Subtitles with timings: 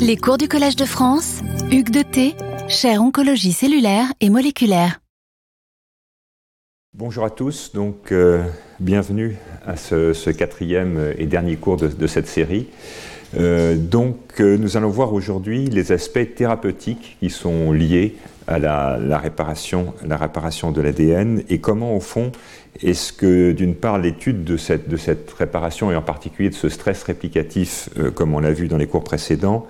[0.00, 1.40] Les cours du Collège de France,
[1.70, 2.34] Hugues de T,
[2.68, 5.00] chaire oncologie cellulaire et moléculaire.
[6.94, 8.42] Bonjour à tous, donc euh,
[8.80, 12.66] bienvenue à ce, quatrième et dernier cours de, cette série.
[13.38, 18.16] Euh, donc euh, nous allons voir aujourd'hui les aspects thérapeutiques qui sont liés
[18.48, 22.32] à la, réparation, la réparation de l'ADN et comment au fond
[22.82, 27.02] est-ce que d'une part l'étude de cette, de cette et en particulier de ce stress
[27.02, 29.66] réplicatif euh, comme on l'a vu dans les cours précédents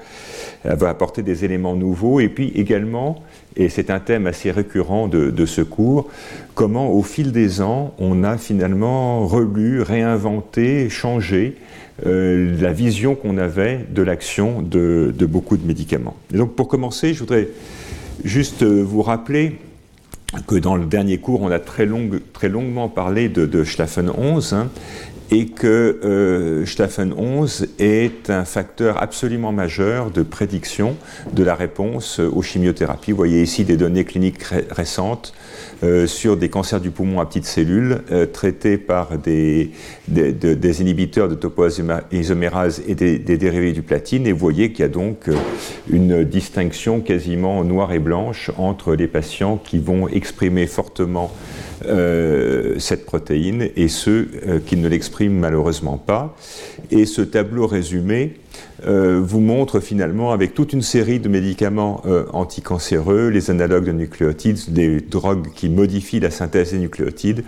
[0.64, 3.22] va apporter des éléments nouveaux et puis également
[3.56, 6.08] et c'est un thème assez récurrent de, ce cours,
[6.54, 11.56] comment au fil des ans on a finalement relu, réinventé, changé
[12.06, 16.16] euh, la vision qu'on avait de l'action de, de, beaucoup de médicaments.
[16.32, 17.48] Et donc pour commencer, je voudrais
[18.24, 19.56] Juste euh, vous rappeler
[20.46, 24.56] que dans le dernier cours, on a très, longuement parlé de, de Schlaffen 11,
[25.30, 26.64] et que euh,
[27.16, 30.96] 11 est un facteur absolument majeur de prédiction
[31.32, 33.12] de la réponse aux chimiothérapies.
[33.12, 35.32] Vous voyez ici des données cliniques récentes
[35.82, 39.70] euh, sur des cancers du poumon à petites cellules euh, traités par des,
[40.08, 44.26] des, inhibiteurs de topoisomérase et des, dérivés du platine.
[44.26, 45.34] Et vous voyez qu'il y a donc euh,
[45.88, 51.32] une distinction quasiment noire et blanche entre les patients qui vont exprimer fortement
[51.86, 56.36] euh, cette protéine et ceux euh, qui ne l'expriment malheureusement pas.
[56.90, 58.34] Et ce tableau résumé
[58.86, 64.58] euh, vous montre finalement avec toute une série de médicaments anticancéreux, les analogues de nucléotides,
[64.68, 67.44] des drogues qui modifient la synthèse des nucléotides,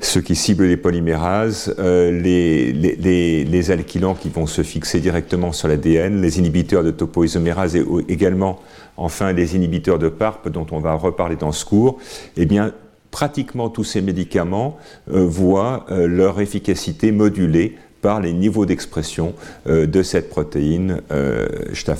[0.00, 6.38] ceux qui ciblent les polymérases, les, alkylants qui vont se fixer directement sur l'ADN, les
[6.38, 8.60] inhibiteurs de topoisomérase et également
[8.96, 11.98] enfin les inhibiteurs de PARP dont on va reparler dans ce cours,
[12.36, 12.72] eh bien
[13.16, 14.76] pratiquement tous ces médicaments
[15.10, 19.32] euh, voient euh, leur efficacité modulée par les niveaux d'expression
[19.66, 21.48] euh, de cette protéine euh,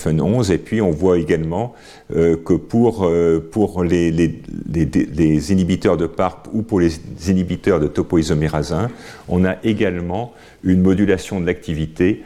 [0.07, 0.51] 11.
[0.51, 1.73] Et puis on voit également
[2.11, 3.03] que pour,
[3.83, 8.91] les, inhibiteurs de PARP ou pour les inhibiteurs de topoisomérase 1,
[9.29, 10.35] on a également
[10.65, 12.23] une modulation de l'activité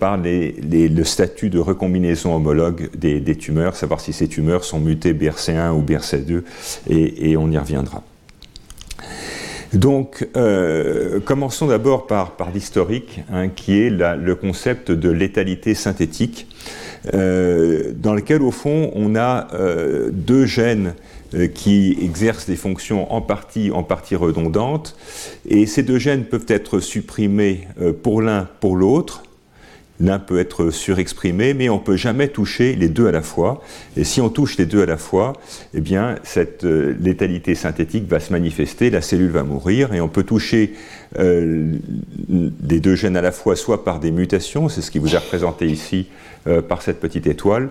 [0.00, 5.72] par le statut de recombinaison homologue des, tumeurs, savoir si ces tumeurs sont mutées BRC1
[5.72, 6.42] ou BRC2,
[6.88, 8.02] et on y reviendra.
[9.72, 16.48] Donc, euh, commençons d'abord par, l'historique, hein, qui est le concept de létalité synthétique,
[17.14, 20.94] euh, dans lequel, au fond, on a euh, deux gènes
[21.54, 24.96] qui exercent des fonctions en partie, en partie redondantes,
[25.48, 27.68] et ces deux gènes peuvent être supprimés
[28.02, 29.22] pour l'un, pour l'autre,
[30.00, 33.62] L'un peut être surexprimé, mais on peut jamais toucher les deux à la fois.
[33.96, 35.34] Et si on touche les deux à la fois,
[35.74, 40.08] eh bien, cette euh, létalité synthétique va se manifester, la cellule va mourir, et on
[40.08, 40.74] peut toucher
[41.18, 41.74] euh,
[42.28, 45.18] les deux gènes à la fois, soit par des mutations, c'est ce qui vous est
[45.18, 46.06] représenté ici
[46.46, 47.68] euh, par cette petite étoile,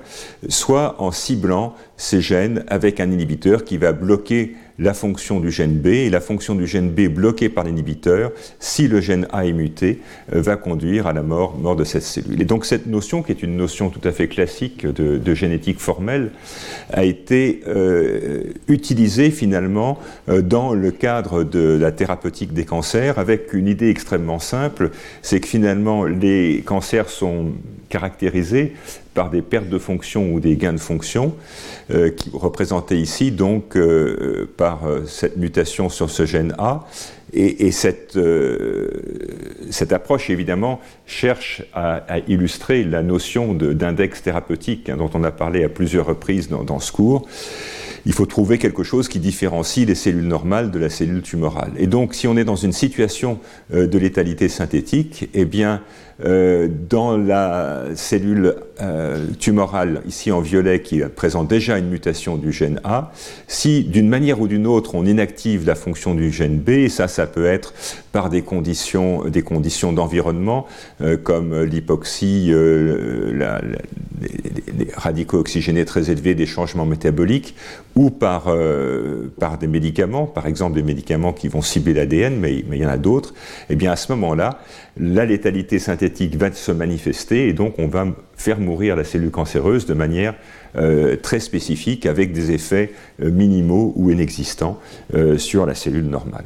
[0.47, 5.77] soit en ciblant ces gènes avec un inhibiteur qui va bloquer la fonction du gène
[5.77, 9.51] B, et la fonction du gène B bloquée par l'inhibiteur, si le gène A est
[9.51, 9.99] muté,
[10.33, 12.41] euh, va conduire à la mort, mort de cette cellule.
[12.41, 16.31] Et donc cette notion, qui est une notion tout à fait classique de, génétique formelle,
[16.91, 19.99] a été euh, utilisée finalement
[20.29, 25.41] euh, dans le cadre de la thérapeutique des cancers, avec une idée extrêmement simple, c'est
[25.41, 27.51] que finalement les cancers sont
[27.89, 28.73] caractérisés
[29.19, 31.35] par des pertes de fonction ou des gains de fonction,
[31.91, 36.87] euh, qui représentés ici donc euh, par euh, cette mutation sur ce gène A.
[37.33, 38.17] Et, cette,
[39.69, 45.63] cette, approche, évidemment, cherche à, illustrer la notion d'index thérapeutique hein, dont on a parlé
[45.63, 47.27] à plusieurs reprises dans, dans ce cours
[48.05, 51.73] il faut trouver quelque chose qui différencie les cellules normales de la cellule tumorale.
[51.77, 55.81] Et donc, si on est dans une situation de létalité synthétique, eh bien,
[56.19, 62.81] dans la cellule euh, tumorale, ici en violet, qui présente déjà une mutation du gène
[62.83, 63.11] A,
[63.47, 67.07] si d'une manière ou d'une autre on inactive la fonction du gène B, et ça,
[67.07, 67.73] ça peut être
[68.11, 70.67] par des conditions, des conditions d'environnement,
[71.23, 73.45] comme l'hypoxie, les,
[74.95, 77.55] radicaux oxygénés très élevés, des changements métaboliques,
[77.95, 82.63] ou par, euh, par des médicaments, par exemple des médicaments qui vont cibler l'ADN, mais,
[82.69, 83.33] mais, il y en a d'autres,
[83.69, 84.59] et eh bien à ce moment-là,
[84.99, 89.85] la létalité synthétique va se manifester et donc on va faire mourir la cellule cancéreuse
[89.85, 90.35] de manière
[90.75, 92.91] euh, très spécifique avec des effets
[93.21, 94.79] euh, minimaux ou inexistants
[95.37, 96.45] sur la cellule normale.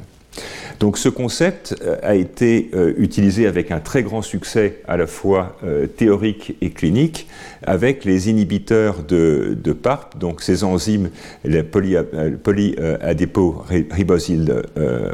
[0.80, 5.08] Donc ce concept euh, a été euh, utilisé avec un très grand succès à la
[5.08, 7.28] fois euh, théorique et clinique
[7.62, 11.10] avec les inhibiteurs de, PARP, donc ces enzymes,
[11.46, 14.64] les polyadépo-ribosyl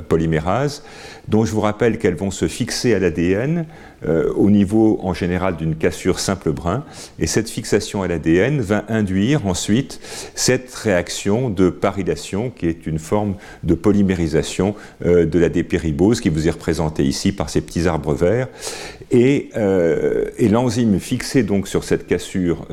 [0.07, 0.81] polymérase,
[1.27, 3.67] dont je vous rappelle qu'elles vont se fixer à l'ADN
[4.07, 6.83] euh, au niveau en général d'une cassure simple brin.
[7.19, 9.99] Et cette fixation à l'ADN va induire ensuite
[10.35, 14.75] cette réaction de parylation qui est une forme de polymérisation
[15.05, 18.47] euh, de la dépéribose qui vous est représentée ici par ces petits arbres verts.
[19.11, 22.67] Et, euh, et l'enzyme fixée donc sur cette cassure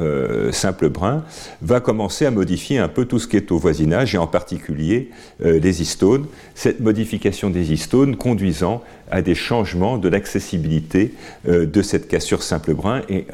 [0.52, 1.24] simple brin
[1.62, 5.10] va commencer à modifier un peu tout ce qui est au voisinage et en particulier
[5.40, 6.26] les histones.
[6.54, 11.12] Cette modification des histones conduisant à des changements de l'accessibilité
[11.48, 13.26] euh, de cette cassure simple brin et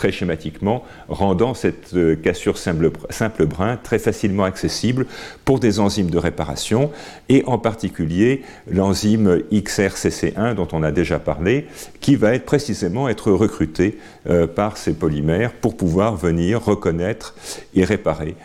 [0.00, 5.04] très schématiquement, rendant cette euh, cassure simple, simple brin très facilement accessible
[5.44, 6.90] pour des enzymes de réparation,
[7.28, 11.66] et en particulier l'enzyme XRCC1 dont on a déjà parlé,
[12.00, 13.98] qui va être précisément être recruté
[14.30, 17.34] euh, par ces polymères pour pouvoir venir reconnaître
[17.74, 18.36] et réparer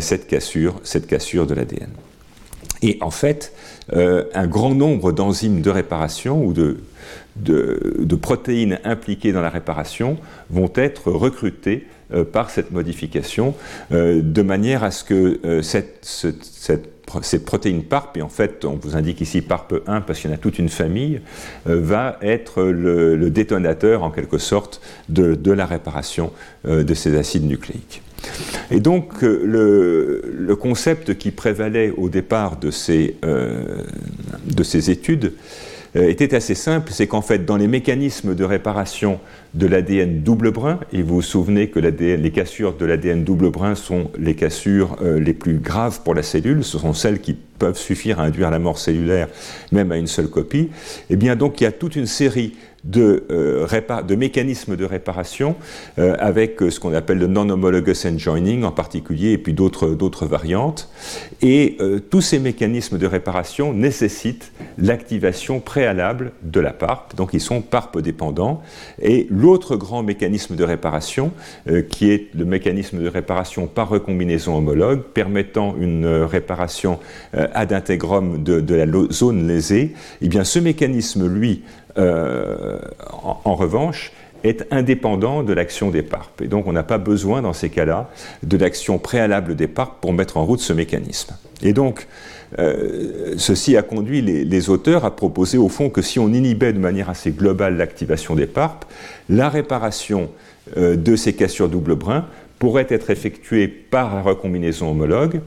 [0.00, 1.90] cette cassure, cette cassure de l'ADN.
[2.84, 3.54] Et en fait,
[3.94, 6.76] euh, un grand nombre d'enzymes de réparation ou de,
[8.16, 10.18] protéines impliquées dans la réparation
[10.50, 13.54] vont être recrutées euh, par cette modification
[13.90, 19.22] euh, de manière à ce que cette, protéine PARP, et en fait on vous indique
[19.22, 21.22] ici PARP1 parce qu'il y en a toute une famille,
[21.64, 26.32] va être le, détonateur en quelque sorte de la réparation
[26.66, 28.02] de ces acides nucléiques.
[28.70, 33.82] Et donc euh, le, concept qui prévalait au départ de ces, euh,
[34.72, 35.32] études
[35.96, 39.20] euh, était assez simple, c'est qu'en fait dans les mécanismes de réparation
[39.52, 43.74] de l'ADN double brin, et vous vous souvenez que les cassures de l'ADN double brin
[43.74, 48.18] sont les cassures les plus graves pour la cellule, ce sont celles qui peuvent suffire
[48.18, 49.28] à induire la mort cellulaire
[49.70, 50.70] même à une seule copie, et
[51.10, 55.56] eh bien donc il y a toute une série de, euh, de mécanismes de réparation
[55.98, 60.90] euh, avec euh, ce qu'on appelle le non-homologous enjoining en particulier et puis d'autres variantes.
[61.42, 61.76] Et
[62.10, 67.98] tous ces mécanismes de réparation nécessitent l'activation préalable de la PARP, donc ils sont PARP
[67.98, 68.62] dépendants.
[69.00, 71.32] Et l'autre grand mécanisme de réparation,
[71.90, 76.98] qui est le mécanisme de réparation par recombinaison homologue, permettant une réparation
[77.32, 81.62] ad intégrum de, de la zone lésée, eh bien ce mécanisme, lui,
[81.96, 82.78] euh,
[83.44, 84.12] en, revanche,
[84.42, 86.42] est indépendant de l'action des PARP.
[86.42, 88.10] Et donc on n'a pas besoin dans ces cas-là
[88.42, 91.36] de l'action préalable des PARP pour mettre en route ce mécanisme.
[91.62, 92.06] Et donc
[92.58, 96.78] euh, ceci a conduit les, auteurs à proposer au fond que si on inhibait de
[96.78, 98.84] manière assez globale l'activation des PARP,
[99.28, 100.30] la réparation
[100.76, 102.26] euh, de ces cassures double brin
[102.58, 105.40] pourrait être effectuée par la recombinaison homologue,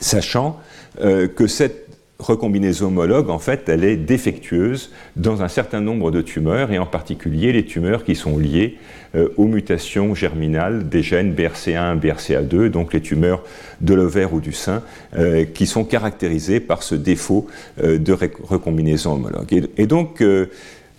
[0.00, 0.58] sachant
[0.98, 1.89] que cette
[2.20, 6.86] recombinaison homologue, en fait, elle est défectueuse dans un certain nombre de tumeurs, et en
[6.86, 8.76] particulier les tumeurs qui sont liées
[9.16, 13.42] euh, aux mutations germinales des gènes BRCA1, BRCA2, donc les tumeurs
[13.80, 14.82] de l'ovaire ou du sein,
[15.16, 17.48] euh, qui sont caractérisées par ce défaut
[17.82, 19.68] euh, de recombinaison homologue.
[19.76, 20.22] Et, donc,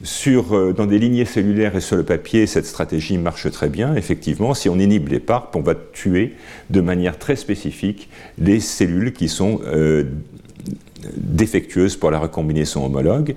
[0.03, 3.95] sur, dans des lignées cellulaires et sur le papier, cette stratégie marche très bien.
[3.95, 6.33] Effectivement, si on inhibe les PARP, on va tuer
[6.71, 8.09] de manière très spécifique
[8.39, 9.61] les cellules qui sont
[11.15, 13.35] défectueuse pour la recombinaison homologue.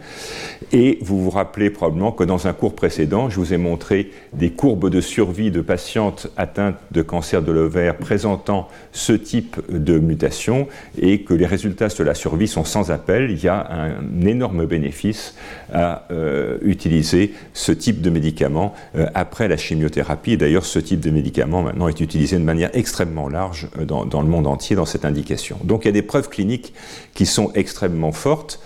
[0.73, 4.51] Et vous vous rappelez probablement que dans un cours précédent, je vous ai montré des
[4.51, 10.69] courbes de survie de patientes atteintes de cancer de l'ovaire présentant ce type de mutation
[10.99, 13.31] et que les résultats de la survie sont sans appel.
[13.31, 15.35] Il y a un énorme bénéfice
[15.73, 20.37] à euh, utiliser ce type de médicament euh, après la chimiothérapie.
[20.37, 24.23] D'ailleurs, ce type de médicament maintenant est utilisé de manière extrêmement large euh, dans, dans
[24.23, 25.59] le monde entier dans cette indication.
[25.65, 26.73] Donc il y a des preuves cliniques
[27.15, 28.61] qui sont extrêmement forte.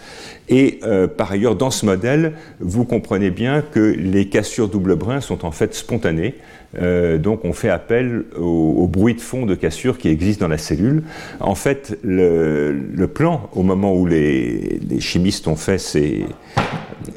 [0.48, 5.20] Et euh, par ailleurs, dans ce modèle, vous comprenez bien que les cassures double brin
[5.20, 6.34] sont en fait spontanées.
[6.80, 10.58] Euh, donc on fait appel au, bruit de fond de cassure qui existe dans la
[10.58, 11.02] cellule.
[11.40, 16.24] En fait, le, plan, au moment où les, chimistes ont fait ces,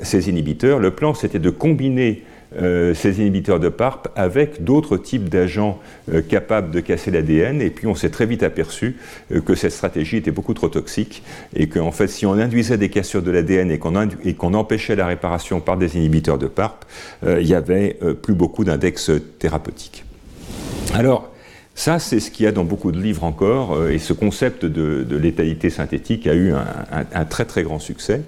[0.01, 2.23] ces inhibiteurs, le plan c'était de combiner
[2.59, 5.79] euh, ces inhibiteurs de PARP avec d'autres types d'agents
[6.13, 7.61] euh, capables de casser l'ADN.
[7.61, 8.97] Et puis on s'est très vite aperçu
[9.31, 11.23] euh, que cette stratégie était beaucoup trop toxique
[11.55, 15.61] et qu'en fait, si on induisait des cassures de l'ADN et qu'on empêchait la réparation
[15.61, 16.83] par des inhibiteurs de PARP,
[17.25, 20.03] il n'y avait plus beaucoup d'index thérapeutiques.
[20.93, 21.31] Alors,
[21.75, 25.05] ça, c'est ce qu'il y a dans beaucoup de livres encore, et ce concept de,
[25.15, 28.21] létalité synthétique a eu un très très grand succès.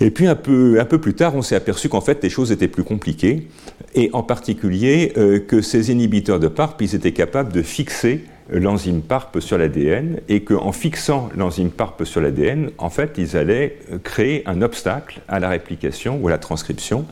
[0.00, 2.52] Et puis un peu, un peu plus tard, on s'est aperçu qu'en fait les choses
[2.52, 3.48] étaient plus compliquées,
[3.94, 9.02] et en particulier euh, que ces inhibiteurs de PARP, ils étaient capables de fixer l'enzyme
[9.02, 14.42] PARP sur l'ADN et qu'en fixant l'enzyme PARP sur l'ADN, en fait, ils allaient créer
[14.46, 17.06] un obstacle à la réplication ou à la transcription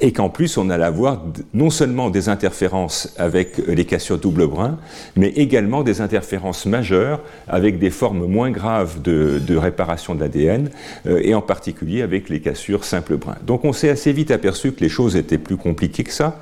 [0.00, 1.22] et qu'en plus on allait avoir
[1.54, 4.78] non seulement des interférences avec les cassures double brin,
[5.16, 10.70] mais également des interférences majeures avec des formes moins graves de, réparation de l'ADN,
[11.06, 13.36] euh, et en particulier avec les cassures simple brin.
[13.44, 16.40] Donc on s'est assez vite aperçu que les choses étaient plus compliquées que ça,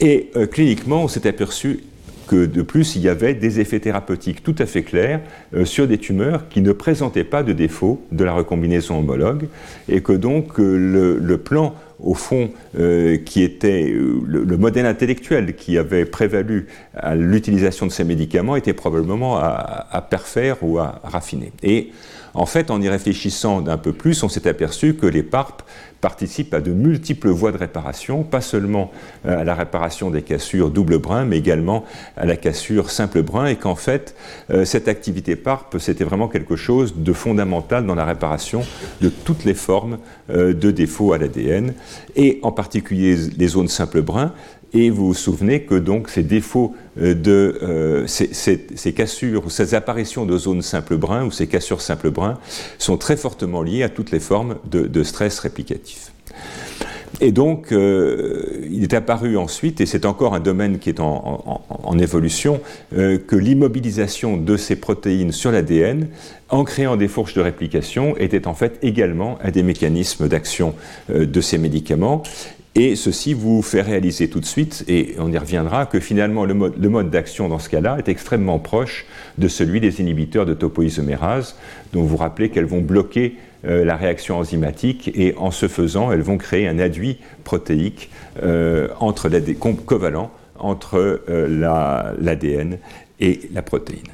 [0.00, 1.84] et euh, cliniquement on s'est aperçu
[2.34, 5.20] de plus, il y avait des effets thérapeutiques tout à fait clairs
[5.54, 9.48] euh, sur des tumeurs qui ne présentaient pas de défaut de la recombinaison homologue,
[9.88, 15.78] et que donc le plan au fond, euh, qui était euh, le, modèle intellectuel qui
[15.78, 21.52] avait prévalu à l'utilisation de ces médicaments était probablement à, à perfaire ou à, raffiner.
[21.62, 21.90] Et
[22.34, 25.62] en fait, en y réfléchissant d'un peu plus, on s'est aperçu que les PARP
[26.00, 28.90] participent à de multiples voies de réparation, pas seulement
[29.24, 31.84] euh, à la réparation des cassures double brin, mais également
[32.16, 34.14] à la cassure simple brin, et qu'en fait,
[34.50, 38.62] euh, cette activité PARP, c'était vraiment quelque chose de fondamental dans la réparation
[39.00, 39.98] de toutes les formes
[40.30, 41.72] euh, de défauts à l'ADN,
[42.16, 44.32] et en particulier les zones simple brin,
[44.74, 50.62] et vous vous souvenez que donc ces défauts de ces, cassures, ces apparitions de zones
[50.62, 52.38] simple brin ou ces cassures simple brin
[52.78, 56.12] sont très fortement liées à toutes les formes de stress réplicatif.
[57.20, 61.98] Et donc, euh, il est apparu ensuite, et c'est encore un domaine qui est en,
[61.98, 62.60] évolution,
[62.96, 66.08] euh, que l'immobilisation de ces protéines sur l'ADN,
[66.48, 70.74] en créant des fourches de réplication, était en fait également un des mécanismes d'action
[71.10, 72.22] euh, de ces médicaments.
[72.74, 76.54] Et ceci vous fait réaliser tout de suite, et on y reviendra, que finalement le
[76.54, 79.04] mode, d'action dans ce cas-là est extrêmement proche
[79.36, 81.56] de celui des inhibiteurs de topoisomérase,
[81.92, 83.36] dont vous rappelez qu'elles vont bloquer
[83.66, 88.10] euh, la réaction enzymatique et en ce faisant, elles vont créer un aduit protéique
[88.42, 89.30] euh, entre
[89.84, 92.78] covalent entre euh, l'ADN
[93.20, 94.08] et la protéine.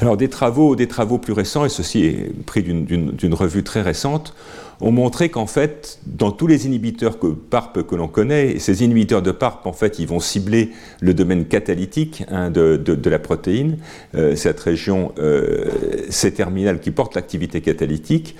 [0.00, 0.74] Alors des travaux,
[1.18, 4.34] plus récents, et ceci est pris d'une revue très récente,
[4.80, 9.22] ont montré qu'en fait, dans tous les inhibiteurs que, PARP que l'on connaît, ces inhibiteurs
[9.22, 13.78] de PARP, en fait, ils vont cibler le domaine catalytique hein, de, la protéine,
[14.14, 15.66] euh, cette région euh,
[16.08, 18.36] C-terminale qui porte l'activité catalytique.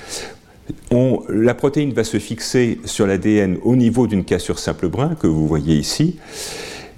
[1.29, 5.47] la protéine va se fixer sur l'ADN au niveau d'une cassure simple brin que vous
[5.47, 6.17] voyez ici.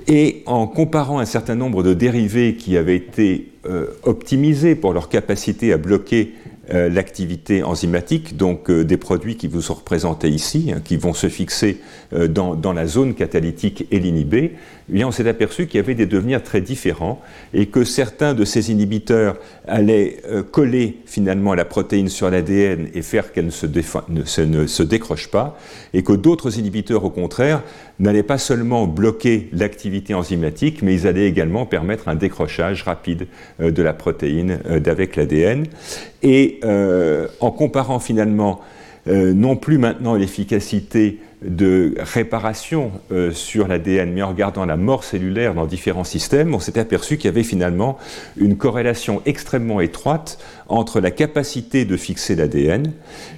[0.08, 5.08] Et en comparant un certain nombre de dérivés qui avaient été euh, optimisés pour leur
[5.08, 6.32] capacité à bloquer
[6.72, 11.12] euh, l'activité enzymatique, donc euh, des produits qui vous sont représentés ici, hein, qui vont
[11.12, 11.80] se fixer
[12.12, 14.52] euh, dans, la zone catalytique et l'inhiber,
[15.00, 17.20] eh on s'est aperçu qu'il y avait des devenirs très différents
[17.54, 20.18] et que certains de ces inhibiteurs allaient
[20.50, 25.58] coller finalement la protéine sur l'ADN et faire qu'elle ne se, décroche pas,
[25.94, 27.62] et que d'autres inhibiteurs, au contraire,
[27.98, 33.26] n'allaient pas seulement bloquer l'activité enzymatique, mais ils allaient également permettre un décrochage rapide
[33.58, 35.66] de la protéine d'avec l'ADN.
[36.22, 38.60] Et euh, en comparant finalement
[39.08, 45.04] euh, non plus maintenant l'efficacité de réparation euh, sur l'ADN, mais en regardant la mort
[45.04, 47.98] cellulaire dans différents systèmes, on s'est aperçu qu'il y avait finalement
[48.36, 52.92] une corrélation extrêmement étroite entre la capacité de fixer l'ADN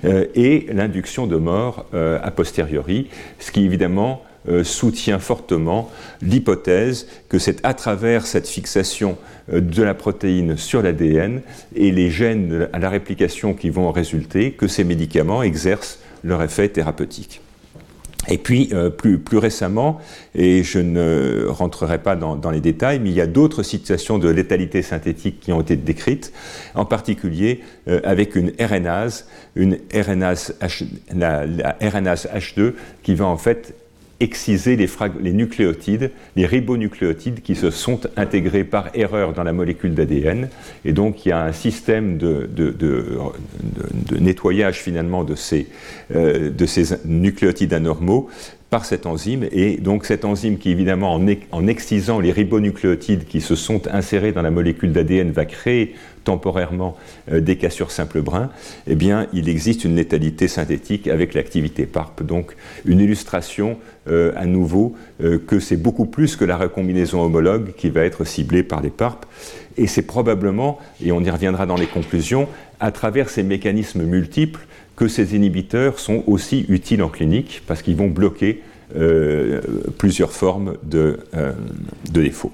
[0.05, 3.09] et l'induction de mort a posteriori,
[3.41, 9.17] ce qui évidemment euh, soutient fortement l'hypothèse que c'est à travers cette fixation
[9.51, 11.41] euh, de la protéine sur l'ADN
[11.75, 16.43] et les gènes à la réplication qui vont en résulter que ces médicaments exercent leur
[16.43, 17.41] effet thérapeutique.
[18.29, 20.01] Et puis, euh, plus, plus, récemment,
[20.35, 24.29] et je ne rentrerai pas dans, les détails, mais il y a d'autres situations de
[24.29, 26.33] létalité synthétique qui ont été décrites,
[26.75, 29.27] en particulier avec une RNase,
[29.57, 29.79] une
[31.15, 33.75] la, la RNase H2, qui va en fait
[34.25, 40.49] exciser les, nucléotides, les ribonucléotides qui se sont intégrés par erreur dans la molécule d'ADN.
[40.85, 42.49] Et donc il y a un système de,
[44.19, 45.69] nettoyage finalement de ces,
[46.15, 48.29] euh, de ces nucléotides anormaux
[48.75, 49.47] par cette enzyme.
[49.53, 54.33] Et donc cette enzyme qui évidemment en, en excisant les ribonucléotides qui se sont insérés
[54.33, 56.97] dans la molécule d'ADN va créer temporairement
[57.31, 58.51] euh, des cassures simples brins,
[58.89, 62.25] eh bien, il existe une létalité synthétique avec l'activité PARP.
[62.25, 63.79] Donc, une illustration
[64.09, 68.25] euh, à nouveau euh, que c'est beaucoup plus que la recombinaison homologue qui va être
[68.25, 69.25] ciblée par les PARP.
[69.77, 72.49] Et c'est probablement, et on y reviendra dans les conclusions,
[72.81, 74.67] à travers ces mécanismes multiples
[74.97, 78.63] que ces inhibiteurs sont aussi utiles en clinique parce qu'ils vont bloquer
[79.99, 81.19] plusieurs formes de,
[82.13, 82.53] de défauts.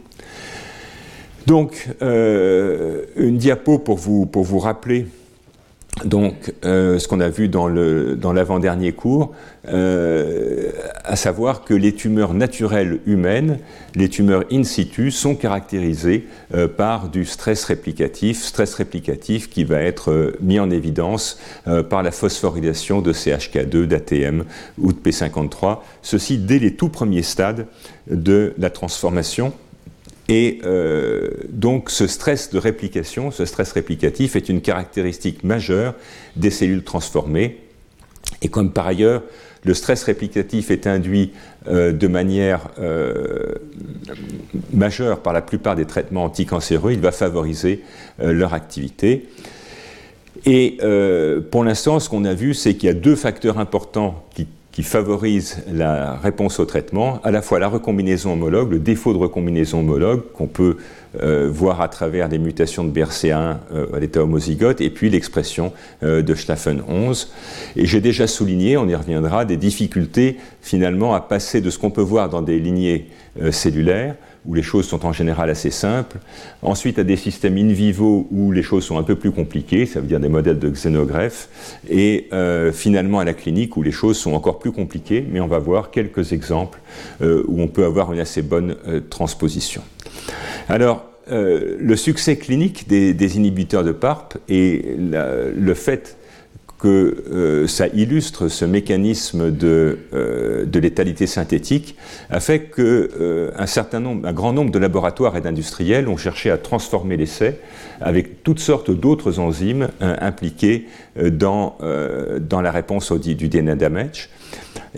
[1.46, 5.06] Donc, euh, une diapo pour vous, pour vous rappeler
[6.04, 9.32] donc, euh, ce qu'on a vu dans l'avant-dernier cours,
[9.68, 10.70] euh,
[11.04, 13.58] à savoir que les tumeurs naturelles humaines,
[13.94, 19.80] les tumeurs in situ, sont caractérisées euh, par du stress réplicatif, stress réplicatif qui va
[19.80, 21.38] être mis en évidence
[21.88, 24.44] par la phosphorylation de CHK2, d'ATM
[24.78, 27.66] ou de P53, ceci dès les tout premiers stades
[28.10, 29.52] de la transformation
[30.30, 35.94] et euh, donc ce stress de réplication, ce stress réplicatif est une caractéristique majeure
[36.36, 37.58] des cellules transformées.
[38.40, 39.24] Et comme par ailleurs,
[39.64, 41.32] le stress réplicatif est induit
[41.66, 43.56] euh, de manière euh,
[44.72, 47.82] majeure par la plupart des traitements anticancéreux, il va favoriser
[48.20, 49.28] leur activité.
[50.46, 50.78] Et
[51.50, 54.82] pour l'instant, ce qu'on a vu, c'est qu'il y a deux facteurs importants qui qui
[54.84, 59.80] favorise la réponse au traitement, à la fois la recombinaison homologue, le défaut de recombinaison
[59.80, 60.76] homologue qu'on peut
[61.20, 65.72] euh, voir à travers des mutations de BRCA1 euh, à l'état homozygote, et puis l'expression
[66.04, 67.32] euh, de Schlaffen 11.
[67.74, 71.90] Et j'ai déjà souligné, on y reviendra, des difficultés finalement à passer de ce qu'on
[71.90, 73.08] peut voir dans des lignées
[73.50, 74.16] cellulaires
[74.46, 76.18] où les choses sont en général assez simples.
[76.62, 80.00] Ensuite, à des systèmes in vivo où les choses sont un peu plus compliquées, ça
[80.00, 81.48] veut dire des modèles de xénogreffe.
[81.88, 85.46] Et euh, finalement, à la clinique où les choses sont encore plus compliquées, mais on
[85.46, 86.78] va voir quelques exemples
[87.22, 89.82] euh, où on peut avoir une assez bonne euh, transposition.
[90.68, 96.16] Alors, le succès clinique des, inhibiteurs de PARP et le fait
[96.80, 101.94] que euh, ça illustre ce mécanisme de, euh, de létalité synthétique,
[102.30, 106.16] a fait que euh, un certain nombre, un grand nombre de laboratoires et d'industriels ont
[106.16, 107.58] cherché à transformer l'essai
[108.00, 110.86] avec toutes sortes d'autres enzymes impliquées
[111.20, 111.76] dans,
[112.40, 114.30] dans la réponse au, du DNA damage.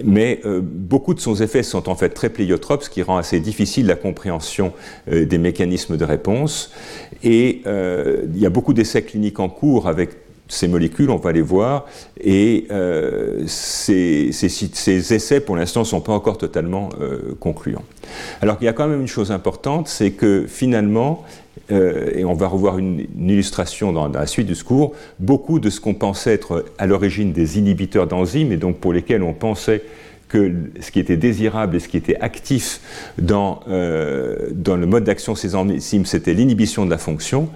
[0.04, 3.86] Mais beaucoup de son effets sont en fait très pléiotropes, ce qui rend assez difficile
[3.86, 4.72] la compréhension
[5.10, 6.70] des mécanismes de réponse.
[7.24, 10.10] Et il y a beaucoup d'essais cliniques en cours avec
[10.52, 11.86] ces molécules, on va les voir,
[12.20, 14.28] et euh, ces,
[15.14, 17.84] essais, pour l'instant, ne sont pas encore totalement euh, concluants.
[18.42, 21.24] Alors qu'il y a quand même une chose importante, c'est que finalement,
[21.70, 25.80] euh, et on va revoir une, illustration dans, la suite du cours, beaucoup de ce
[25.80, 29.82] qu'on pensait être à l'origine des inhibiteurs d'enzymes, et donc pour lesquels on pensait
[30.32, 32.80] que ce qui était désirable et ce qui était actif
[33.18, 37.50] dans, euh, le mode d'action de ces enzymes, c'était l'inhibition de la fonction,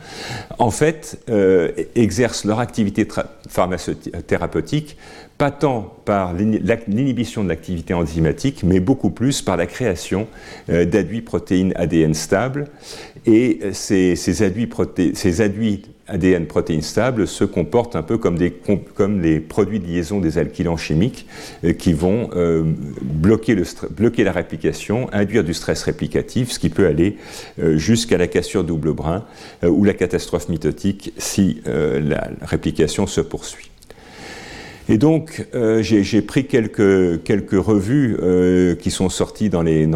[0.58, 3.08] en fait, euh, exercent leur activité
[4.26, 4.98] thérapeutique
[5.38, 10.28] pas tant par l'inhibition de l'activité enzymatique, mais beaucoup plus par la création
[10.70, 12.68] euh, d'adduits protéines ADN stables.
[13.26, 14.68] Et ces, ces, adduits,
[15.14, 20.38] ces adduits ADN protéines stables se comportent un peu comme, les produits de liaison des
[20.38, 21.26] alkylants chimiques
[21.64, 22.62] euh, qui vont euh,
[23.02, 23.54] bloquer,
[24.24, 27.16] la réplication, induire du stress réplicatif, ce qui peut aller
[27.58, 29.24] euh, jusqu'à la cassure double brin
[29.62, 33.70] ou la catastrophe mitotique si la réplication se poursuit.
[34.88, 36.78] Et donc, euh, j'ai pris quelques,
[37.52, 39.86] revues euh, qui sont sorties dans les,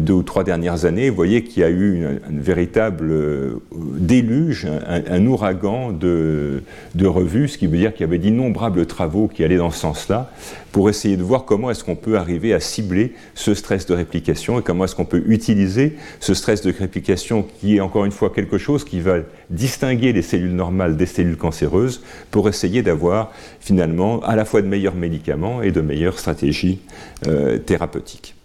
[0.00, 1.08] deux ou trois dernières années.
[1.08, 6.62] Vous voyez qu'il y a eu un véritable euh, déluge, un, ouragan de,
[6.94, 9.80] de, revues, ce qui veut dire qu'il y avait d'innombrables travaux qui allaient dans ce
[9.80, 10.30] sens-là,
[10.78, 14.60] pour essayer de voir comment est-ce qu'on peut arriver à cibler ce stress de réplication
[14.60, 18.30] et comment est-ce qu'on peut utiliser ce stress de réplication qui est encore une fois
[18.30, 19.16] quelque chose qui va
[19.50, 24.68] distinguer les cellules normales des cellules cancéreuses pour essayer d'avoir finalement à la fois de
[24.68, 26.78] meilleurs médicaments et de meilleures stratégies
[27.26, 28.36] euh, thérapeutiques.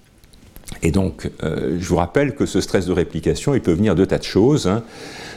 [0.81, 4.05] Et donc, euh, je vous rappelle que ce stress de réplication, il peut venir de
[4.05, 4.65] tas de choses.
[4.65, 4.81] Hein.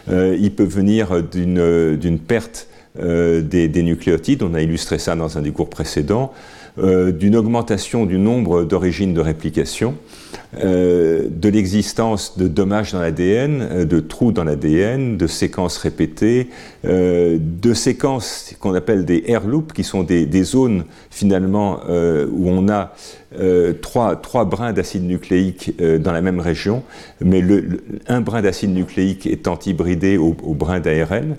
[0.08, 5.42] Euh, il peut venir d'une perte des, des, nucléotides, on a illustré ça dans un
[5.42, 6.32] des cours précédents,
[6.78, 9.94] euh, d'une augmentation du nombre d'origines de réplication,
[10.62, 16.48] euh, de l'existence de dommages dans l'ADN, euh, de trous dans l'ADN, de séquences répétées,
[16.84, 22.92] de séquences qu'on appelle des air loops, qui sont des, zones finalement où on a
[23.82, 26.84] trois, trois, brins d'acide nucléique dans la même région,
[27.20, 27.42] mais
[28.06, 31.36] un brin d'acide nucléique étant hybridé au, au brin d'ARN.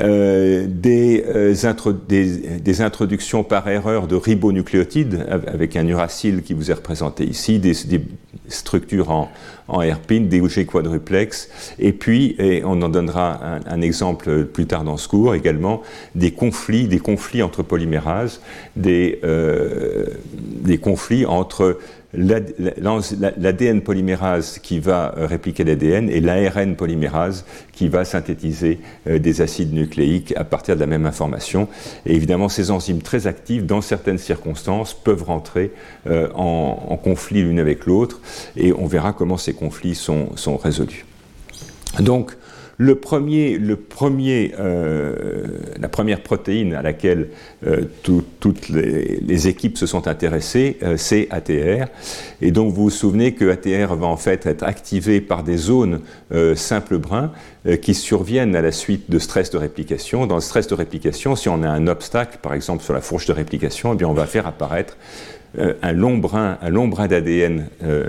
[0.00, 7.24] Euh, euh, des, introductions par erreur de ribonucléotides avec un uracile qui vous est représenté
[7.24, 7.74] ici, des,
[8.48, 9.30] structures en,
[9.68, 14.96] en des G quadruplex, et puis, et on en donnera un, exemple plus tard dans
[14.96, 15.82] ce cours également,
[16.14, 18.40] des conflits, des conflits entre polymérases,
[18.76, 21.78] des, euh, des conflits entre
[22.12, 29.42] l'ADN polymérase qui va euh, répliquer l'ADN et l'ARN polymérase qui va synthétiser euh, des
[29.42, 31.68] acides nucléiques à partir de la même information.
[32.06, 35.70] Et évidemment, ces enzymes très actives, dans certaines circonstances, peuvent rentrer
[36.08, 38.20] euh, en, conflit l'une avec l'autre
[38.56, 41.06] et on verra comment ces conflits sont, sont résolus.
[41.98, 42.36] Donc,
[42.82, 45.44] Le premier, euh,
[45.78, 47.28] la première protéine à laquelle
[47.66, 51.88] euh, toutes les, équipes se sont intéressées, euh, c'est ATR.
[52.40, 56.00] Et donc vous vous souvenez que ATR va en fait être activé par des zones
[56.54, 57.32] simples brun
[57.82, 60.26] qui surviennent à la suite de stress de réplication.
[60.26, 63.26] Dans le stress de réplication, si on a un obstacle, par exemple sur la fourche
[63.26, 64.96] de réplication, eh bien on va faire apparaître
[65.58, 67.68] un long brin, un d'ADN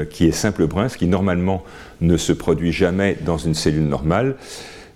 [0.10, 1.64] qui est simple brin, ce qui normalement
[2.02, 4.36] ne se produit jamais dans une cellule normale.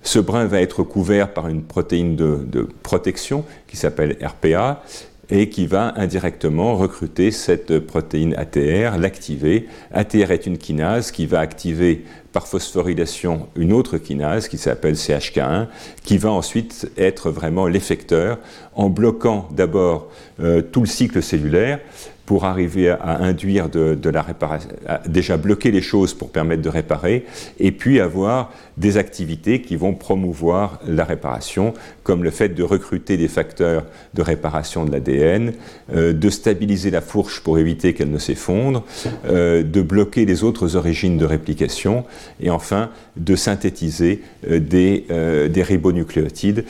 [0.05, 4.84] Ce brin va être couvert par une protéine de, protection qui s'appelle RPA
[5.31, 9.67] et qui va indirectement recruter cette protéine ATR, l'activer.
[9.91, 15.65] ATR est une kinase qui va activer par phosphorylation une autre kinase qui s'appelle CHK1,
[16.03, 18.38] qui va ensuite être vraiment l'effecteur
[18.75, 21.79] en bloquant d'abord euh, tout le cycle cellulaire,
[22.25, 24.69] pour arriver à induire de, la réparation,
[25.07, 27.25] déjà bloquer les choses pour permettre de réparer,
[27.59, 33.17] et puis avoir des activités qui vont promouvoir la réparation, comme le fait de recruter
[33.17, 35.53] des facteurs de réparation de l'ADN,
[35.93, 38.83] euh, de stabiliser la fourche pour éviter qu'elle ne s'effondre,
[39.27, 42.05] euh, de bloquer les autres origines de réplication,
[42.41, 45.05] et enfin de synthétiser euh, des,
[45.49, 46.65] des, ribonucléotides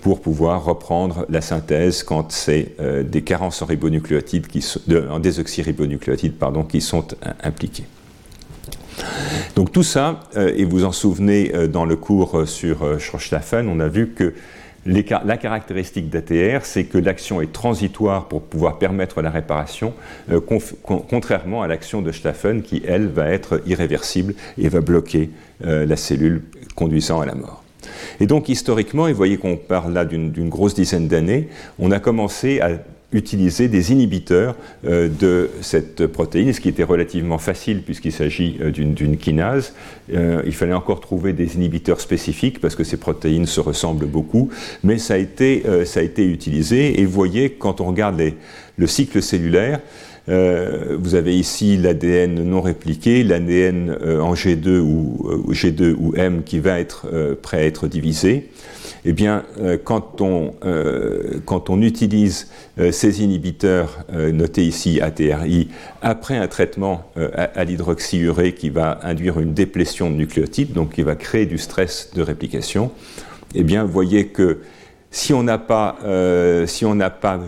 [0.00, 2.72] pour pouvoir reprendre la synthèse quand c'est
[3.04, 4.57] des carences en ribonucléotides qui
[5.10, 7.06] en désoxyribonucléotides pardon, qui sont
[7.42, 7.84] impliqués.
[9.56, 13.68] Donc tout ça, euh, et vous en souvenez euh, dans le cours euh, sur Schrochtlaffen,
[13.68, 14.34] on a vu que
[14.86, 19.92] la caractéristique d'ATR, c'est que l'action est transitoire pour pouvoir permettre la réparation,
[21.10, 25.28] contrairement à l'action de Staffen qui, elle, va être irréversible et va bloquer
[25.60, 26.42] la cellule
[26.74, 27.64] conduisant à la mort.
[28.20, 31.98] Et donc historiquement, et vous voyez qu'on parle là d'une grosse dizaine d'années, on a
[31.98, 32.70] commencé à
[33.12, 38.70] utiliser des inhibiteurs euh, de cette protéine, ce qui était relativement facile puisqu'il s'agit euh,
[38.70, 39.72] d'une kinase.
[40.12, 44.50] Euh, il fallait encore trouver des inhibiteurs spécifiques parce que ces protéines se ressemblent beaucoup,
[44.84, 48.20] mais ça a été, ça a été utilisé et vous voyez quand on regarde
[48.76, 49.80] le cycle cellulaire,
[50.26, 56.78] vous avez ici l'ADN non répliqué, l'ADN en G2 ou, G2 ou M qui va
[56.78, 57.06] être
[57.42, 58.48] prêt à être divisé
[59.04, 65.68] eh bien, euh, quand, on, euh, quand, on, utilise euh, ces inhibiteurs, notés ici ATRI,
[66.02, 71.14] après un traitement à, l'hydroxyurée qui va induire une déplétion de nucléotides, donc qui va
[71.14, 72.90] créer du stress de réplication,
[73.54, 74.58] eh bien, vous voyez que
[75.10, 77.40] si on n'a pas, pas,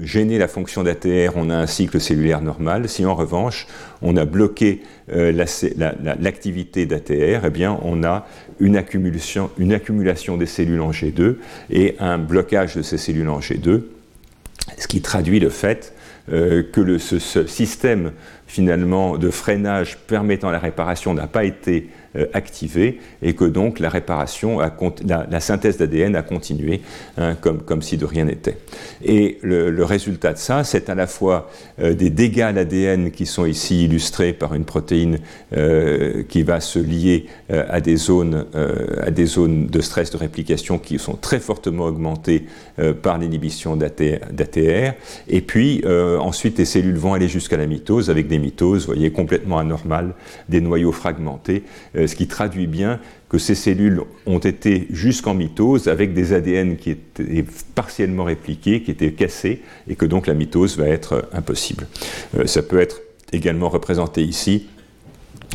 [0.00, 2.88] gêné la fonction d'ATR, on a un cycle cellulaire normal.
[2.88, 3.66] Si en revanche,
[4.00, 8.26] on a bloqué l'activité d'ATR, eh on a
[8.60, 11.36] une accumulation, des cellules en G2
[11.70, 13.82] et un blocage de ces cellules en G2,
[14.78, 15.92] ce qui traduit le fait
[16.30, 18.12] euh, que ce, système
[18.52, 23.88] finalement de freinage permettant la réparation n'a pas été euh, activé et que donc la
[23.88, 26.82] réparation, la, synthèse d'ADN a continué
[27.16, 28.58] hein, comme, comme, si de rien n'était.
[29.02, 33.24] Et le, résultat de ça, c'est à la fois euh, des dégâts à l'ADN qui
[33.24, 35.20] sont ici illustrés par une protéine
[35.56, 38.46] euh, qui va se lier à, des zones,
[39.00, 42.46] à des zones de stress de réplication qui sont très fortement augmentées
[43.02, 44.94] par l'inhibition d'ATR.
[45.28, 49.10] Et puis ensuite, les cellules vont aller jusqu'à la mitose avec des mitoses, vous voyez,
[49.10, 50.14] complètement anormales,
[50.48, 51.64] des noyaux fragmentés
[51.96, 56.76] euh, ce qui traduit bien que ces cellules ont été jusqu'en mitose avec des ADN
[56.76, 61.86] qui étaient partiellement répliqués, qui étaient cassés, et que donc la mitose va être impossible.
[62.36, 63.00] Euh, ça peut être
[63.32, 64.66] également représenté ici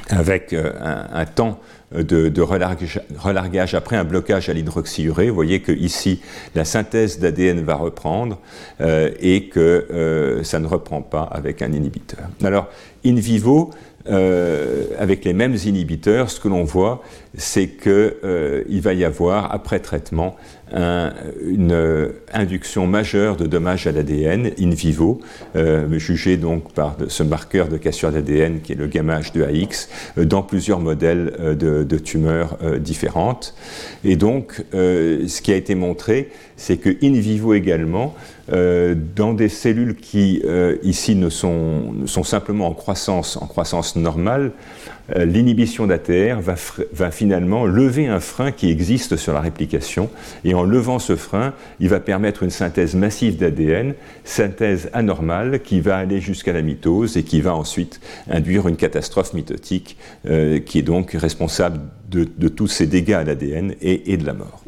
[0.10, 0.72] avec euh,
[1.12, 1.60] un, temps
[1.94, 5.30] de, relargage, après un blocage à l'hydroxyurée.
[5.30, 6.22] Vous voyez que ici
[6.56, 8.40] la synthèse d'ADN va reprendre
[8.80, 12.28] et que ça ne reprend pas avec un inhibiteur.
[12.44, 12.68] Alors,
[13.06, 13.72] in vivo,
[14.10, 17.04] euh, avec les mêmes inhibiteurs, ce que l'on voit,
[17.38, 17.92] c'est qu'il
[18.24, 20.36] euh, va y avoir, après traitement,
[20.74, 25.22] une induction majeure de dommages à l'ADN in vivo,
[25.56, 30.26] euh, jugé donc par ce marqueur de cassure d'ADN qui est le gamma H2AX, euh,
[30.26, 33.56] dans plusieurs modèles de, tumeurs différentes.
[34.04, 38.14] Et donc, ce qui a été montré, c'est que in vivo également,
[38.50, 40.44] dans des cellules qui
[40.84, 44.52] ici ne sont, sont, simplement en croissance, en croissance normale,
[45.16, 50.10] euh, l'inhibition d'ATR va, finalement lever un frein qui existe sur la réplication,
[50.44, 53.94] et en levant ce frein, il va permettre une synthèse massive d'ADN,
[54.24, 59.34] synthèse anormale qui va aller jusqu'à la mitose et qui va ensuite induire une catastrophe
[59.34, 64.34] mitotique euh, qui est donc responsable de, tous ces dégâts à l'ADN et, de la
[64.34, 64.64] mort.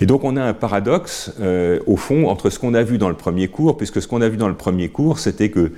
[0.00, 3.08] Et donc on a un paradoxe, euh, au fond, entre ce qu'on a vu dans
[3.08, 5.72] le premier cours, puisque ce qu'on a vu dans le premier cours, c'était que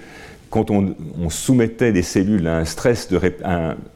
[0.54, 0.94] quand on,
[1.30, 2.62] soumettait des cellules à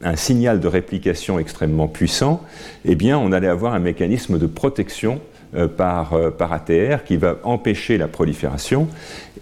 [0.03, 2.43] un signal de réplication extrêmement puissant,
[2.83, 5.21] eh on allait avoir un mécanisme de protection
[5.55, 8.89] euh, par, euh, ATR qui va empêcher la prolifération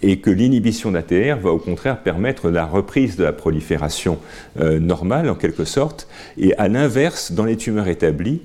[0.04, 4.20] et que l'inhibition d'ATR va au contraire permettre la reprise de la prolifération
[4.60, 6.08] euh, normale en quelque sorte.
[6.38, 8.44] Et à l'inverse, dans les tumeurs établies,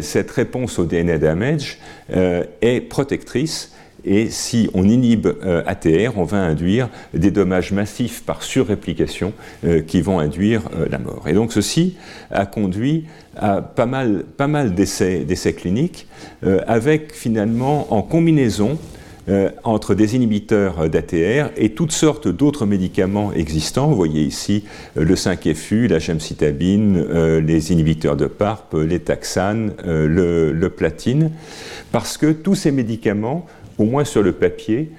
[0.00, 1.78] cette réponse au DNA damage
[2.10, 3.72] est protectrice
[4.04, 5.28] et si on inhibe
[5.66, 9.32] ATR, on va induire des dommages massifs par surréplication
[9.86, 11.24] qui vont induire la mort.
[11.28, 11.96] Et donc ceci
[12.30, 13.04] a conduit
[13.36, 16.06] à pas mal, pas mal d'essais, cliniques,
[16.44, 18.78] euh, avec finalement en combinaison
[19.28, 23.88] euh, entre des inhibiteurs d'ATR et toutes sortes d'autres médicaments existants.
[23.88, 24.64] Vous voyez ici
[24.96, 27.04] euh, le 5FU, la gemcitabine,
[27.38, 31.30] les inhibiteurs de PARP, les taxanes, le, platine,
[31.92, 33.46] parce que tous ces médicaments,
[33.82, 34.90] au moins sur le papier,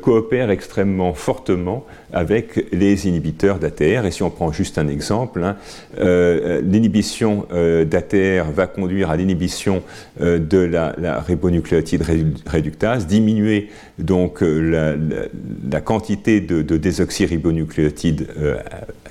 [0.00, 4.06] coopèrent extrêmement fortement avec les inhibiteurs d'ATR.
[4.06, 5.56] Et si on prend juste un exemple, hein,
[5.98, 9.82] euh, l'inhibition euh, d'ATR va conduire à l'inhibition
[10.20, 12.04] euh, de la, ribonucléotide
[12.46, 13.68] réductase, diminuer
[13.98, 18.28] donc la, quantité de, désoxyribonucléotides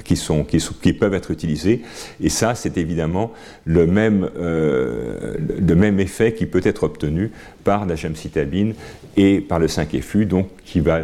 [0.03, 1.81] qui, sont, qui, peuvent être utilisés.
[2.21, 3.31] Et ça, c'est évidemment
[3.65, 7.31] le même, le même effet qui peut être obtenu
[7.63, 8.73] par la gemcitabine
[9.17, 11.01] et par le 5FU, donc qui va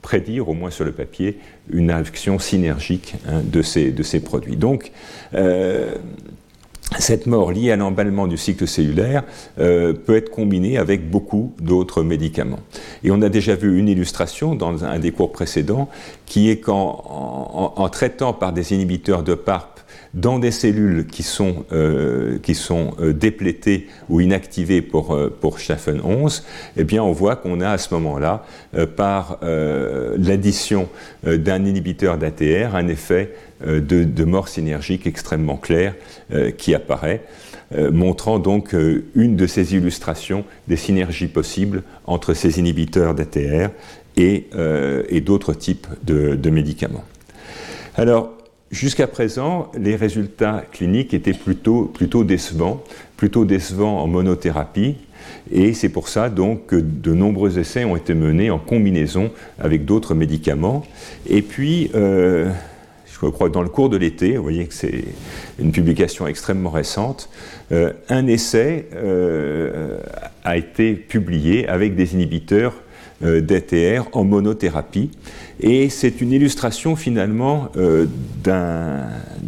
[0.00, 1.38] prédire, au moins sur le papier,
[1.70, 4.56] une action synergique hein, de, ces, de, ces, produits.
[4.56, 4.92] Donc,
[5.34, 5.94] euh,
[6.98, 9.22] cette mort liée à l'emballement du cycle cellulaire
[9.58, 12.58] euh, peut être combinée avec beaucoup d'autres médicaments.
[13.04, 15.88] Et on a déjà vu une illustration dans un des cours précédents
[16.26, 19.69] qui est qu'en en, traitant par des inhibiteurs de PARP
[20.14, 25.58] dans des cellules qui sont, euh, qui sont euh, déplétées ou inactivées pour, euh, pour
[26.04, 26.44] 11,
[26.76, 28.44] eh bien on voit qu'on a à ce moment-là,
[28.96, 30.88] par l'addition
[31.24, 35.94] d'un inhibiteur d'ATR, un effet de, de, mort synergique extrêmement clair
[36.56, 37.22] qui apparaît.
[37.92, 38.74] montrant donc
[39.14, 43.70] une de ces illustrations des synergies possibles entre ces inhibiteurs d'ATR
[44.16, 44.46] et,
[45.08, 47.04] et d'autres types de, de médicaments.
[47.96, 48.39] Alors,
[48.70, 51.90] Jusqu'à présent, les résultats cliniques étaient plutôt,
[52.22, 52.84] décevants,
[53.16, 54.94] plutôt décevants en monothérapie,
[55.50, 59.84] et c'est pour ça donc que de nombreux essais ont été menés en combinaison avec
[59.84, 60.86] d'autres médicaments.
[61.28, 62.48] Et puis, euh,
[63.12, 65.04] je crois que dans le cours de l'été, vous voyez que c'est
[65.58, 67.28] une publication extrêmement récente,
[67.72, 69.98] euh, un essai euh,
[70.44, 72.74] a été publié avec des inhibiteurs
[73.22, 75.10] d'ATR en monothérapie.
[75.62, 78.06] Et c'est une illustration finalement euh,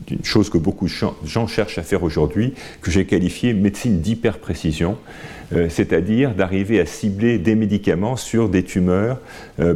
[0.06, 0.92] d'une chose que beaucoup de
[1.24, 4.98] gens cherchent à faire aujourd'hui, que j'ai qualifiée médecine d'hyperprécision,
[5.54, 9.18] euh, c'est-à-dire d'arriver à cibler des médicaments sur des tumeurs
[9.61, 9.74] euh,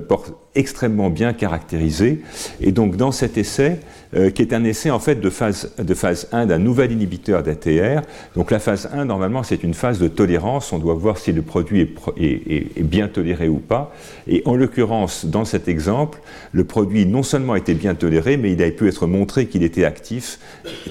[0.57, 2.23] extrêmement bien caractérisées.
[2.61, 3.79] Et donc dans cet essai,
[4.14, 7.42] euh, qui est un essai en fait de phase, de phase 1 d'un nouvel inhibiteur
[7.42, 8.03] d'ATR.
[8.35, 10.73] Donc la phase 1, normalement, c'est une phase de tolérance.
[10.73, 13.92] On doit voir si le produit est, bien toléré ou pas.
[14.29, 16.21] Et en l'occurrence, dans cet exemple,
[16.53, 19.85] le produit non seulement était bien toléré, mais il a pu être montré qu'il était
[19.85, 20.38] actif,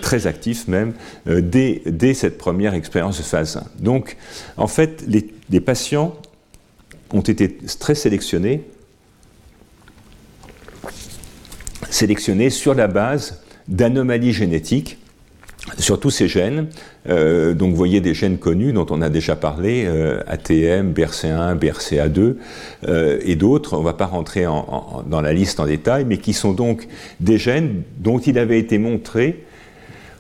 [0.02, 0.94] très actif même,
[1.28, 3.84] euh, dès, dès, cette première expérience de phase 1.
[3.84, 4.18] Donc,
[4.58, 6.16] en fait, les patients
[7.14, 8.64] ont été très sélectionnés
[11.96, 14.98] sélectionnés sur la base d'anomalies génétiques
[15.80, 16.68] sur tous ces gènes.
[17.10, 21.58] Euh, donc vous voyez des gènes connus dont on a déjà parlé, euh, ATM, BRCA1,
[21.58, 22.36] BRCA2
[22.88, 23.76] euh, et d'autres.
[23.76, 26.88] On ne va pas rentrer dans la liste en détail, mais qui sont donc
[27.20, 29.44] des gènes dont il avait été montré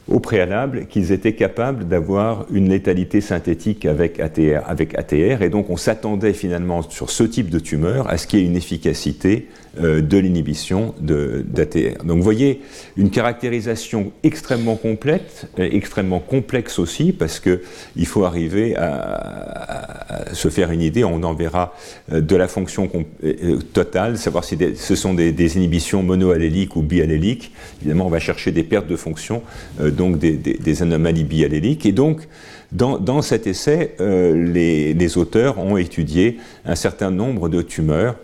[0.07, 6.33] au préalable qu'ils étaient capables d'avoir une létalité synthétique avec ATR, et donc on s'attendait
[6.33, 10.93] finalement sur ce type de tumeur à ce qu'il y ait une efficacité de l'inhibition
[10.99, 12.03] d'ATR.
[12.03, 12.61] Donc vous voyez
[12.97, 20.81] une caractérisation extrêmement complète, extrêmement complexe aussi, parce qu'il faut arriver à, se faire une
[20.81, 21.73] idée, on en verra,
[22.11, 22.89] euh, de la fonction
[23.23, 27.51] euh, totale, savoir si ce sont des, inhibitions monoalléliques ou bialléliques.
[27.81, 29.43] Évidemment, on va chercher des pertes de fonction
[29.79, 31.85] donc des, anomalies bialléliques.
[31.85, 32.27] Et donc,
[32.71, 38.15] dans, cet essai, euh, les, auteurs ont étudié un certain nombre de tumeurs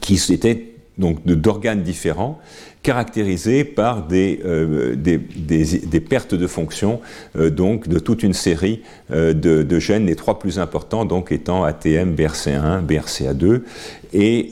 [0.00, 2.40] qui étaient donc d'organes différents
[2.86, 4.94] caractérisés par des, euh,
[6.08, 7.00] pertes de fonction
[7.36, 11.64] euh, donc de toute une série euh, de, gènes, les trois plus importants donc étant
[11.64, 13.62] ATM, BRCA1, BRCA2.
[14.12, 14.50] Et,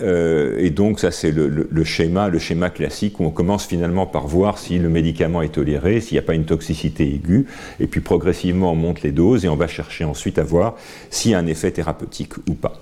[0.59, 4.59] et donc ça c'est le, schéma, le schéma classique où on commence finalement par voir
[4.59, 7.47] si le médicament est toléré, s'il n'y a pas une toxicité aiguë,
[7.79, 10.75] et puis progressivement on monte les doses et on va chercher ensuite à voir
[11.09, 12.75] s'il y a un effet thérapeutique ou pas.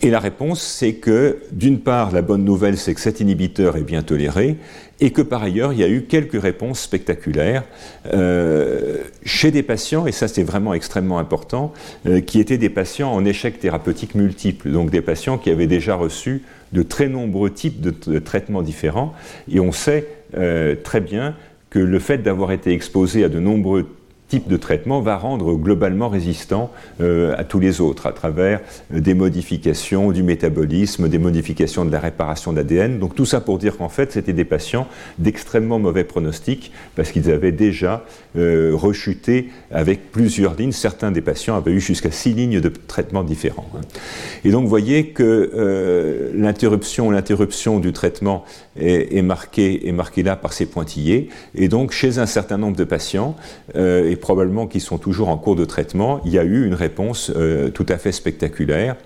[0.00, 3.82] Et la réponse, c'est que d'une part, la bonne nouvelle, c'est que cet inhibiteur est
[3.82, 4.56] bien toléré,
[5.00, 7.64] et que par ailleurs, il y a eu quelques réponses spectaculaires
[8.12, 11.72] euh, chez des patients, et ça c'est vraiment extrêmement important,
[12.06, 15.96] euh, qui étaient des patients en échec thérapeutique multiple, donc des patients qui avaient déjà
[15.96, 19.14] reçu de très nombreux types de, traitements différents,
[19.50, 20.06] et on sait
[20.36, 21.34] euh, très bien
[21.70, 23.88] que le fait d'avoir été exposé à de nombreux
[24.28, 28.60] type de traitement va rendre globalement résistant euh, à tous les autres à travers
[28.94, 32.98] euh, des modifications du métabolisme, des modifications de la réparation d'ADN.
[32.98, 34.86] Donc tout ça pour dire qu'en fait c'était des patients
[35.18, 38.04] d'extrêmement mauvais pronostic parce qu'ils avaient déjà
[38.36, 40.72] euh, rechuté avec plusieurs lignes.
[40.72, 43.68] Certains des patients avaient eu jusqu'à six lignes de traitement différents.
[43.74, 43.80] Hein.
[44.44, 48.44] Et donc vous voyez que l'interruption, l'interruption du traitement
[48.76, 51.28] est, marquée, est marquée là par ces pointillés.
[51.54, 53.36] Et donc chez un certain nombre de patients,
[54.20, 57.70] probablement qui sont toujours en cours de traitement, il y a eu une réponse euh,
[57.70, 58.96] tout à fait spectaculaire.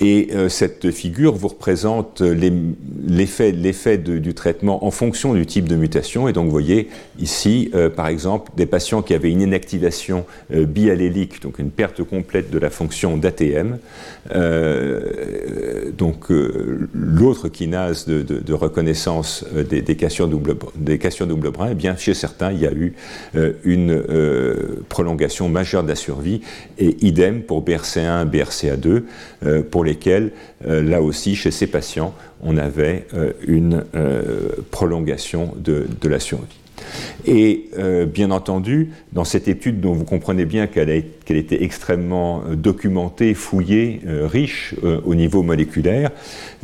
[0.00, 3.52] Et euh, cette figure vous représente l'effet
[3.98, 6.26] du traitement en fonction du type de mutation.
[6.26, 10.64] Et donc vous voyez ici, euh, par exemple, des patients qui avaient une inactivation euh,
[10.64, 13.78] biallélique, donc une perte complète de la fonction d'ATM.
[15.98, 20.98] donc l'autre kinase de, de, reconnaissance des, cations double, des
[21.70, 22.94] eh bien chez certains, il y a eu
[23.64, 24.02] une
[24.88, 26.40] prolongation majeure de la survie.
[26.78, 30.32] Et idem pour BRCA1, BRCA2, pour les lesquels,
[30.66, 36.56] euh, là aussi, chez ces patients, on avait euh, une euh, prolongation de, la survie.
[37.26, 37.70] Et
[38.06, 40.90] bien entendu, dans cette étude dont vous comprenez bien qu'elle
[41.28, 44.74] était extrêmement documentée, fouillée, riche
[45.04, 46.10] au niveau moléculaire,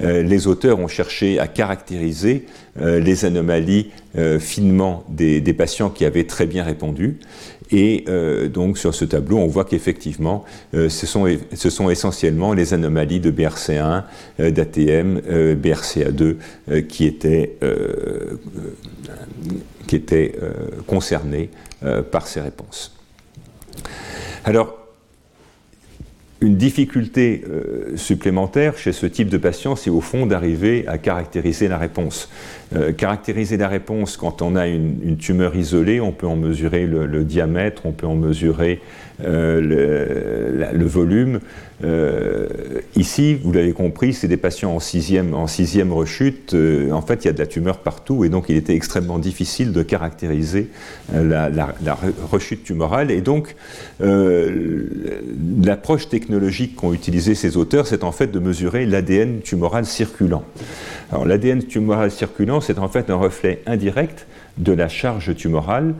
[0.02, 2.46] les auteurs ont cherché à caractériser
[2.80, 3.90] les anomalies
[4.40, 7.18] finement des, des, patients qui avaient très bien répondu.
[7.70, 13.20] Et euh, donc sur ce tableau, on voit qu'effectivement, euh, ce, sont, essentiellement les anomalies
[13.20, 14.04] de BRCA1,
[14.40, 15.20] euh, d'ATM,
[15.54, 16.36] BRCA2
[16.88, 17.56] qui étaient,
[19.86, 20.34] qui étaient
[20.86, 21.50] concernées
[22.10, 22.96] par ces réponses.
[24.44, 24.76] Alors,
[26.40, 27.44] une difficulté
[27.96, 32.28] supplémentaire chez ce type de patient, c'est au fond d'arriver à caractériser la réponse.
[32.74, 37.22] Euh, caractériser la réponse quand on a une, tumeur isolée, on peut en mesurer le,
[37.22, 38.80] diamètre, on peut en mesurer
[39.24, 41.38] euh, le, volume.
[41.84, 42.48] Euh,
[42.96, 46.56] ici, vous l'avez compris, c'est des patients en sixième, en sixième rechute.
[46.90, 49.72] en fait, il y a de la tumeur partout et donc il était extrêmement difficile
[49.72, 50.68] de caractériser
[51.14, 51.68] la,
[52.32, 53.12] rechute tumorale.
[53.12, 53.54] Et donc,
[55.62, 60.42] l'approche technologique qu'ont utilisé ces auteurs, c'est en fait de mesurer l'ADN tumoral circulant.
[61.12, 64.26] Alors l'ADN tumoral circulant, c'est en fait un reflet indirect
[64.58, 65.94] de la charge tumorale,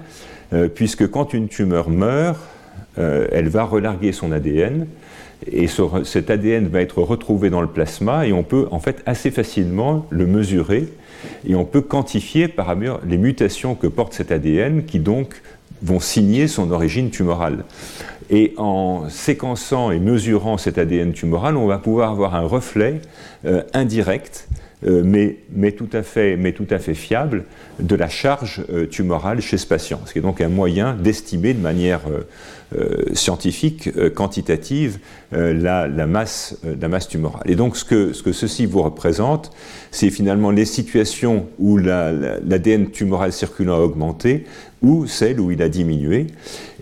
[0.53, 2.39] euh, puisque quand une tumeur meurt,
[2.99, 4.87] euh, elle va relarguer son ADN,
[5.51, 5.67] et
[6.05, 10.07] cet ADN va être retrouvé dans le plasma, et on peut en fait assez facilement
[10.11, 10.89] le mesurer,
[11.47, 15.43] et on peut quantifier par ailleurs les mutations que porte cet ADN, qui donc
[15.83, 17.65] vont signer son origine tumorale.
[18.31, 23.01] Et en séquençant et mesurant cet ADN tumoral, on va pouvoir avoir un reflet
[23.45, 24.49] euh, indirect
[24.83, 26.37] mais, mais, tout à fait,
[26.95, 27.45] fiable
[27.81, 30.01] de la charge euh, tumorale chez ce patient.
[30.05, 32.03] Ce qui est donc un moyen d'estimer de manière
[32.75, 34.99] euh, scientifique, quantitative,
[35.33, 37.43] la, la, masse, la tumorale.
[37.47, 39.51] Et donc ce que, ce que ceci vous représente,
[39.91, 44.45] c'est finalement les situations où l'ADN tumoral circulant a augmenté
[44.83, 46.27] ou celles où il a diminué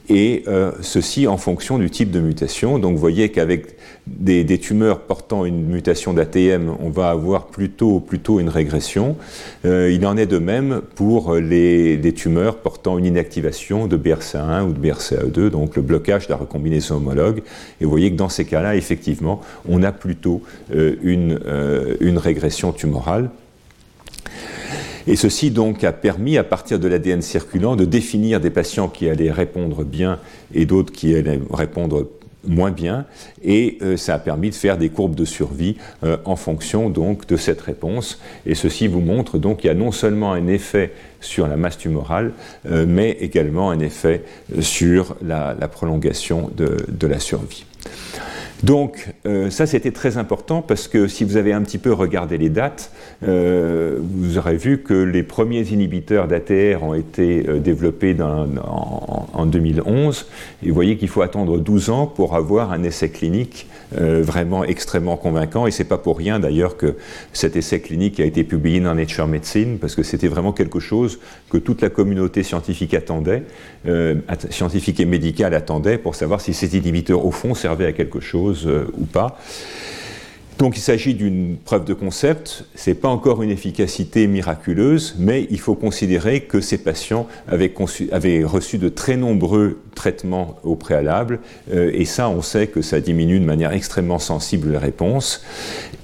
[0.09, 0.45] et
[0.81, 2.79] ceci en fonction du type de mutation.
[2.79, 3.74] Donc vous voyez qu'avec
[4.07, 9.17] des, tumeurs portant une mutation d'ATM, on va avoir plutôt, plutôt une régression.
[9.65, 14.73] Euh, il en est de même pour les, tumeurs portant une inactivation de BRCA1 ou
[14.73, 17.43] de BRCA2, donc le blocage de la recombinaison homologue.
[17.81, 20.43] Et vous voyez que dans ces cas-là, effectivement, on a plutôt
[20.75, 23.31] euh, une, euh, une régression tumorale.
[25.07, 29.09] Et ceci donc a permis, à partir de l'ADN circulant, de définir des patients qui
[29.09, 30.19] allaient répondre bien
[30.55, 32.09] et d'autres qui allaient répondre
[32.47, 33.07] moins bien,
[33.43, 37.27] et euh, ça a permis de faire des courbes de survie euh, en fonction donc
[37.27, 38.21] de cette réponse.
[38.47, 41.79] Et ceci vous montre donc qu'il y a non seulement un effet sur la masse
[41.79, 42.33] tumorale,
[42.71, 44.23] euh, mais également un effet
[44.61, 47.65] sur la, prolongation de, la survie.
[48.65, 49.13] Donc
[49.51, 52.91] ça c'était très important parce que si vous avez un petit peu regardé les dates,
[53.23, 60.27] euh, vous aurez vu que les premiers inhibiteurs d'ATR ont été euh, développés en, 2011.
[60.63, 63.67] Et vous voyez qu'il faut attendre 12 ans pour avoir un essai clinique
[63.99, 65.67] euh, vraiment extrêmement convaincant.
[65.67, 66.97] Et c'est pas pour rien d'ailleurs que
[67.33, 71.19] cet essai clinique a été publié dans Nature Medicine, parce que c'était vraiment quelque chose
[71.51, 73.43] que toute la communauté scientifique attendait,
[74.51, 78.54] scientifique et médicale attendait, pour savoir si ces inhibiteurs au fond servaient à quelque chose
[78.55, 79.39] chose ou pas.
[80.59, 85.49] Donc il s'agit d'une preuve de concept, ce n'est pas encore une efficacité miraculeuse, mais
[85.51, 91.41] il faut considérer que ces patients avaient, reçu de très nombreux traitements au préalable,
[91.73, 95.45] euh, et ça on sait que ça diminue de manière extrêmement sensible les réponses.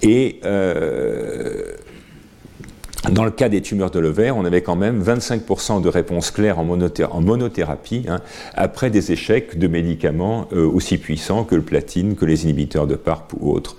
[0.03, 1.77] Et euh,
[3.09, 6.59] dans le cas des tumeurs de l'ovaire, on avait quand même 25% de réponses claires
[6.59, 8.21] en, monothérapie hein,
[8.55, 12.97] après des échecs de médicaments euh, aussi puissants que le platine, que les inhibiteurs de
[12.97, 13.77] PARP ou autres,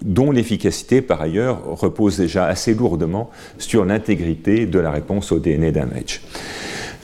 [0.00, 5.70] dont l'efficacité par ailleurs repose déjà assez lourdement sur l'intégrité de la réponse au DNA
[5.70, 6.22] damage.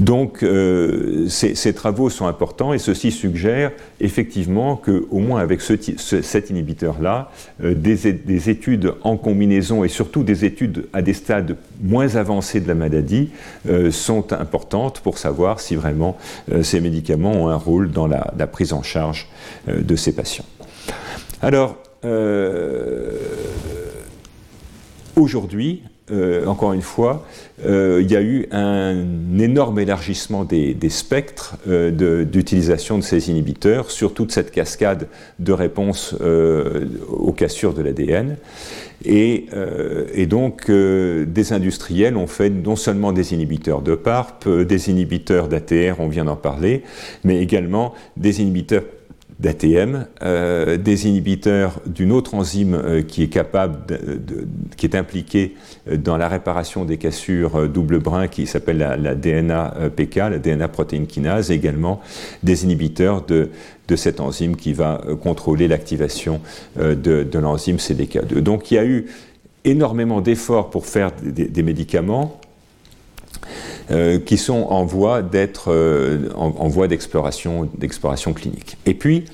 [0.01, 7.30] Donc euh, ces, travaux sont importants et ceci suggère effectivement qu'au moins avec cet inhibiteur-là,
[7.64, 12.68] euh, des, études en combinaison et surtout des études à des stades moins avancés de
[12.68, 13.30] la maladie
[13.68, 16.16] euh, sont importantes pour savoir si vraiment
[16.62, 19.28] ces médicaments ont un rôle dans la, la prise en charge
[19.66, 20.44] de ces patients.
[21.42, 21.76] Alors,
[25.16, 27.26] aujourd'hui, euh, encore une fois,
[27.66, 29.04] euh, il y a eu un
[29.38, 36.14] énorme élargissement des, spectres euh, d'utilisation de, ces inhibiteurs sur toute cette cascade de réponses
[37.09, 38.36] aux cassures de l'ADN.
[39.04, 39.46] Et,
[40.12, 46.00] et, donc, des industriels ont fait non seulement des inhibiteurs de PARP, des inhibiteurs d'ATR,
[46.00, 46.82] on vient d'en parler,
[47.22, 48.82] mais également des inhibiteurs
[49.41, 53.78] d'ATM, euh, des inhibiteurs d'une autre enzyme euh, qui est capable,
[54.76, 55.55] qui est impliquée
[55.89, 61.07] euh, dans la réparation des cassures double brin qui s'appelle la, DNA-PK, la DNA protéine
[61.07, 62.01] kinase, également
[62.43, 63.51] des inhibiteurs de,
[63.86, 66.41] de cette enzyme qui va contrôler l'activation
[66.76, 68.41] de, l'enzyme CDK2.
[68.41, 69.07] Donc il y a eu
[69.64, 72.38] énormément d'efforts pour faire des médicaments
[73.91, 78.76] euh, qui sont en voie d'être euh, en, voie d'exploration d'exploration clinique.
[78.84, 79.24] Et puis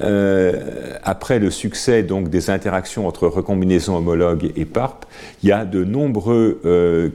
[0.00, 5.04] euh, après le succès donc des interactions entre recombinaisons homologues et PARP,
[5.42, 7.10] il y a de nombreux euh,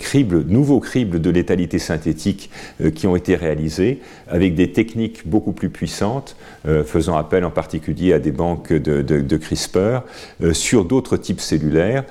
[0.47, 2.49] nouveaux cribles de létalité synthétique
[2.81, 6.35] euh, qui ont été réalisés avec des techniques beaucoup plus puissantes,
[6.85, 9.99] faisant appel en particulier à des banques de, CRISPR
[10.51, 12.03] sur d'autres types cellulaires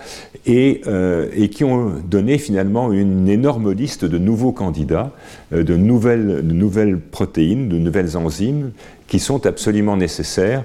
[0.47, 0.81] et,
[1.51, 5.11] qui ont donné finalement une énorme liste de nouveaux candidats,
[5.51, 8.71] de nouvelles, protéines, de nouvelles enzymes
[9.07, 10.65] qui sont absolument nécessaires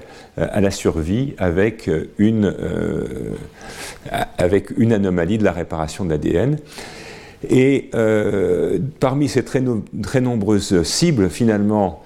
[0.52, 3.34] à la survie avec euh, une, euh,
[4.38, 6.58] avec une anomalie de la réparation de l'ADN.
[7.48, 7.88] Et
[9.00, 9.62] parmi ces très,
[10.02, 12.02] très, nombreuses cibles, finalement,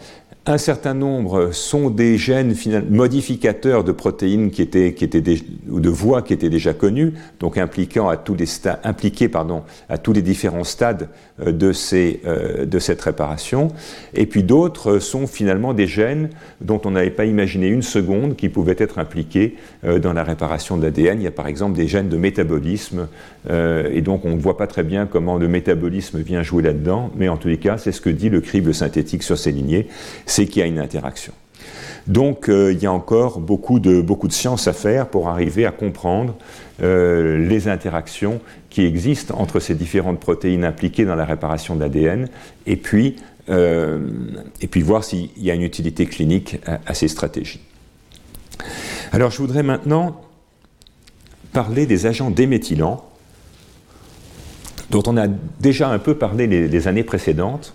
[0.46, 2.54] un certain nombre sont des gènes
[2.90, 5.22] modificateurs de protéines qui étaient, qui étaient
[5.70, 8.46] ou de voies qui étaient déjà connues, donc impliquant à tous les
[8.84, 11.08] impliqués pardon, à tous les différents stades
[11.40, 13.68] euh, de, ces, euh, de cette réparation.
[14.12, 16.28] Et puis d'autres sont finalement des gènes
[16.60, 20.76] dont on n'avait pas imaginé une seconde qui pouvaient être impliqués euh, dans la réparation
[20.76, 21.20] de l'ADN.
[21.20, 23.08] Il y a par exemple des gènes de métabolisme,
[23.50, 27.28] et donc on ne voit pas très bien comment le métabolisme vient jouer là-dedans, mais
[27.28, 29.86] en tous les cas, c'est ce que dit le crible synthétique sur ces lignées
[30.34, 31.32] c'est qu'il y a une interaction.
[32.08, 35.70] Donc euh, il y a encore beaucoup de, beaucoup science à faire pour arriver à
[35.70, 36.34] comprendre
[36.82, 42.28] euh, les interactions qui existent entre ces différentes protéines impliquées dans la réparation de l'ADN
[43.48, 43.98] euh,
[44.60, 47.60] et puis voir s'il y a une utilité clinique à, ces stratégies.
[49.12, 50.20] Alors je voudrais maintenant
[51.52, 53.08] parler des agents déméthylants
[54.90, 57.74] dont on a déjà un peu parlé les années précédentes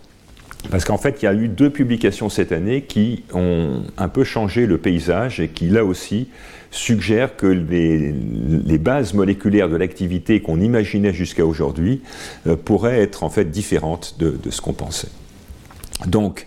[0.70, 4.24] parce qu'en fait, il y a eu deux publications cette année qui ont un peu
[4.24, 6.28] changé le paysage et qui, là aussi,
[6.72, 12.01] suggèrent que les, bases moléculaires de l'activité qu'on imaginait jusqu'à aujourd'hui
[12.45, 15.10] euh, pourraient être en fait différentes de, de ce qu'on pensait.
[16.05, 16.45] Donc,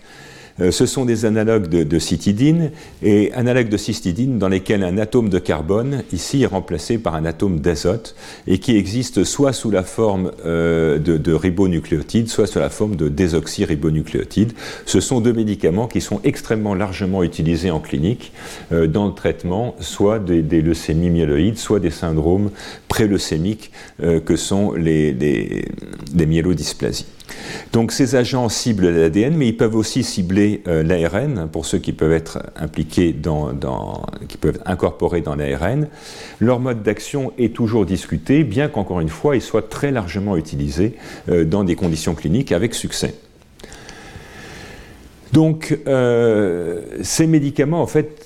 [0.59, 5.29] euh, ce sont des analogues de, citidine et analogues de cystidine dans lesquels un atome
[5.29, 8.15] de carbone ici est remplacé par un atome d'azote
[8.47, 13.09] et qui existe soit sous la forme euh, de, ribonucléotides, soit sous la forme de
[13.09, 14.53] désoxyribonucléotides.
[14.85, 18.31] Ce sont deux médicaments qui sont extrêmement largement utilisés en clinique
[18.71, 22.51] euh, dans le traitement soit des, leucémies myéloïdes, soit des syndromes
[22.87, 25.65] préleucémiques que sont les, les,
[26.15, 27.05] les myélodysplasies.
[27.71, 31.91] Donc ces agents ciblent l'ADN, mais ils peuvent aussi cibler euh, l'ARN, pour ceux qui
[31.91, 33.51] peuvent être impliqués dans,
[34.27, 35.87] qui peuvent incorporer dans l'ARN.
[36.39, 40.95] Leur mode d'action est toujours discuté, bien qu'encore une fois, ils soient très largement utilisés
[41.29, 43.15] euh, dans des conditions cliniques avec succès.
[45.33, 48.23] Donc, euh, ces médicaments, en fait,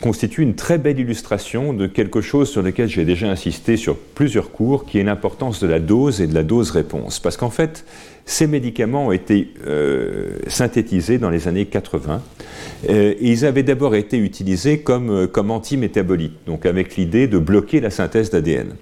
[0.00, 4.50] constitue une très belle illustration de quelque chose sur lequel j'ai déjà insisté sur plusieurs
[4.50, 7.20] cours, qui est l'importance de la dose et de la dose-réponse.
[7.20, 7.84] Parce qu'en fait,
[8.26, 12.22] ces médicaments ont été euh, synthétisés dans les années 80
[12.88, 17.38] euh, et ils avaient d'abord été utilisés comme, euh, comme antimétabolites, donc avec l'idée de
[17.38, 18.74] bloquer la synthèse d'ADN.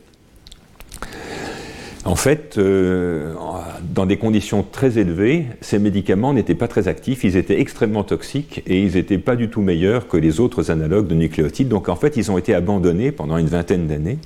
[2.04, 7.60] En fait, dans des conditions très élevées, ces médicaments n'étaient pas très actifs, ils étaient
[7.60, 11.68] extrêmement toxiques et ils n'étaient pas du tout meilleurs que les autres analogues de nucléotides.
[11.68, 14.18] Donc en fait, ils ont été abandonnés pendant une vingtaine d'années.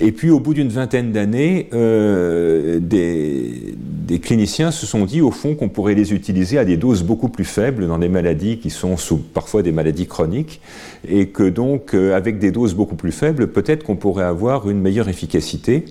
[0.00, 3.74] Et puis au bout d'une vingtaine d'années, euh, des,
[4.22, 7.44] cliniciens se sont dit au fond qu'on pourrait les utiliser à des doses beaucoup plus
[7.44, 8.96] faibles dans des maladies qui sont
[9.34, 10.60] parfois des maladies chroniques,
[11.08, 14.80] et que donc euh, avec des doses beaucoup plus faibles, peut-être qu'on pourrait avoir une
[14.80, 15.84] meilleure efficacité.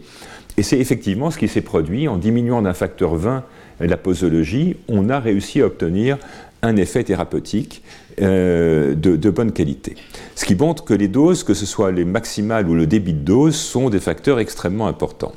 [0.58, 3.44] Et c'est effectivement ce qui s'est produit en diminuant d'un facteur 20
[3.80, 6.18] la posologie, on a réussi à obtenir
[6.64, 7.84] un effet thérapeutique
[8.20, 9.96] euh, de, bonne qualité.
[10.36, 13.20] Ce qui montre que les doses, que ce soit les maximales ou le débit de
[13.20, 15.34] dose, sont des facteurs extrêmement importants.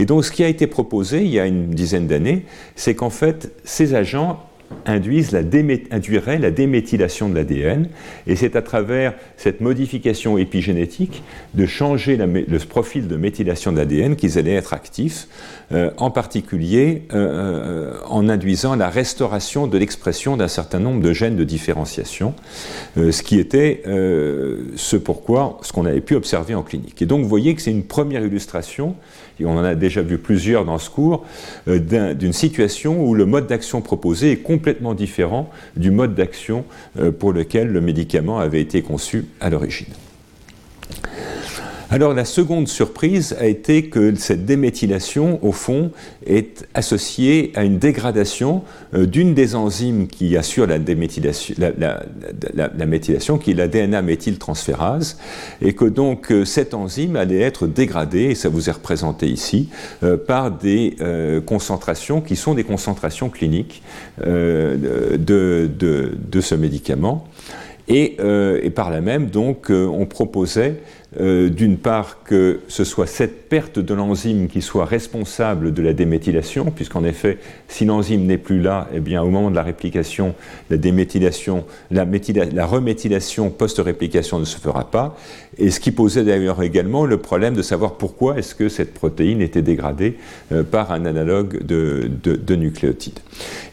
[0.00, 2.44] Et donc ce qui a été proposé il y a une dizaine d'années,
[2.74, 4.44] c'est qu'en fait ces agents
[4.86, 5.40] induisent la
[5.90, 7.88] induiraient la déméthylation de l'ADN,
[8.26, 11.22] et c'est à travers cette modification épigénétique
[11.54, 15.28] de changer le profil de méthylation de l'ADN qu'ils allaient être actifs,
[15.72, 21.12] euh, en particulier euh, euh, en induisant la restauration de l'expression d'un certain nombre de
[21.12, 22.34] gènes de différenciation,
[22.96, 27.00] ce qui était ce pourquoi, ce qu'on avait pu observer en clinique.
[27.02, 28.96] Et donc vous voyez que c'est une première illustration
[29.42, 31.24] on en a déjà vu plusieurs dans ce cours,
[31.68, 36.64] euh, d'une situation où le mode d'action proposé est complètement différent du mode d'action
[36.98, 39.92] euh, pour lequel le médicament avait été conçu à l'origine.
[41.90, 45.90] Alors la seconde surprise a été que cette déméthylation, au fond,
[46.26, 48.62] est associée à une dégradation
[48.94, 55.18] euh, d'une des enzymes qui assure la, déméthylation, la, méthylation, qui est la DNA méthyltransférase,
[55.60, 59.68] et que donc euh, cette enzyme allait être dégradée, et ça vous est représenté ici,
[60.02, 60.96] euh, par des
[61.46, 63.82] concentrations qui sont des concentrations cliniques
[64.18, 65.70] de,
[66.40, 67.26] ce médicament.
[67.88, 68.16] Et,
[68.62, 70.80] et, par là même, donc, on proposait
[71.20, 75.92] euh, d'une part que ce soit cette perte de l'enzyme qui soit responsable de la
[75.92, 77.38] déméthylation, puisqu'en effet,
[77.68, 80.34] si l'enzyme n'est plus là, eh bien, au moment de la réplication,
[80.70, 82.04] la déméthylation, la,
[82.52, 85.16] la reméthylation post-réplication ne se fera pas,
[85.58, 89.40] et ce qui posait d'ailleurs également le problème de savoir pourquoi est-ce que cette protéine
[89.40, 90.16] était dégradée
[90.52, 93.18] euh, par un analogue de, de, nucléotide.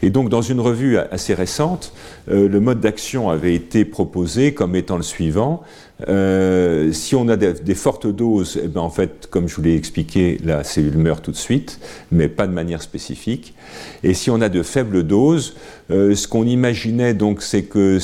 [0.02, 1.92] Et donc, dans une revue assez récente,
[2.30, 5.62] euh, le mode d'action avait été proposé comme étant le suivant.
[6.08, 9.76] Euh, si on a des, fortes doses, eh ben en fait, comme je vous l'ai
[9.76, 11.80] expliqué, la cellule meurt tout de suite,
[12.10, 13.54] mais pas de manière spécifique.
[14.02, 15.54] Et si on a de faibles doses,
[15.92, 17.98] euh, ce qu'on imaginait donc, c'est que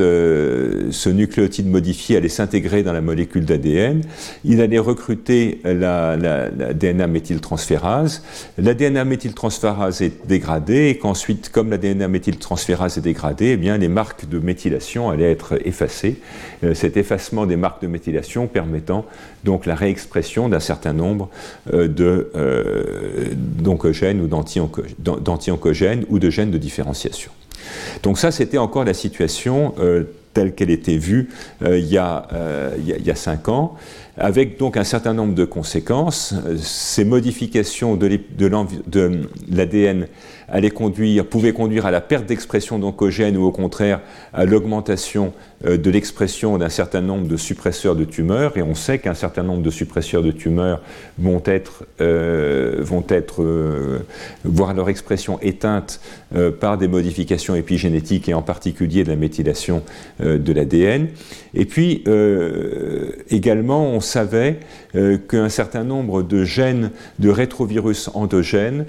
[0.00, 4.00] euh, ce nucléotide modifié allait s'intégrer dans la molécule d'ADN.
[4.44, 8.22] Il allait recruter la, la, la DNA méthyltransférase.
[8.58, 13.76] La DNA méthyltransférase est dégradée et qu'ensuite, comme la DNA méthyltransférase est dégradée, eh bien,
[13.76, 16.16] les marques de méthylation allaient être effacées.
[16.74, 19.04] cet effacement des marques de méthylation permettant
[19.44, 21.28] donc la réexpression d'un certain nombre
[21.72, 21.88] euh,
[22.34, 27.30] euh, d'oncogènes ou d'anti-oncogènes ou de gènes de différenciation.
[28.02, 30.04] Donc ça, c'était encore la situation euh,
[30.34, 31.30] telle qu'elle était vue
[31.64, 32.26] il, y a,
[32.76, 33.76] il, y a, cinq ans,
[34.18, 36.34] avec donc un certain nombre de conséquences.
[36.60, 38.18] Ces modifications de
[39.48, 40.08] l'ADN
[40.74, 44.00] conduire, pouvait conduire à la perte d'expression d'oncogènes ou au contraire
[44.32, 45.32] à l'augmentation
[45.66, 48.56] euh, de l'expression d'un certain nombre de suppresseurs de tumeurs.
[48.56, 50.80] Et on sait qu'un certain nombre de suppresseurs de tumeurs
[51.18, 54.00] vont être, euh, vont être euh,
[54.44, 56.00] leur expression éteinte
[56.58, 59.84] par des modifications épigénétiques et en particulier de la méthylation
[60.20, 61.06] de l'ADN.
[61.54, 62.02] Et puis
[63.30, 64.58] également, on savait
[65.28, 66.90] qu'un certain nombre de gènes
[67.20, 68.86] de rétrovirus endogènes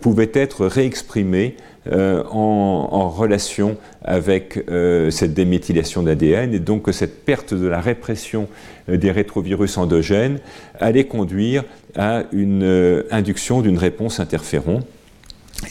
[0.00, 1.56] pouvaient être réexprimés exprimé
[1.90, 7.80] euh, en, relation avec euh, cette déméthylation d'ADN et donc que cette perte de la
[7.80, 8.48] répression
[8.88, 10.38] euh, des rétrovirus endogènes
[10.78, 11.64] allait conduire
[11.96, 14.84] à une induction d'une réponse interféron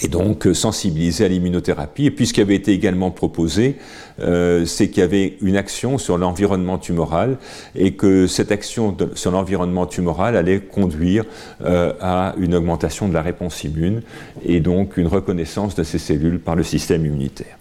[0.02, 2.06] et donc euh, sensibiliser à l'immunothérapie.
[2.06, 3.78] Et puis ce qui avait été également proposé,
[4.20, 7.38] euh, c'est qu'il y avait une action sur l'environnement tumoral
[7.76, 11.26] et que cette action sur l'environnement tumoral allait conduire
[11.64, 14.02] euh, à une augmentation de la réponse immune
[14.46, 17.58] et donc une reconnaissance de ces cellules par le système immunitaire.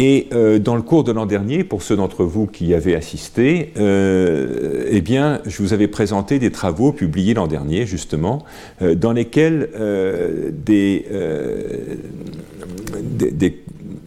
[0.00, 2.94] Et euh, dans le cours de l'an dernier, pour ceux d'entre vous qui y avaient
[2.94, 8.44] assisté, euh, eh bien, je vous avais présenté des travaux publiés l'an dernier, justement,
[8.80, 9.68] euh, dans lesquels
[10.52, 11.04] des,
[13.02, 13.58] des, des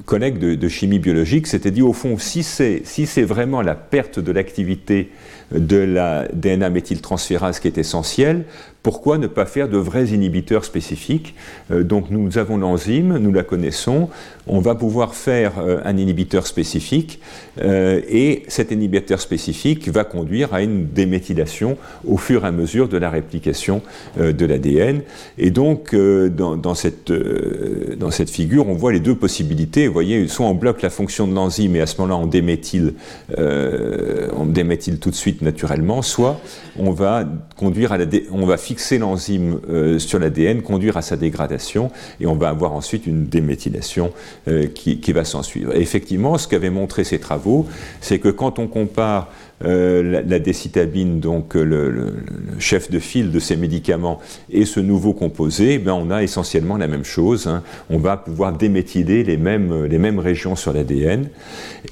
[0.06, 4.32] collègues de, chimie biologique s'étaient dit au fond, si c'est si vraiment la perte de
[4.32, 5.10] l'activité
[5.54, 8.46] de la DNA méthyltransférase qui est essentielle,
[8.84, 11.36] pourquoi ne pas faire de vrais inhibiteurs spécifiques
[11.72, 14.10] euh, Donc nous avons l'enzyme, nous la connaissons,
[14.48, 17.20] on va pouvoir faire euh, un inhibiteur spécifique
[17.62, 21.78] euh, et cet inhibiteur spécifique va conduire à une déméthylation
[22.08, 23.82] au fur et à mesure de la réplication
[24.18, 25.02] de l'ADN.
[25.38, 29.88] Et donc dans, cette, dans cette figure, on voit les deux possibilités.
[29.88, 32.94] Vous voyez, soit on bloque la fonction de l'enzyme et à ce moment-là on déméthyle,
[33.38, 36.40] on déméthyle tout de suite naturellement, soit
[36.78, 37.26] on va
[37.62, 42.74] on va fixer l'enzyme euh, sur l'ADN, conduire à sa dégradation, et on va avoir
[42.74, 44.12] ensuite une déméthylation
[44.48, 45.76] euh, qui, qui, va s'en suivre.
[45.76, 47.68] Et effectivement, ce qu'avaient montré ces travaux,
[48.00, 49.30] c'est que quand on compare
[49.64, 52.14] euh, la, décitabine, donc euh, le,
[52.60, 54.20] chef de file de ces médicaments,
[54.52, 57.48] et ce nouveau composé, ben, on a essentiellement la même chose.
[57.48, 57.64] Hein.
[57.90, 61.30] On va pouvoir déméthyler les mêmes, mêmes régions sur l'ADN.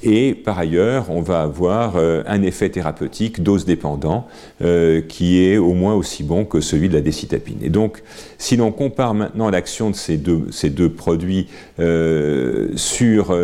[0.02, 4.26] Et par ailleurs, on va avoir euh, un effet thérapeutique dose dépendant
[5.08, 7.58] qui est au moins aussi bon que celui de la décitabine.
[7.62, 8.02] Et donc,
[8.36, 11.48] si l'on compare maintenant l'action de ces deux produits
[12.76, 13.34] sur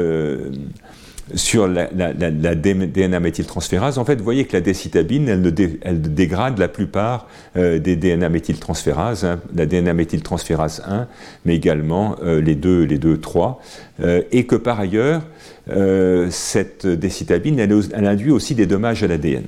[1.34, 7.26] sur la, DNA méthyltransférase, en fait, vous voyez que la décitabine, elle, dégrade la plupart
[7.56, 11.08] euh, des DNA méthyltransférases, hein, la DNA méthyltransférase 1,
[11.44, 13.60] mais également euh, les deux, les deux 3,
[14.02, 15.22] euh, et que par ailleurs,
[16.30, 19.42] cette décitabine, elle, elle induit aussi des dommages à l'ADN.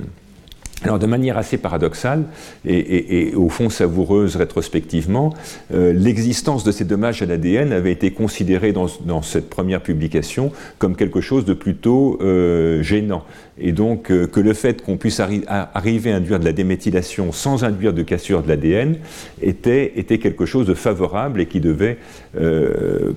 [0.84, 2.24] Alors de manière assez paradoxale
[2.64, 5.34] et, au fond savoureuse rétrospectivement,
[5.74, 10.94] euh, l'existence de ces dommages à l'ADN avait été considérée dans, cette première publication comme
[10.94, 13.24] quelque chose de plutôt euh, gênant.
[13.60, 17.64] Et donc euh, que le fait qu'on puisse arriver à induire de la déméthylation sans
[17.64, 18.96] induire de cassure de l'ADN
[19.42, 21.98] était, était, quelque chose de favorable et qui devait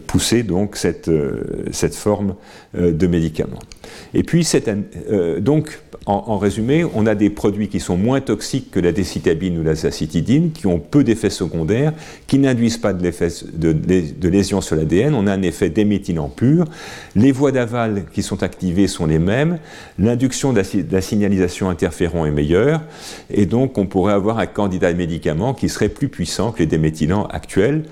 [0.07, 1.11] pousser donc cette,
[1.71, 2.35] cette forme
[2.73, 3.59] de médicament.
[4.13, 4.47] Et puis,
[5.39, 9.63] donc, en, résumé, on a des produits qui sont moins toxiques que la décitabine ou
[9.63, 11.93] la zacitidine, qui ont peu d'effets secondaires,
[12.25, 13.11] qui n'induisent pas de,
[13.53, 15.13] de, de lésions sur l'ADN.
[15.13, 16.65] On a un effet déméthylant pur.
[17.15, 19.59] Les voies d'aval qui sont activées sont les mêmes.
[19.99, 22.81] L'induction de, la signalisation interféron est meilleure.
[23.29, 27.25] Et donc, on pourrait avoir un candidat médicament qui serait plus puissant que les déméthylants
[27.27, 27.83] actuels.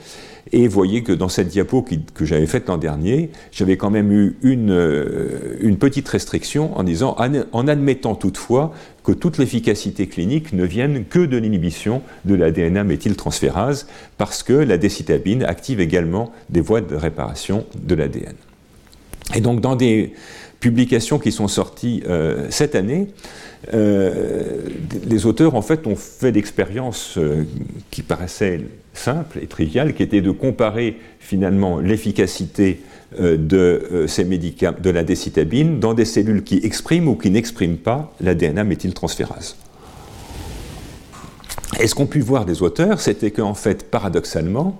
[0.51, 4.37] Et voyez que dans cette diapo que j'avais faite l'an dernier, j'avais quand même eu
[4.41, 7.15] une, euh, une, petite restriction en disant,
[7.51, 8.73] en admettant toutefois
[9.03, 13.87] que toute l'efficacité clinique ne vienne que de l'inhibition de la DNA méthyltransférase,
[14.17, 18.35] parce que la décitabine active également des voies de réparation de l'ADN.
[19.35, 20.13] Et donc dans des
[20.59, 23.07] publications qui sont sorties euh, cette année,
[23.73, 24.57] euh,
[25.05, 27.43] les auteurs en fait ont fait l'expérience euh,
[27.91, 28.61] qui paraissait
[28.93, 32.81] simple et triviale, qui était de comparer finalement l'efficacité
[33.17, 38.13] de ces médicaments, de la décitabine, dans des cellules qui expriment ou qui n'expriment pas
[38.21, 39.55] la DNA méthyltransférase.
[41.79, 44.79] Et ce qu'ont pu voir les auteurs, c'était qu'en fait, paradoxalement,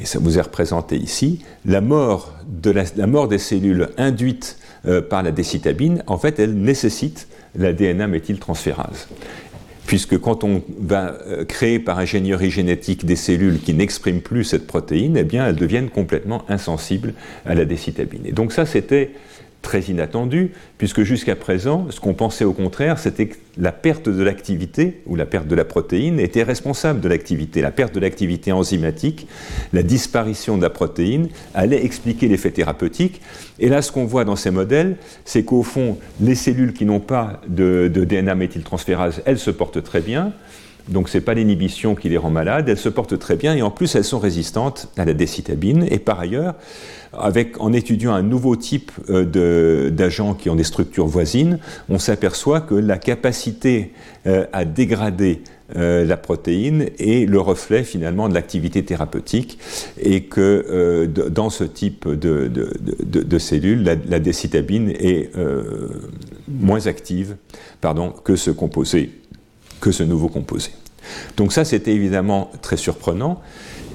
[0.00, 4.56] et ça vous est représenté ici, la mort, de la mort des cellules induites
[4.86, 9.08] euh, par la décitabine, en fait, elle nécessite la DNA méthyltransférase.
[9.86, 14.66] Puisque quand on va euh, créer par ingénierie génétique des cellules qui n'expriment plus cette
[14.66, 17.14] protéine, eh bien, elles deviennent complètement insensibles
[17.44, 18.22] à la décitabine.
[18.24, 19.10] Et donc ça, c'était
[19.62, 24.22] très inattendu, puisque jusqu'à présent, ce qu'on pensait au contraire, c'était que la perte de
[24.22, 27.60] l'activité, ou la perte de la protéine, était responsable de l'activité.
[27.60, 29.26] La perte de l'activité enzymatique,
[29.72, 33.20] la disparition de la protéine, allait expliquer l'effet thérapeutique.
[33.58, 37.00] Et là, ce qu'on voit dans ces modèles, c'est qu'au fond, les cellules qui n'ont
[37.00, 40.32] pas de, de DNA méthyltransférase, elles se portent très bien.
[40.90, 43.62] Donc ce n'est pas l'inhibition qui les rend malades, elles se portent très bien et
[43.62, 45.86] en plus elles sont résistantes à la décitabine.
[45.90, 46.54] Et par ailleurs,
[47.12, 52.60] avec, en étudiant un nouveau type euh, d'agents qui ont des structures voisines, on s'aperçoit
[52.60, 53.92] que la capacité
[54.26, 55.42] euh, à dégrader
[55.76, 59.58] euh, la protéine est le reflet finalement de l'activité thérapeutique
[60.00, 65.30] et que dans ce type de, cellules, la, décitabine est
[66.48, 67.36] moins active
[68.24, 69.19] que ce composé
[69.80, 70.70] que ce nouveau composé.
[71.36, 73.40] Donc ça, c'était évidemment très surprenant.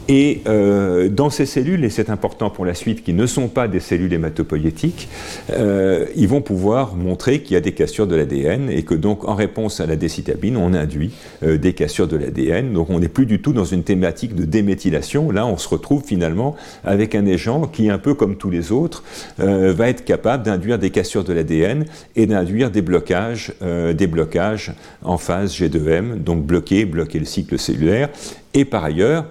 [0.08, 3.68] Et euh, dans ces cellules, et c'est important pour la suite, qui ne sont pas
[3.68, 5.10] des cellules hématopoïétiques,
[5.52, 9.28] euh, ils vont pouvoir montrer qu'il y a des cassures de l'ADN et que donc
[9.28, 11.12] en réponse à la décitabine, on induit
[11.44, 12.74] euh, des cassures de l'ADN.
[12.74, 15.32] Donc on n'est plus du tout dans une thématique de déméthylation.
[15.32, 19.04] Là, on se retrouve finalement avec un agent qui, un peu comme tous les autres,
[19.38, 21.86] va être capable d'induire des cassures de l'ADN
[22.16, 28.10] et d'induire des blocages, des blocages en phase G2M, donc bloquer, bloquer le cycle cellulaire.
[28.54, 29.26] Et par ailleurs,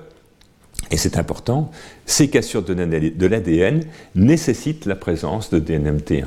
[0.94, 1.72] et c'est important,
[2.06, 3.80] ces cassures de l'ADN
[4.14, 6.26] nécessitent la présence de DNMT1.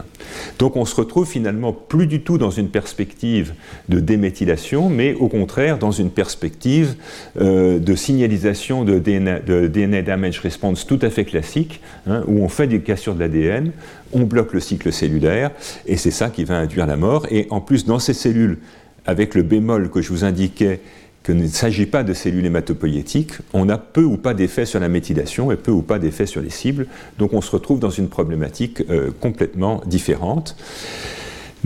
[0.59, 3.53] Donc on se retrouve finalement plus du tout dans une perspective
[3.87, 6.95] de déméthylation, mais au contraire dans une perspective
[7.39, 12.67] euh, de signalisation de DNA, damage response tout à fait classique, hein, où on fait
[12.67, 13.71] des cassures de l'ADN,
[14.11, 15.51] on bloque le cycle cellulaire,
[15.85, 17.25] et c'est ça qui va induire la mort.
[17.31, 18.57] Et en plus, dans ces cellules,
[19.05, 20.81] avec le bémol que je vous indiquais,
[21.27, 24.87] qu'il ne s'agit pas de cellules hématopoïétiques, on a peu ou pas d'effet sur la
[24.87, 26.87] méthylation et peu ou pas d'effet sur les cibles.
[27.19, 30.55] Donc on se retrouve dans une problématique euh, complètement différente.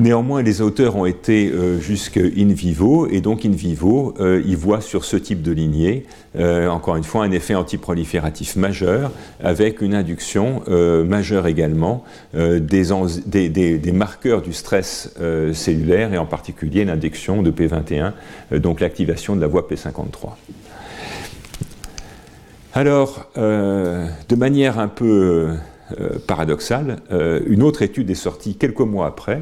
[0.01, 4.57] Néanmoins, les auteurs ont été euh, jusque in vivo, et donc in vivo, euh, ils
[4.57, 6.07] voient sur ce type de lignée,
[6.39, 9.11] euh, encore une fois, un effet antiprolifératif majeur,
[9.43, 10.63] avec une induction
[11.05, 15.13] majeure également des, marqueurs du stress
[15.53, 18.13] cellulaire, et en particulier l'induction de P21,
[18.59, 20.29] donc l'activation de la voie P53.
[22.73, 25.49] Alors, de manière un peu
[26.27, 26.97] paradoxale,
[27.47, 29.41] une autre étude est sortie quelques mois après,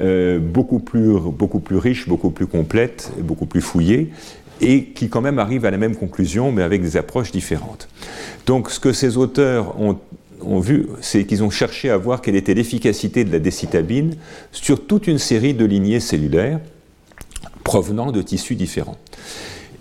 [0.00, 4.10] euh, beaucoup, plus, beaucoup riche, beaucoup plus complète, beaucoup plus fouillée,
[4.60, 7.88] et qui quand même arrive à la même conclusion, mais avec des approches différentes.
[8.46, 12.54] Donc ce que ces auteurs ont vu, c'est qu'ils ont cherché à voir quelle était
[12.54, 14.16] l'efficacité de la décitabine
[14.52, 16.60] sur toute une série de lignées cellulaires
[17.64, 18.96] provenant de tissus différents.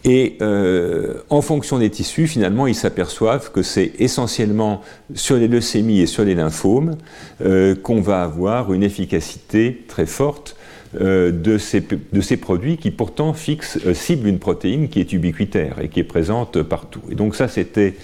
[0.04, 4.82] Et euh, en fonction des tissus, finalement, ils s'aperçoivent que c'est essentiellement
[5.16, 6.96] sur les leucémies et sur les lymphomes
[7.42, 10.56] euh, qu'on va avoir une efficacité très forte
[11.02, 15.80] euh, de, ces, de, ces, produits qui pourtant fixent, ciblent une protéine qui est ubiquitaire
[15.82, 17.02] et qui est présente partout.
[17.12, 17.96] Et donc ça, c'était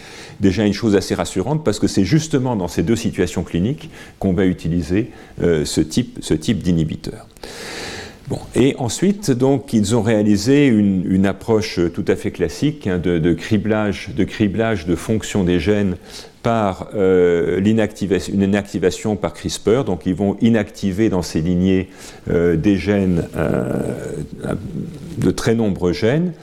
[0.42, 3.90] déjà une chose assez rassurante parce que c'est justement dans ces deux situations cliniques
[4.20, 7.28] qu'on va utiliser ce type, ce type d'inhibiteur.
[8.56, 14.10] Et ensuite, donc, ils ont réalisé une, approche tout à fait classique hein, de, criblage,
[14.16, 15.96] de criblage des gènes
[16.42, 19.84] par euh, une inactivation par CRISPR.
[19.86, 21.90] Donc, ils vont inactiver dans ces lignées
[22.30, 23.64] euh, des gènes, euh,
[25.18, 26.34] de très nombreux gènes.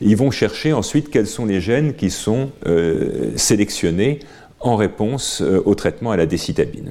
[0.00, 2.50] Ils vont chercher ensuite quels sont les gènes qui sont
[3.34, 4.20] sélectionnés
[4.60, 6.90] en réponse au traitement à la décitabine.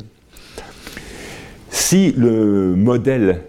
[1.70, 3.40] Si le modèle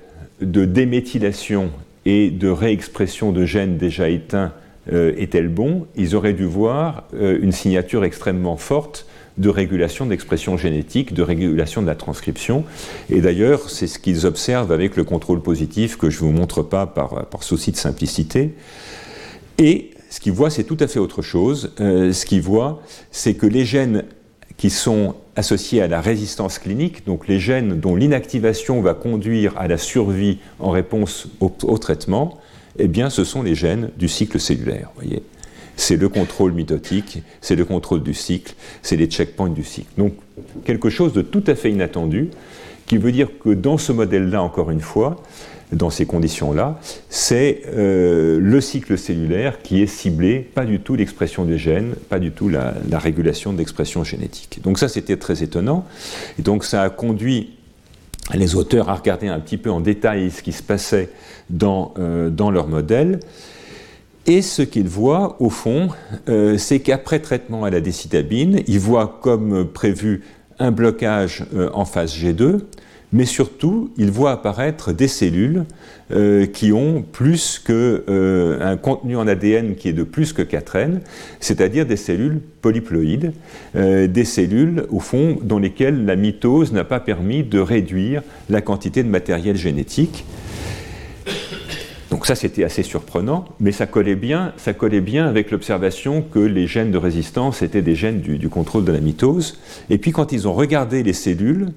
[0.40, 1.70] de déméthylation
[2.04, 4.52] et de réexpression de gènes déjà éteints
[4.92, 5.86] euh, est-elle bon?
[5.96, 11.82] Ils auraient dû voir euh, une signature extrêmement forte de régulation d'expression génétique, de régulation
[11.82, 12.64] de la transcription.
[13.10, 16.62] Et d'ailleurs, c'est ce qu'ils observent avec le contrôle positif que je ne vous montre
[16.62, 18.54] pas par, par, souci de simplicité.
[19.58, 21.72] Et ce qu'ils voient, c'est tout à fait autre chose.
[21.80, 22.82] Euh, ce qu'ils voient,
[23.12, 24.04] c'est que les gènes
[24.58, 29.68] qui sont associés à la résistance clinique, donc les gènes dont l'inactivation va conduire à
[29.68, 32.38] la survie en réponse au, traitement,
[32.78, 34.90] eh bien, ce sont les gènes du cycle cellulaire.
[34.96, 35.22] Voyez,
[35.76, 39.92] c'est le contrôle mitotique, c'est le contrôle du cycle, c'est les checkpoints du cycle.
[39.96, 40.14] Donc,
[40.64, 42.30] quelque chose de tout à fait inattendu,
[42.86, 45.22] qui veut dire que dans ce modèle-là, encore une fois,
[45.72, 46.78] dans ces conditions-là,
[47.10, 52.18] c'est euh, le cycle cellulaire qui est ciblé, pas du tout l'expression des gènes, pas
[52.18, 54.60] du tout la, régulation d'expression génétique.
[54.62, 55.84] Donc ça, c'était très étonnant.
[56.38, 57.50] Et donc ça a conduit
[58.34, 61.10] les auteurs à regarder un petit peu en détail ce qui se passait
[61.50, 63.20] dans, euh, dans leur modèle.
[64.26, 65.88] Et ce qu'ils voient, au fond,
[66.28, 70.22] euh, c'est qu'après traitement à la décitabine, ils voient comme prévu
[70.58, 72.58] un blocage en phase G2,
[73.12, 75.64] mais surtout, il voit apparaître des cellules
[76.10, 80.42] euh, qui ont plus que euh, un contenu en ADN qui est de plus que
[80.42, 81.00] 4N,
[81.40, 83.32] c'est-à-dire des cellules polyploïdes,
[83.76, 88.60] euh, des cellules au fond dans lesquelles la mitose n'a pas permis de réduire la
[88.60, 90.26] quantité de matériel génétique.
[92.10, 94.52] Donc ça c'était assez surprenant, mais ça collait bien,
[95.26, 99.58] avec l'observation que les gènes de résistance étaient des gènes du contrôle de la mitose.
[99.88, 101.68] Et puis quand ils ont regardé les cellules,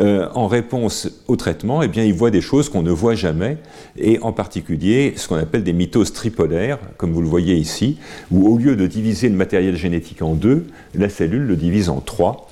[0.00, 3.56] euh, en réponse au traitement, eh bien, ils voient des choses qu'on ne voit jamais,
[3.96, 7.98] et en particulier ce qu'on appelle des mitoses tripolaires, comme vous le voyez ici,
[8.30, 12.00] où au lieu de diviser le matériel génétique en deux, la cellule le divise en
[12.00, 12.48] trois.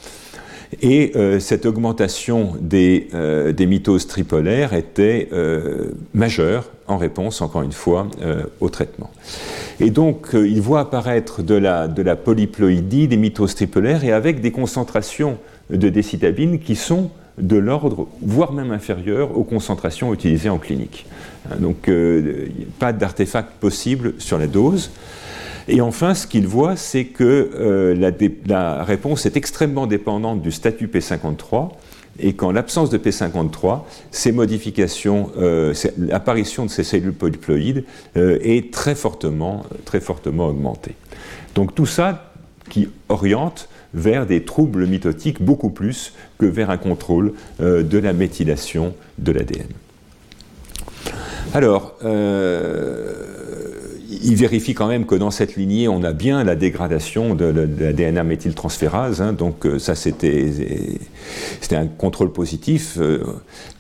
[0.83, 5.29] Et euh, cette augmentation des, euh, des, mitoses tripolaires était
[6.15, 8.09] majeure en réponse, encore une fois,
[8.61, 9.11] au traitement.
[9.79, 14.41] Et donc, il voit apparaître de la, de la polyploïdie des mitoses tripolaires et avec
[14.41, 15.39] des concentrations
[15.71, 21.07] de décitabine qui sont de l'ordre, voire même inférieur aux concentrations utilisées en clinique.
[21.51, 24.91] Hein, donc, euh, pas d'artefact possible sur la dose.
[25.69, 28.13] Et enfin, ce qu'il voit, c'est que euh,
[28.47, 31.71] la, réponse est extrêmement dépendante du statut P53
[32.19, 33.81] et qu'en l'absence de P53,
[34.11, 37.85] ces modifications, euh, l'apparition de ces cellules polyploïdes
[38.15, 40.95] est très fortement, très fortement augmentée.
[41.55, 42.33] Donc tout ça
[42.71, 48.13] qui oriente vers des troubles mitotiques beaucoup plus que vers un contrôle euh, de la
[48.13, 49.67] méthylation de l'ADN.
[51.55, 53.15] Alors, euh,
[54.23, 57.51] il vérifie quand même que dans cette lignée, on a bien la dégradation de,
[57.93, 60.51] DNA méthyltransférase, hein, donc euh, ça c'était
[61.73, 62.99] un contrôle positif.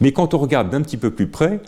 [0.00, 1.60] mais quand on regarde d'un petit peu plus près,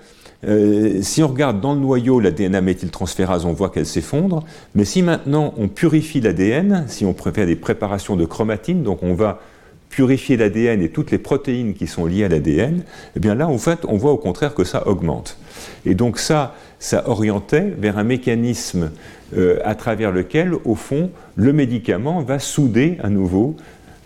[0.45, 4.45] si on regarde dans le noyau la DNA méthyltransférase, on voit qu'elle s'effondre.
[4.75, 9.15] Mais si maintenant on purifie l'ADN, si on préfère des préparations de chromatine, donc on
[9.15, 9.41] va
[9.89, 12.83] purifier l'ADN et toutes les protéines qui sont liées à l'ADN,
[13.17, 15.39] eh bien là, en fait, on voit au contraire que ça augmente.
[15.85, 18.91] Et donc ça, ça orientait vers un mécanisme
[19.37, 23.57] euh, à travers lequel, au fond, le médicament va souder à nouveau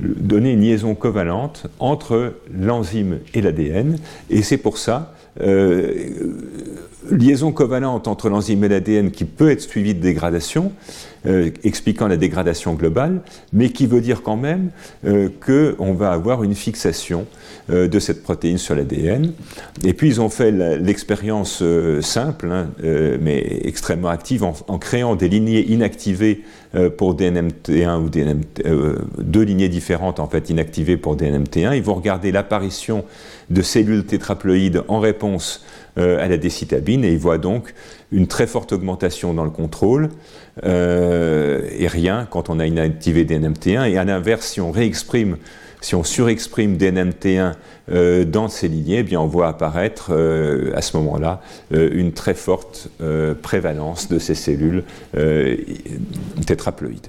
[0.01, 3.99] donner une liaison covalente entre l'enzyme et l'ADN.
[4.31, 6.11] Et c'est pour ça euh,
[7.11, 10.73] liaison covalente entre l'enzyme et l'ADN qui peut être suivie de dégradation,
[11.25, 13.21] euh, expliquant la dégradation globale,
[13.53, 14.71] mais qui veut dire quand même
[15.07, 17.27] euh, qu'on va avoir une fixation
[17.71, 19.33] euh, de cette protéine sur l'ADN.
[19.85, 21.63] Et puis ils ont fait l'expérience
[22.01, 22.71] simple, hein,
[23.21, 26.43] mais extrêmement active, en, créant des lignées inactivées
[26.97, 28.63] pour DNMT1 ou DNMT,
[29.19, 31.77] deux lignées différentes en fait inactivées pour DNMT1.
[31.77, 33.05] Ils vont regarder l'apparition
[33.51, 35.65] de cellules tétraploïdes en réponse
[35.97, 37.75] à la décitabine et ils voient donc
[38.13, 40.11] une très forte augmentation dans le contrôle
[40.65, 43.91] euh, et rien quand on a inactivé DNMT1.
[43.91, 45.39] Et à l'inverse, si on réexprime,
[45.81, 47.55] si on surexprime DNMT1
[47.91, 51.41] euh, dans ces lignées, eh bien on voit apparaître euh, à ce moment-là
[51.71, 52.89] une très forte
[53.41, 54.85] prévalence de ces cellules
[56.47, 57.09] tétraploïdes.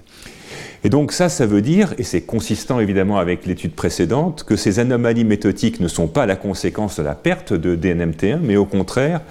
[0.85, 4.79] Et donc ça, ça veut dire, et c'est consistant évidemment avec l'étude précédente, que ces
[4.79, 9.21] anomalies méthotiques ne sont pas la conséquence de la perte de DNMT1, mais au contraire,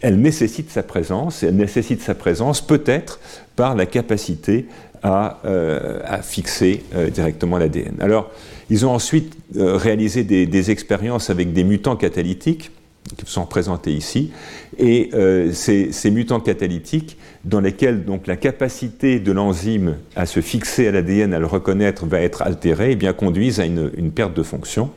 [0.00, 3.20] elle nécessite sa présence, et elle nécessite sa présence peut-être
[3.56, 4.66] par la capacité
[5.02, 7.96] à, euh, fixer euh, directement l'ADN.
[8.00, 8.30] Alors,
[8.68, 12.70] ils ont ensuite euh, réalisé des, expériences avec des mutants catalytiques
[13.16, 14.30] qui sont présentés ici,
[14.78, 15.10] et
[15.52, 21.34] ces, mutants catalytiques dans lesquels donc la capacité de l'enzyme à se fixer à l'ADN,
[21.34, 24.90] à le reconnaître, va être altérée, eh bien conduisent à une perte de fonction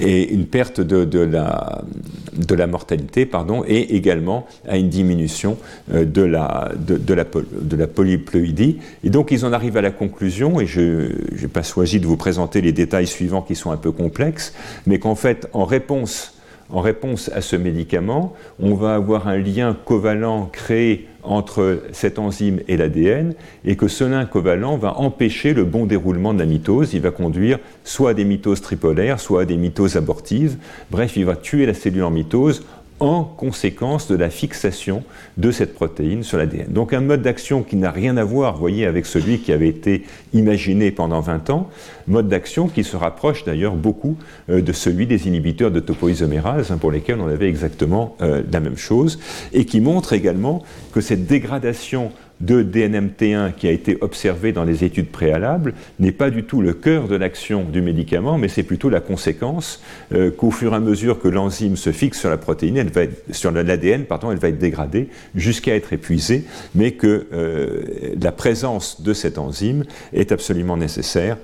[0.00, 5.56] et une perte de, la, mortalité, pardon, et également à une diminution
[5.92, 8.78] euh, de la, de, la, de la polyploïdie.
[9.04, 12.16] Et donc ils en arrivent à la conclusion, et je n'ai pas choisi de vous
[12.16, 14.52] présenter les détails suivants qui sont un peu complexes,
[14.86, 16.32] mais qu'en fait, en réponse
[16.70, 22.60] en réponse à ce médicament, on va avoir un lien covalent créé entre cette enzyme
[22.68, 26.94] et l'ADN, et que ce lien covalent va empêcher le bon déroulement de la mitose.
[26.94, 30.56] Il va conduire soit à des mitoses tripolaires, soit à des mitoses abortives.
[30.90, 32.64] Bref, il va tuer la cellule en mitose
[33.00, 35.02] en conséquence de la fixation
[35.36, 36.72] de cette protéine sur l'ADN.
[36.72, 40.04] Donc un mode d'action qui n'a rien à voir, voyez, avec celui qui avait été
[40.32, 41.68] imaginé pendant 20 ans,
[42.06, 44.16] mode d'action qui se rapproche d'ailleurs beaucoup
[44.48, 48.60] euh, de celui des inhibiteurs de topoisomérase, hein, pour lesquels on avait exactement euh, la
[48.60, 49.18] même chose,
[49.52, 54.84] et qui montre également que cette dégradation de DNMT1 qui a été observé dans les
[54.84, 58.90] études préalables n'est pas du tout le cœur de l'action du médicament, mais c'est plutôt
[58.90, 59.82] la conséquence
[60.12, 63.02] euh, qu'au fur et à mesure que l'enzyme se fixe sur la protéine, elle va
[63.30, 67.82] sur l'ADN, pardon, elle va être dégradée jusqu'à être épuisée, mais que euh,
[68.20, 71.38] la présence de cette enzyme est absolument nécessaire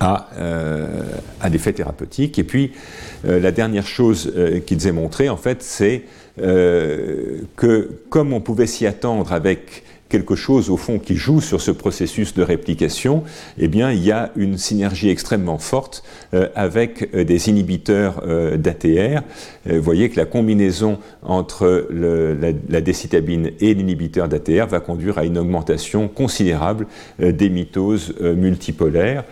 [0.00, 1.02] à, euh,
[1.40, 2.38] à l'effet thérapeutique.
[2.38, 2.72] Et puis,
[3.24, 4.32] la dernière chose
[4.66, 6.02] qu'ils aient montré, en fait, c'est
[6.38, 11.70] que comme on pouvait s'y attendre avec quelque chose au fond qui joue sur ce
[11.70, 13.24] processus de réplication,
[13.56, 16.04] eh bien il y a une synergie extrêmement forte
[16.34, 19.22] euh, avec euh, des inhibiteurs euh, d'ATR.
[19.64, 25.38] vous voyez que la combinaison entre la, décitabine et l'inhibiteur d'ATR va conduire à une
[25.38, 26.86] augmentation considérable
[27.18, 29.24] des mitoses multipolaires.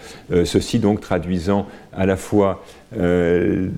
[0.45, 2.63] ceci donc traduisant à la fois
[2.99, 3.69] euh,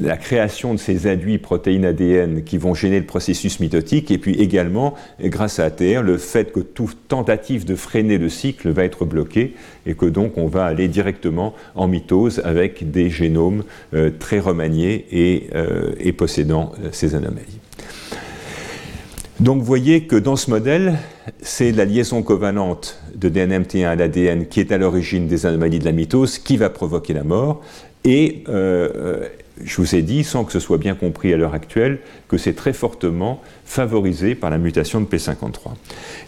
[0.00, 4.34] la création de ces induits protéines ADN qui vont gêner le processus mitotique, et puis
[4.34, 9.04] également, grâce à ATR, le fait que toute tentative de freiner le cycle va être
[9.04, 9.54] bloquée,
[9.86, 15.06] et que donc on va aller directement en mitose avec des génomes euh, très remaniés
[15.12, 17.60] et, euh, et possédant ces anomalies.
[19.40, 20.98] Donc vous voyez que dans ce modèle,
[21.40, 25.86] c'est la liaison covalente de DNMT1 à l'ADN qui est à l'origine des anomalies de
[25.86, 27.62] la mitose qui va provoquer la mort.
[28.04, 29.28] Et euh,
[29.62, 31.98] je vous ai dit, sans que ce soit bien compris à l'heure actuelle,
[32.28, 35.72] que c'est très fortement favorisé par la mutation de P53.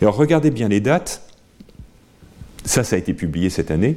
[0.01, 1.23] alors regardez bien les dates.
[2.65, 3.97] Ça, ça a été publié cette année.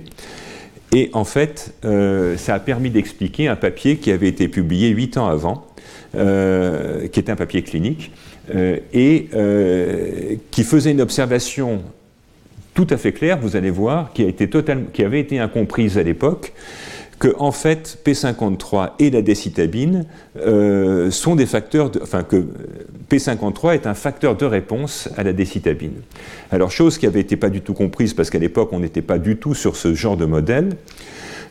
[0.91, 5.17] Et en fait, euh, ça a permis d'expliquer un papier qui avait été publié huit
[5.17, 5.67] ans avant,
[6.15, 8.11] euh, qui était un papier clinique,
[8.53, 11.82] euh, et euh, qui faisait une observation
[12.73, 14.49] tout à fait claire, vous allez voir, qui, a été
[14.93, 16.53] qui avait été incomprise à l'époque,
[17.20, 20.05] que en fait P53 et la décitabine
[20.38, 22.45] euh, sont des facteurs, enfin que
[23.09, 25.93] P53 est un facteur de réponse à la décitabine.
[26.51, 29.18] Alors chose qui avait été pas du tout comprise parce qu'à l'époque on n'était pas
[29.18, 30.70] du tout sur ce genre de modèle.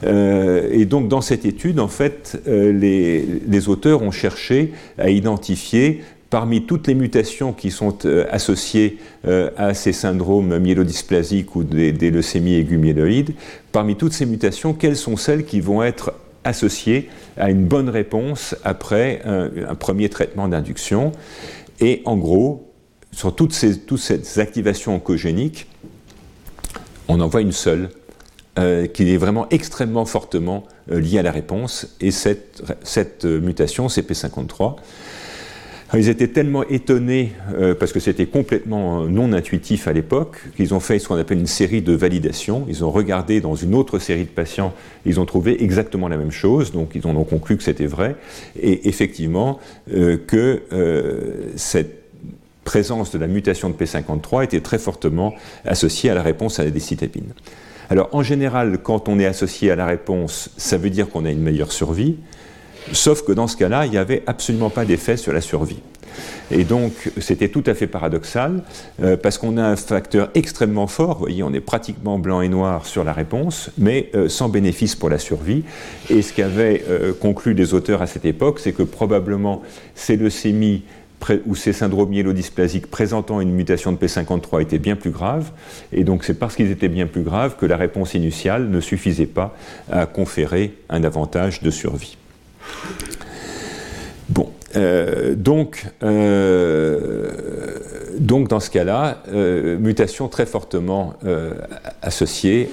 [0.02, 6.02] Euh, et donc dans cette étude, en fait, euh, les, auteurs ont cherché à identifier
[6.30, 11.92] parmi toutes les mutations qui sont euh, associées euh, à ces syndromes myélodysplasiques ou des,
[12.10, 13.34] leucémies aiguës myéloïdes,
[13.72, 16.12] parmi toutes ces mutations, quelles sont celles qui vont être
[16.44, 21.12] associées à une bonne réponse après un, premier traitement d'induction?
[21.80, 22.70] Et en gros,
[23.12, 25.66] sur toutes ces, activations oncogéniques,
[27.08, 27.90] on en voit une seule,
[28.58, 34.76] euh, qui est vraiment extrêmement fortement liée à la réponse, et cette, cette mutation, CP53,
[35.92, 40.80] ils étaient tellement étonnés, euh, parce que c'était complètement non intuitif à l'époque, qu'ils ont
[40.80, 42.64] fait ce qu'on appelle une série de validations.
[42.68, 44.72] Ils ont regardé dans une autre série de patients,
[45.04, 48.16] ils ont trouvé exactement la même chose, donc ils ont conclu que c'était vrai,
[48.60, 49.60] et effectivement
[49.92, 52.02] euh, que euh, cette
[52.64, 55.34] présence de la mutation de P53 était très fortement
[55.66, 57.34] associée à la réponse à la décitabine.
[57.90, 61.30] Alors en général, quand on est associé à la réponse, ça veut dire qu'on a
[61.30, 62.16] une meilleure survie.
[62.92, 65.80] Sauf que dans ce cas-là, il n'y avait absolument pas d'effet sur la survie.
[66.50, 68.62] Et donc, c'était tout à fait paradoxal,
[69.02, 72.48] euh, parce qu'on a un facteur extrêmement fort, vous voyez, on est pratiquement blanc et
[72.48, 75.64] noir sur la réponse, mais euh, sans bénéfice pour la survie.
[76.10, 79.62] Et ce qu'avaient euh, conclu les auteurs à cette époque, c'est que probablement
[79.94, 80.82] ces leucémies
[81.46, 85.52] ou ces syndromes myélodysplasiques présentant une mutation de P53 étaient bien plus graves,
[85.90, 89.24] et donc c'est parce qu'ils étaient bien plus graves que la réponse initiale ne suffisait
[89.24, 89.56] pas
[89.90, 92.18] à conférer un avantage de survie.
[94.28, 97.30] Bon, euh, donc, euh,
[98.18, 101.14] donc, dans ce cas-là, euh, mutation très fortement
[102.02, 102.70] associée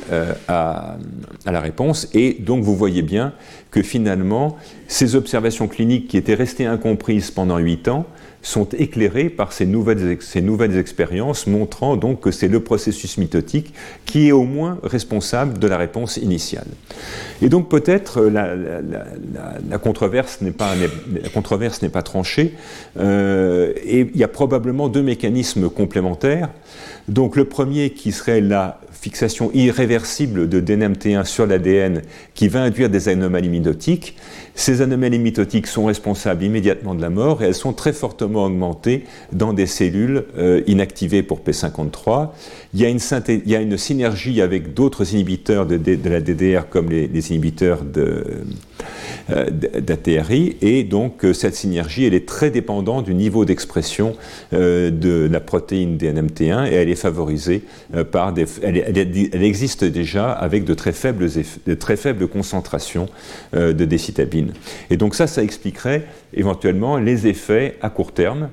[0.47, 0.97] à,
[1.45, 2.07] à, la réponse.
[2.13, 3.33] Et donc, vous voyez bien
[3.69, 8.05] que finalement, ces observations cliniques qui étaient restées incomprises pendant 8 ans
[8.41, 13.73] sont éclairés par ces nouvelles, ces nouvelles expériences, montrant donc que c'est le processus mitotique
[14.05, 16.67] qui est au moins responsable de la réponse initiale.
[17.41, 22.53] Et donc peut-être la, la, controverse n'est pas, la controverse n'est pas tranchée,
[22.99, 26.49] euh, et il y a probablement deux mécanismes complémentaires.
[27.07, 32.03] Donc le premier qui serait la fixation irréversible de DNMT1 sur l'ADN
[32.35, 34.15] qui va induire des anomalies mitotiques.
[34.61, 39.05] Ces anomalies mitotiques sont responsables immédiatement de la mort et elles sont très fortement augmentées
[39.31, 42.27] dans des cellules euh, inactivées pour P53.
[42.75, 49.49] Il y a une, synergie avec d'autres inhibiteurs de, la DDR comme les, inhibiteurs euh,
[49.49, 54.15] d'ATRI, et donc euh, cette synergie, elle est très dépendante du niveau d'expression
[54.51, 57.63] de la protéine DNMT1, et elle est favorisée
[58.11, 58.45] par des...
[58.61, 61.27] Elle, elle, existe déjà avec de très faibles,
[61.65, 63.07] de très faibles concentrations
[63.53, 64.50] de décitabine.
[64.89, 68.49] Et donc ça, ça expliquerait éventuellement les effets à court terme,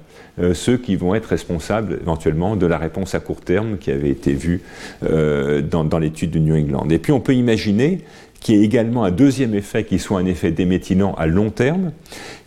[0.52, 4.32] ceux qui vont être responsables éventuellement de la réponse à court terme qui avait été
[4.32, 4.62] vue
[5.02, 6.88] dans, dans l'étude de New England.
[6.90, 8.04] Et puis on peut imaginer
[8.40, 11.92] qui est également un deuxième effet qui soit un effet déméthylant à long terme,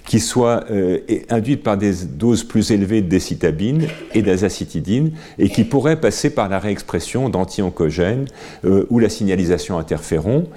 [0.06, 1.00] qui soit euh,
[1.30, 6.50] induit par des doses plus élevées de décitabine et d'azacitidine, et qui pourrait passer par
[6.50, 8.26] la réexpression d'anti-oncogènes
[8.66, 10.48] euh, ou la signalisation interféron,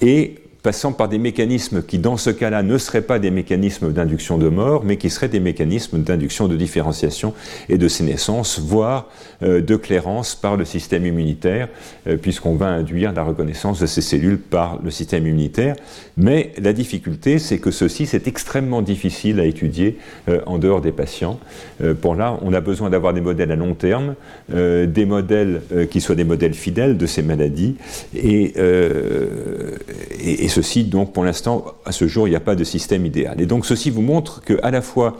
[0.00, 4.38] et passant par des mécanismes qui, dans ce cas-là, ne seraient pas des mécanismes d'induction
[4.38, 7.34] de mort, mais qui seraient des mécanismes d'induction de différenciation
[7.68, 9.08] et de sénescence, voire
[9.42, 11.68] euh, de clairance par le système immunitaire,
[12.06, 15.74] euh, puisqu'on va induire la reconnaissance de ces cellules par le système immunitaire.
[16.16, 19.98] Mais la difficulté, c'est que ceci, c'est extrêmement difficile à étudier
[20.28, 21.40] euh, en dehors des patients.
[22.00, 24.14] pour là, on a besoin d'avoir des modèles à long terme,
[24.48, 27.76] des modèles qui soient des modèles fidèles de ces maladies,
[28.14, 28.54] et,
[30.20, 33.06] et, et ceci, donc, pour l'instant, à ce jour, il n'y a pas de système
[33.06, 33.40] idéal.
[33.40, 35.18] Et donc, ceci vous montre que, à la fois,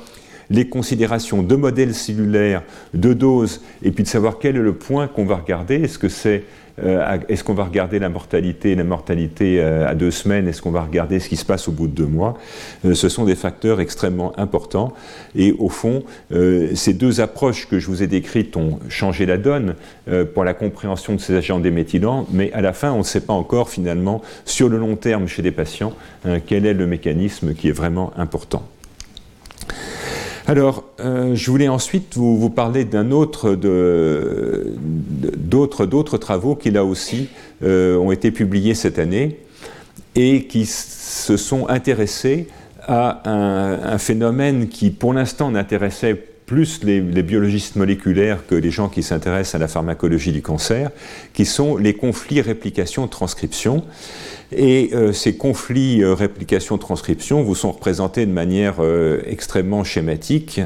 [0.50, 2.62] les considérations de modèles cellulaires,
[2.94, 5.76] de doses, et puis de savoir quel est le point qu'on va regarder.
[5.76, 6.44] Est-ce que c'est
[6.78, 10.48] euh, est-ce qu'on va regarder la mortalité, la mortalité euh, à deux semaines?
[10.48, 12.38] Est-ce qu'on va regarder ce qui se passe au bout de deux mois?
[12.84, 14.92] Euh, Ce sont des facteurs extrêmement importants.
[15.34, 16.02] Et au fond,
[16.74, 19.74] ces deux approches que je vous ai décrites ont changé la donne
[20.34, 23.32] pour la compréhension de ces agents déméthylants, mais à la fin, on ne sait pas
[23.32, 25.92] encore finalement, sur le long terme chez des patients,
[26.46, 28.62] quel est le mécanisme qui est vraiment important.
[30.46, 33.54] Alors, euh, je voulais ensuite vous, parler d'un autre
[35.36, 37.28] d'autres d'autres travaux qui là aussi
[37.62, 39.38] euh, ont été publiés cette année
[40.16, 42.48] et qui se sont intéressés
[42.82, 46.14] à un, phénomène qui pour l'instant n'intéressait
[46.46, 50.90] plus les, biologistes moléculaires que les gens qui s'intéressent à la pharmacologie du cancer,
[51.32, 53.84] qui sont les conflits réplication-transcription.
[54.54, 60.60] Et euh, ces conflits euh, réplication-transcription vous sont représentés de manière euh, extrêmement schématique,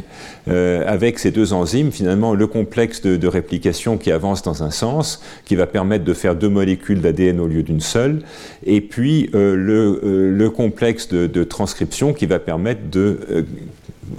[0.49, 5.57] avec ces deux enzymes, finalement le complexe de, réplication qui avance dans un sens, qui
[5.57, 8.23] va permettre de faire deux molécules d'ADN au lieu d'une seule,
[8.65, 13.45] et puis le, le, complexe de, transcription qui va permettre de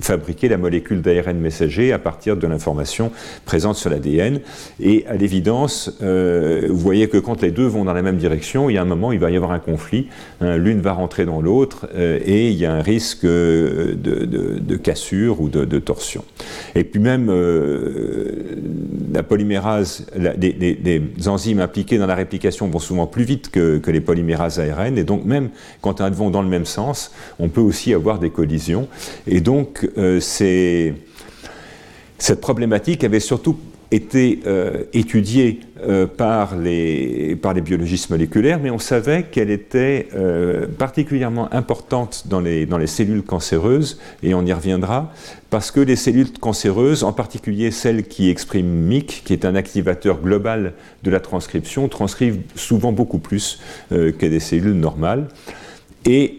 [0.01, 3.11] fabriquer la molécule d'ARN messager à partir de l'information
[3.45, 4.39] présente sur l'ADN.
[4.79, 8.69] Et à l'évidence, euh, vous voyez que quand les deux vont dans la même direction,
[8.69, 10.07] il y a un moment, il va y avoir un conflit.
[10.41, 14.75] Hein, l'une va rentrer dans l'autre euh, et il y a un risque de, de,
[14.77, 16.23] cassure ou de, torsion.
[16.75, 18.55] Et puis même euh,
[19.13, 24.01] la polymérase, les, enzymes impliquées dans la réplication vont souvent plus vite que, que les
[24.01, 24.97] polymérases ARN.
[24.97, 25.49] Et donc même
[25.81, 28.87] quand elles vont dans le même sens, on peut aussi avoir des collisions.
[29.27, 30.19] Et donc euh,
[32.17, 33.57] cette problématique avait surtout
[33.89, 40.09] été euh, étudiée euh, par, les, par les biologistes moléculaires, mais on savait qu'elle était
[40.77, 45.13] particulièrement importante dans les, dans les cellules cancéreuses, et on y reviendra,
[45.49, 50.19] parce que les cellules cancéreuses, en particulier celles qui expriment MYC, qui est un activateur
[50.21, 50.73] global
[51.03, 55.27] de la transcription, transcrivent souvent beaucoup plus que des cellules normales.
[56.05, 56.37] Et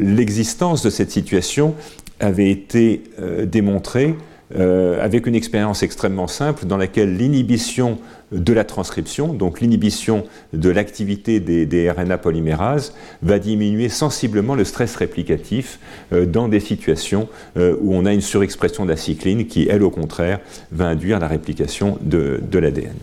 [0.00, 1.74] l'existence de cette situation
[2.20, 4.14] avait été euh, démontré
[4.56, 7.98] euh, avec une expérience extrêmement simple dans laquelle l'inhibition
[8.32, 14.96] de la transcription, donc l'inhibition de l'activité des, RNA polymérases, va diminuer sensiblement le stress
[14.96, 15.78] réplicatif
[16.12, 20.40] euh, dans des situations où on a une surexpression d'acicline qui, elle, au contraire,
[20.72, 22.94] va induire la réplication de, l'ADN.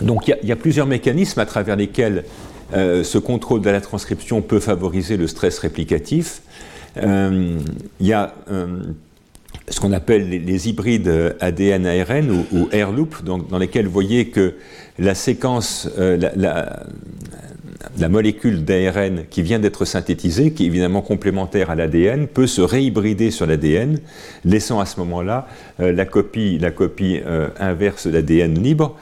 [0.00, 2.24] Donc il y, a plusieurs mécanismes à travers lesquels
[2.74, 6.42] euh, ce contrôle de la transcription peut favoriser le stress réplicatif.
[6.96, 7.58] Euh,
[8.00, 8.82] il y a euh,
[9.68, 14.54] ce qu'on appelle les, hybrides ADN-ARN ou, ou AirLoop, dans lesquels vous voyez que
[14.98, 15.88] la séquence,
[18.08, 23.30] molécule d'ARN qui vient d'être synthétisée, qui est évidemment complémentaire à l'ADN, peut se réhybrider
[23.30, 24.00] sur l'ADN,
[24.44, 25.46] laissant à ce moment-là
[25.80, 28.96] euh, la copie, la euh, inverse de l'ADN libre.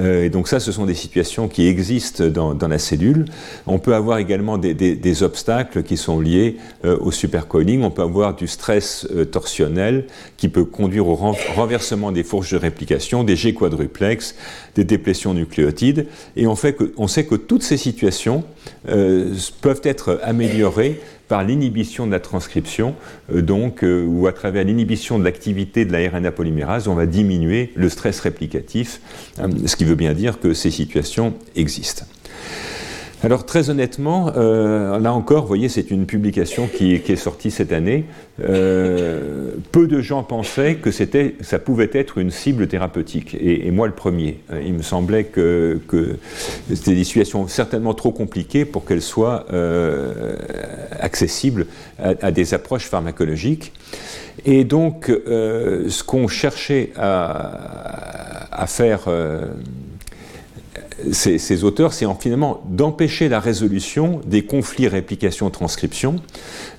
[0.00, 3.24] Euh, et donc ça, ce sont des situations qui existent dans, la cellule.
[3.66, 7.82] On peut avoir également des, obstacles qui sont liés au supercoiling.
[7.82, 10.06] On peut avoir du stress torsionnel
[10.36, 14.36] qui peut conduire au renversement des fourches de réplication, des G quadruplex,
[14.76, 16.06] des déplétions nucléotides.
[16.36, 16.54] Et on,
[16.96, 18.19] on sait que toutes ces situations
[18.88, 22.94] euh, peuvent être améliorées par l'inhibition de la transcription,
[23.32, 27.06] euh, donc, euh, ou à travers l'inhibition de l'activité de la RNA polymérase, on va
[27.06, 29.00] diminuer le stress réplicatif,
[29.38, 32.04] ce qui veut bien dire que ces situations existent.
[33.22, 37.70] Alors très honnêtement, euh, là encore, vous voyez, c'est une publication qui, est sortie cette
[37.70, 38.06] année.
[38.42, 43.92] Euh, peu de gens pensaient que ça pouvait être une cible thérapeutique, et, moi le
[43.92, 44.40] premier.
[44.50, 45.80] Euh, il me semblait que,
[46.72, 49.44] c'était des situations certainement trop compliquées pour qu'elles soient
[50.98, 51.66] accessibles
[51.98, 53.72] à, des approches pharmacologiques.
[54.46, 59.08] Et donc, ce qu'on cherchait à faire
[61.12, 66.16] ces, auteurs, c'est finalement d'empêcher la résolution des conflits réplication-transcription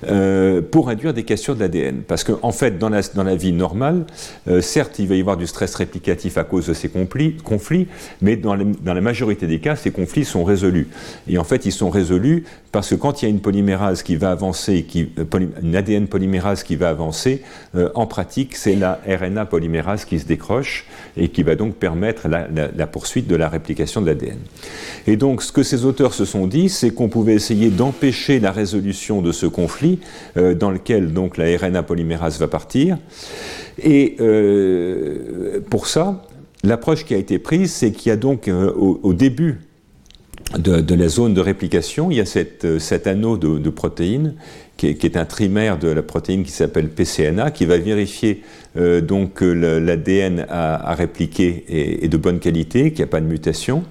[0.06, 2.02] euh, pour induire des cassures de l'ADN.
[2.06, 4.04] Parce qu'en en fait, dans la, vie normale,
[4.48, 7.88] euh, certes, il va y avoir du stress réplicatif à cause de ces conflits,
[8.20, 10.88] mais dans, la majorité des cas, ces conflits sont résolus.
[11.28, 14.16] Et en fait, ils sont résolus parce que quand il y a une polymérase qui
[14.16, 15.24] va avancer, euh,
[15.62, 17.42] une ADN polymérase qui va avancer,
[17.94, 22.46] en pratique, c'est la RNA polymérase qui se décroche et qui va donc permettre la,
[22.48, 24.11] la poursuite de la réplication de l'ADN.
[25.06, 28.52] Et donc, ce que ces auteurs se sont dit, c'est qu'on pouvait essayer d'empêcher la
[28.52, 29.98] résolution de ce conflit
[30.36, 32.98] euh, dans lequel donc la RNA polymérase va partir.
[33.82, 36.22] Et euh, pour ça,
[36.62, 39.60] l'approche qui a été prise, c'est qu'il y a donc euh, au, début
[40.58, 44.34] de, la zone de réplication, il y a cette, cet anneau de, protéines
[44.76, 48.42] qui est, un trimère de la protéine qui s'appelle PCNA, qui va vérifier
[48.76, 53.84] donc que l'ADN a, répliqué est, de bonne qualité, qu'il n'y a pas de mutation.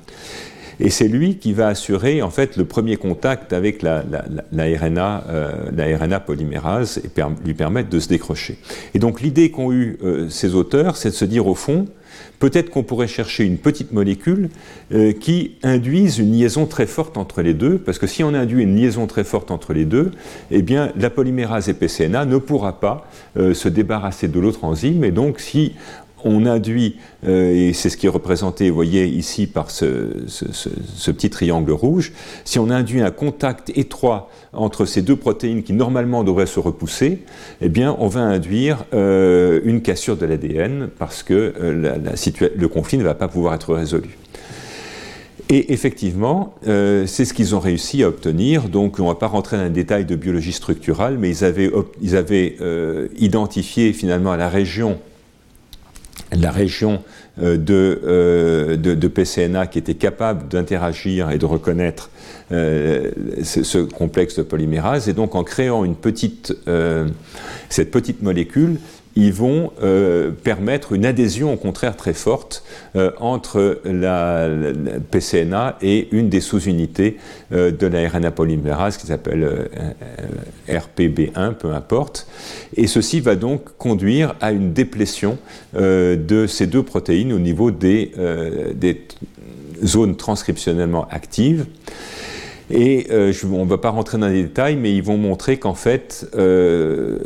[0.84, 4.04] Et c'est lui qui va assurer en fait le premier contact avec la,
[4.52, 8.58] RNA, euh, polymérase et lui permettre de se décrocher.
[8.96, 11.86] Et donc l'idée qu'ont eu euh, ces auteurs, c'est de se dire au fond,
[12.40, 14.50] peut-être qu'on pourrait chercher une petite molécule
[14.92, 18.64] euh, qui induise une liaison très forte entre les deux, parce que si on induit
[18.64, 20.10] une liaison très forte entre les deux,
[20.50, 25.12] eh bien la polymérase et PCNA ne pourra pas se débarrasser de l'autre enzyme, et
[25.12, 25.74] donc si
[26.26, 30.26] on induit, et c'est ce qui est représenté, voyez ici par ce,
[31.12, 32.14] petit triangle rouge,
[32.46, 37.20] si on induit un contact étroit entre ces deux protéines qui normalement devraient se repousser,
[37.62, 43.14] eh bien on va induire une cassure de l'ADN parce que le conflit ne va
[43.14, 44.18] pas pouvoir être résolu.
[45.54, 48.70] Et effectivement, euh, c'est ce qu'ils ont réussi à obtenir.
[48.70, 51.44] Donc, on ne va pas rentrer dans les détails de biologie structurale, mais ils
[52.16, 54.98] avaient, euh, identifié finalement la région,
[56.32, 57.04] la région
[57.42, 62.10] euh, de, de, PCNA qui était capable d'interagir et de reconnaître
[62.50, 65.08] ce, ce, complexe de polymérase.
[65.08, 66.54] Et donc, en créant une petite,
[67.70, 68.78] cette petite molécule,
[69.16, 72.64] ils vont euh, permettre une adhésion au contraire très forte
[72.96, 74.48] euh, entre la,
[75.12, 77.18] PCNA et une des sous-unités
[77.52, 79.70] euh, de la RNA polymérase qui s'appelle
[80.70, 82.28] RPB1, peu importe.
[82.76, 85.38] Et ceci va donc conduire à une déplétion
[85.74, 88.12] de ces deux protéines au niveau des,
[88.76, 89.08] des
[89.84, 91.66] zones transcriptionnellement actives.
[92.74, 95.74] Et euh, on ne va pas rentrer dans les détails, mais ils vont montrer qu'en
[95.74, 97.18] fait, euh,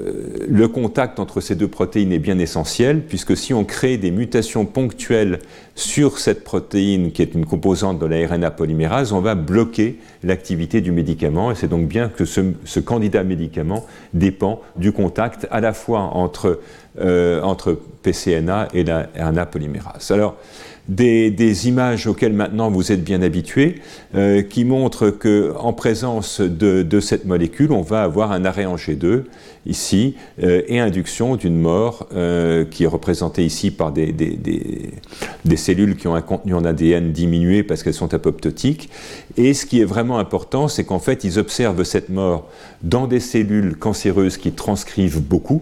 [0.48, 4.66] le contact entre ces deux protéines est bien essentiel, puisque si on crée des mutations
[4.66, 5.40] ponctuelles
[5.76, 10.82] sur cette protéine, qui est une composante de la RNA polymérase, on va bloquer l'activité
[10.82, 11.52] du médicament.
[11.52, 16.60] Et c'est donc bien que ce, candidat médicament dépend du contact à la fois entre,
[17.00, 20.12] euh, entre PCNA et la RNA polymérase.
[20.12, 20.38] Alors,
[20.88, 23.82] des, images auxquelles maintenant vous êtes bien habitués,
[24.14, 29.24] euh, qui montrent qu'en présence de, cette molécule, on va avoir un arrêt en G2
[29.66, 35.96] ici euh, et induction d'une mort euh, qui est représentée ici par des, des, cellules
[35.96, 38.90] qui ont un contenu en ADN diminué parce qu'elles sont apoptotiques.
[39.38, 42.50] Et ce qui est vraiment important, c'est qu'en fait, ils observent cette mort
[42.84, 45.62] dans des cellules cancéreuses qui transcrivent beaucoup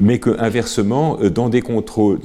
[0.00, 1.48] mais que inversement, euh, dans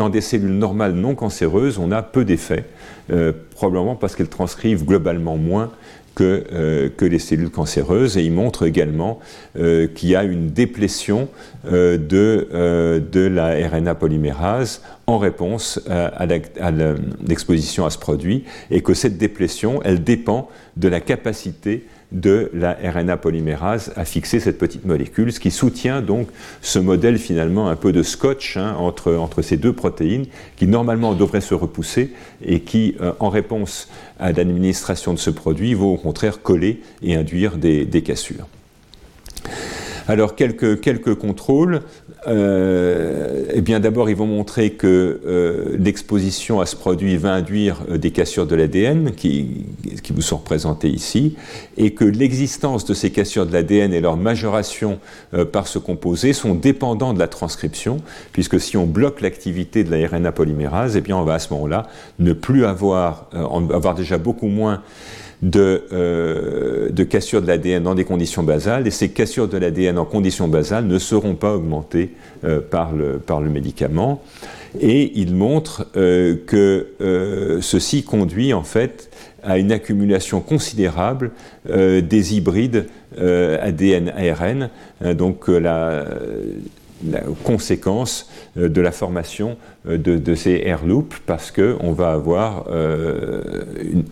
[0.09, 2.65] des cellules normales non cancéreuses, on a peu d'effets,
[3.11, 5.71] euh, probablement parce qu'elles transcrivent globalement moins
[6.15, 8.17] que, euh, les cellules cancéreuses.
[8.17, 9.19] Et il montre également
[9.55, 11.29] qu'il y a une déplétion
[11.65, 18.93] de, de, la RNA polymérase en réponse à, à l'exposition à ce produit, et que
[18.93, 24.85] cette déplétion, elle dépend de la capacité de la RNA polymérase à fixer cette petite
[24.85, 26.27] molécule, ce qui soutient donc
[26.61, 30.25] ce modèle finalement un peu de scotch hein, entre, entre ces deux protéines
[30.55, 32.13] qui normalement devraient se repousser
[32.43, 37.15] et qui, euh, en réponse à l'administration de ce produit, vont au contraire coller et
[37.15, 38.47] induire des, des cassures.
[40.07, 41.81] Alors quelques, quelques contrôles.
[42.27, 47.77] Euh, eh bien d'abord ils vont montrer que euh, l'exposition à ce produit va induire
[47.89, 49.65] euh, des cassures de l'ADN qui,
[50.03, 51.37] qui, vous sont représentées ici
[51.77, 54.99] et que l'existence de ces cassures de l'ADN et leur majoration
[55.53, 58.01] par ce composé sont dépendants de la transcription
[58.33, 61.53] puisque si on bloque l'activité de la RNA polymérase, eh bien on va à ce
[61.53, 61.87] moment-là
[62.19, 64.81] ne plus avoir, avoir déjà beaucoup moins
[65.41, 69.97] de, euh, de cassure de l'ADN dans des conditions basales, et ces cassures de l'ADN
[69.97, 72.11] en conditions basales ne seront pas augmentées
[72.43, 74.21] euh, par, le, par le médicament.
[74.79, 76.87] Et il montre euh, que
[77.61, 79.09] ceci conduit en fait
[79.41, 81.31] à une accumulation considérable
[81.65, 82.87] des hybrides
[83.17, 84.69] ADN-ARN,
[85.15, 86.05] donc la,
[87.43, 92.65] conséquence de la formation de, ces air loops parce qu'on va avoir
[93.81, 94.03] une,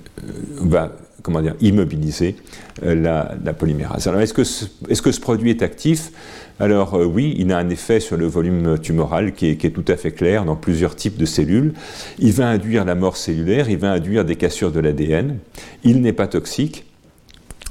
[1.24, 2.36] comment dire, immobiliser
[2.84, 4.08] euh, la, polymérase.
[4.08, 6.12] Alors, est-ce que, ce, est-ce que ce produit est actif?
[6.60, 9.86] Alors, euh, oui, il a un effet sur le volume tumoral qui est, est, tout
[9.88, 11.74] à fait clair dans plusieurs types de cellules.
[12.20, 15.38] Il va induire la mort cellulaire, il va induire des cassures de l'ADN.
[15.84, 16.86] Il n'est pas toxique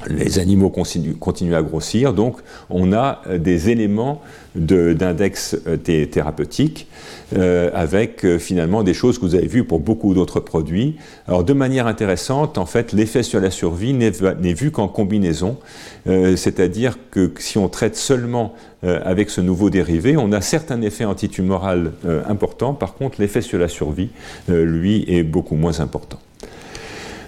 [0.09, 2.37] les animaux continuent, à grossir, donc
[2.69, 4.21] on a euh, des éléments
[4.55, 5.57] d'index
[6.11, 6.87] thérapeutique
[7.35, 10.97] euh, avec finalement des choses que vous avez vues pour beaucoup d'autres produits.
[11.27, 14.11] Alors de manière intéressante, en fait, l'effet sur la survie n'est
[14.53, 15.59] vu qu'en combinaison,
[16.07, 21.05] c'est-à-dire que si on traite seulement avec ce nouveau dérivé, on a certes un effet
[21.05, 21.93] antitumoral
[22.29, 24.11] important, par contre l'effet sur la survie,
[24.49, 26.19] lui, est beaucoup moins important.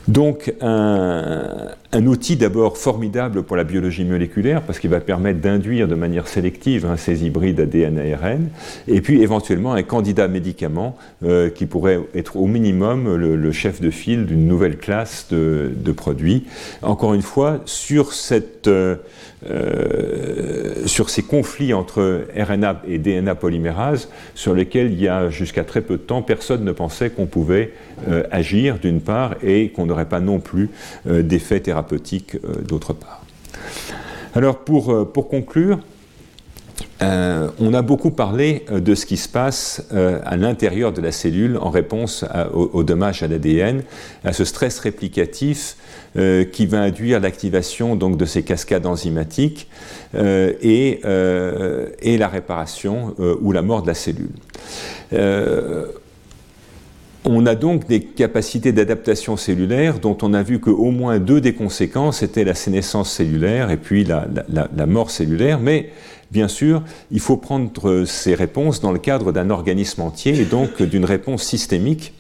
[0.09, 5.95] Donc un, outil d'abord formidable pour la biologie moléculaire parce qu'il va permettre d'induire de
[5.95, 8.49] manière sélective hein, ces hybrides ADN-ARN,
[8.87, 13.91] et puis éventuellement un candidat médicament euh, qui pourrait être au minimum le, chef de
[13.91, 16.47] file d'une nouvelle classe de, produits.
[16.83, 18.13] Encore une fois, sur.
[18.67, 18.97] Euh,
[19.49, 25.63] euh, sur ces conflits entre RNA et DNA polymérase, sur lesquels il y a jusqu'à
[25.63, 27.73] très peu de temps, personne ne pensait qu'on pouvait
[28.33, 30.71] agir d'une part et qu'on n'aurait pas non plus
[31.07, 32.37] euh, d'effets thérapeutiques
[32.67, 33.23] d'autre part.
[34.35, 35.79] Alors pour, pour conclure,
[37.01, 41.01] euh, on a beaucoup parlé euh, de ce qui se passe euh, à l'intérieur de
[41.01, 43.83] la cellule en réponse au, dommage à l'ADN,
[44.25, 45.77] à ce stress réplicatif
[46.53, 49.69] qui va induire l'activation donc de ces cascades enzymatiques
[50.15, 54.33] et, et, la réparation ou la mort de la cellule.
[57.25, 61.53] On a donc des capacités d'adaptation cellulaire dont on a vu qu'au moins deux des
[61.53, 65.91] conséquences étaient la sénescence cellulaire et puis la, mort cellulaire, mais
[66.31, 70.83] Bien sûr, il faut prendre ces réponses dans le cadre d'un organisme entier et donc
[70.83, 72.13] d'une réponse systémique.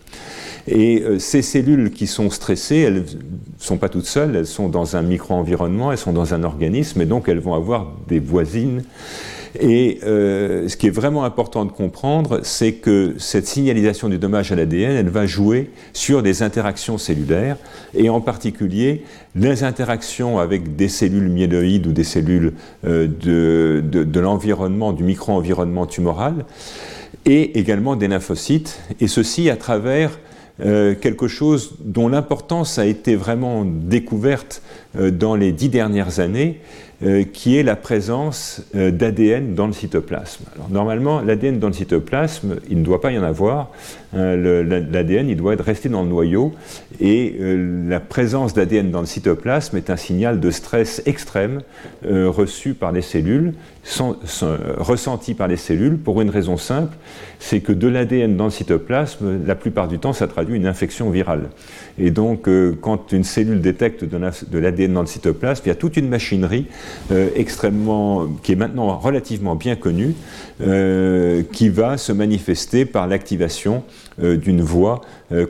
[0.66, 4.68] Et euh, ces cellules qui sont stressées, elles ne sont pas toutes seules, elles sont
[4.68, 8.82] dans un micro-environnement, elles sont dans un organisme, et donc elles vont avoir des voisines
[9.58, 14.52] et euh, ce qui est vraiment important de comprendre, c'est que cette signalisation du dommage
[14.52, 17.56] à l'ADN, elle va jouer sur des interactions cellulaires,
[17.94, 19.02] et en particulier
[19.34, 22.52] les interactions avec des cellules myéloïdes ou des cellules
[22.86, 26.44] euh, de, de l'environnement, du micro-environnement tumoral,
[27.24, 30.18] et également des lymphocytes, et ceci à travers
[30.60, 34.60] euh, quelque chose dont l'importance a été vraiment découverte
[34.98, 36.60] euh, dans les dix dernières années,
[37.05, 40.47] euh, qui est la présence d'ADN dans le cytoplasme.
[40.68, 43.70] Normalement, l'ADN dans le cytoplasme, il ne doit pas y en avoir.
[44.16, 46.55] Hein, L'ADN, doit être resté dans le noyau.
[46.98, 47.36] Et
[47.86, 51.60] la présence d'ADN dans le cytoplasme est un signal de stress extrême
[52.02, 53.55] reçu par les cellules,
[54.78, 56.97] ressenti par les cellules, pour une raison simple,
[57.39, 61.10] c'est que de l'ADN dans le cytoplasme, la plupart du temps, ça traduit une infection
[61.10, 61.51] virale.
[61.98, 65.77] Et donc, euh, quand une cellule détecte de l'ADN dans le cytoplasme, il y a
[65.77, 66.66] toute une machinerie
[67.12, 70.15] euh, extrêmement, qui est maintenant relativement bien connue,
[70.60, 73.85] euh, qui va se manifester par l'activation
[74.19, 75.01] d'une voie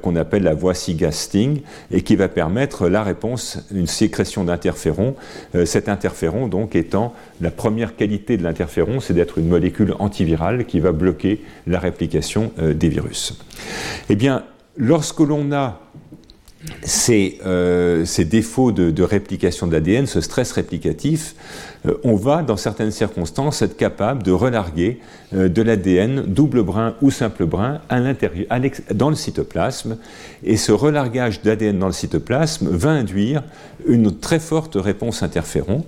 [0.03, 5.15] qu'on appelle la voie SIGA-STING et qui va permettre la réponse, une sécrétion d'interféron.
[5.65, 10.81] cet interféron, donc, étant la première qualité de l'interféron, c'est d'être une molécule antivirale qui
[10.81, 13.39] va bloquer la réplication des virus.
[14.11, 14.45] Eh bien,
[14.77, 15.81] lorsque l'on a
[16.83, 21.35] ces, euh, défauts de, réplication de l'ADN, ce stress réplicatif,
[21.87, 24.99] euh, on va, dans certaines circonstances, être capable de relarguer
[25.35, 28.47] euh, de l'ADN double brin ou simple brin à l'intérieur,
[28.93, 29.99] dans le cytoplasme.
[30.43, 33.43] Et ce relargage d'ADN dans le cytoplasme va induire
[33.87, 35.85] une très forte réponse interféron.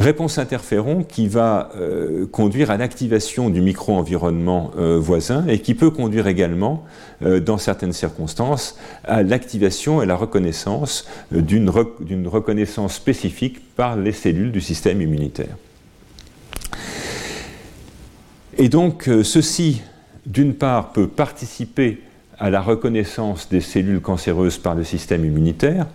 [0.00, 5.90] Réponse interféron qui va euh, conduire à l'activation du micro-environnement euh, voisin et qui peut
[5.90, 6.86] conduire également,
[7.20, 14.52] euh, dans certaines circonstances, à l'activation et la reconnaissance d'une reconnaissance spécifique par les cellules
[14.52, 15.54] du système immunitaire.
[18.56, 19.82] Et donc, ceci,
[20.24, 22.00] d'une part, peut participer
[22.38, 25.86] à la reconnaissance des cellules cancéreuses par le système immunitaire,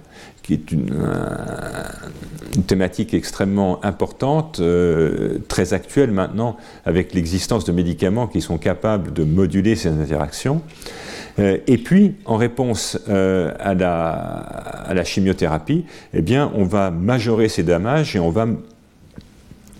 [0.45, 0.93] qui est une,
[2.67, 6.55] thématique extrêmement importante, euh, très actuelle maintenant,
[6.85, 10.61] avec l'existence de médicaments qui sont capables de moduler ces interactions.
[11.39, 16.91] Euh, et puis, en réponse euh, à, la, à, la, chimiothérapie, eh bien, on va
[16.91, 18.47] majorer ces dommages et on va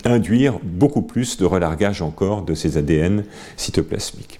[0.04, 3.24] induire beaucoup plus de relargage encore de ces ADN
[3.56, 4.40] cytoplasmiques.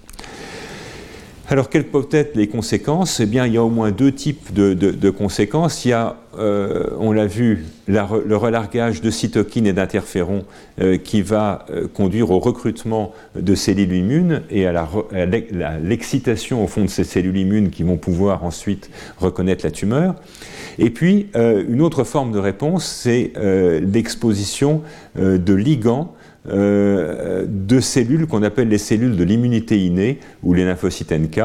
[1.48, 3.20] Alors, quelles peuvent être les conséquences?
[3.20, 5.84] Eh bien, il y a au moins deux types de, conséquences.
[5.84, 10.44] Il y a, euh, on l'a vu, le relargage de cytokines et d'interférons
[10.80, 14.88] euh, qui va euh, conduire au recrutement de cellules immunes et à
[15.80, 20.16] l'excitation au fond de ces cellules immunes qui vont pouvoir ensuite reconnaître la tumeur.
[20.78, 23.32] Et puis, une autre forme de réponse, c'est
[23.80, 24.82] l'exposition
[25.16, 26.12] de ligands
[26.48, 31.40] euh, de cellules qu'on appelle les cellules de l'immunité innée ou les lymphocytes NK,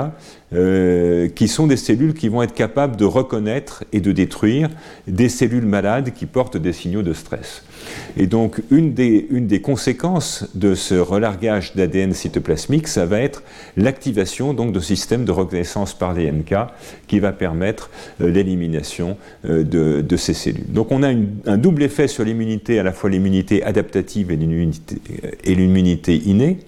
[0.54, 4.70] euh, qui sont des cellules qui vont être capables de reconnaître et de détruire
[5.08, 7.64] des cellules malades qui portent des signaux de stress.
[8.18, 13.44] Et donc, une des, une des conséquences de ce relargage d'ADN cytoplasmique, ça va être
[13.78, 16.56] l'activation donc de systèmes de reconnaissance par les NK
[17.08, 17.90] qui va permettre
[18.22, 20.72] euh, l'élimination euh, de, de, ces cellules.
[20.72, 26.16] Donc, on a un double effet sur l'immunité, à la fois l'immunité adaptative et l'immunité
[26.16, 26.60] innée.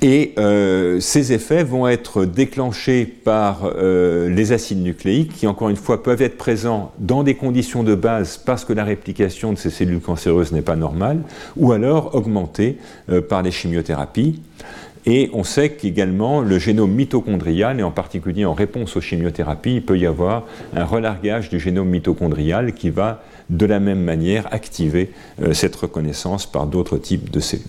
[0.00, 5.76] Et euh, ces effets vont être déclenchés par euh, les acides nucléiques qui, encore une
[5.76, 9.70] fois, peuvent être présents dans des conditions de base parce que la réplication de ces
[9.70, 11.22] cellules cancéreuses n'est pas normale,
[11.56, 12.78] ou alors augmentés
[13.10, 14.40] euh, par les chimiothérapies.
[15.04, 19.84] Et on sait qu'également le génome mitochondrial, et en particulier en réponse aux chimiothérapies, il
[19.84, 20.44] peut y avoir
[20.76, 25.10] un relargage du génome mitochondrial qui va de la même manière activer
[25.52, 27.64] cette reconnaissance par d'autres types de cellules.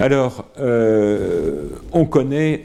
[0.00, 2.64] Alors, euh, on connaît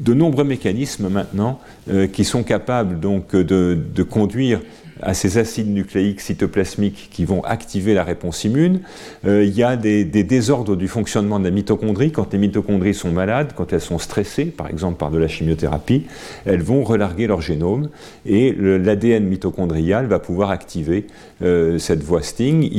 [0.00, 4.60] de nombreux mécanismes maintenant euh, qui sont capables donc de, conduire
[5.00, 8.80] à ces acides nucléiques cytoplasmiques qui vont activer la réponse immune.
[9.24, 12.12] il y a des, désordres du fonctionnement de la mitochondrie.
[12.12, 16.06] Quand les mitochondries sont malades, quand elles sont stressées, par exemple par de la chimiothérapie,
[16.44, 17.88] elles vont relarguer leur génome
[18.24, 21.06] et l'ADN mitochondrial va pouvoir activer
[21.40, 22.70] cette voie STING.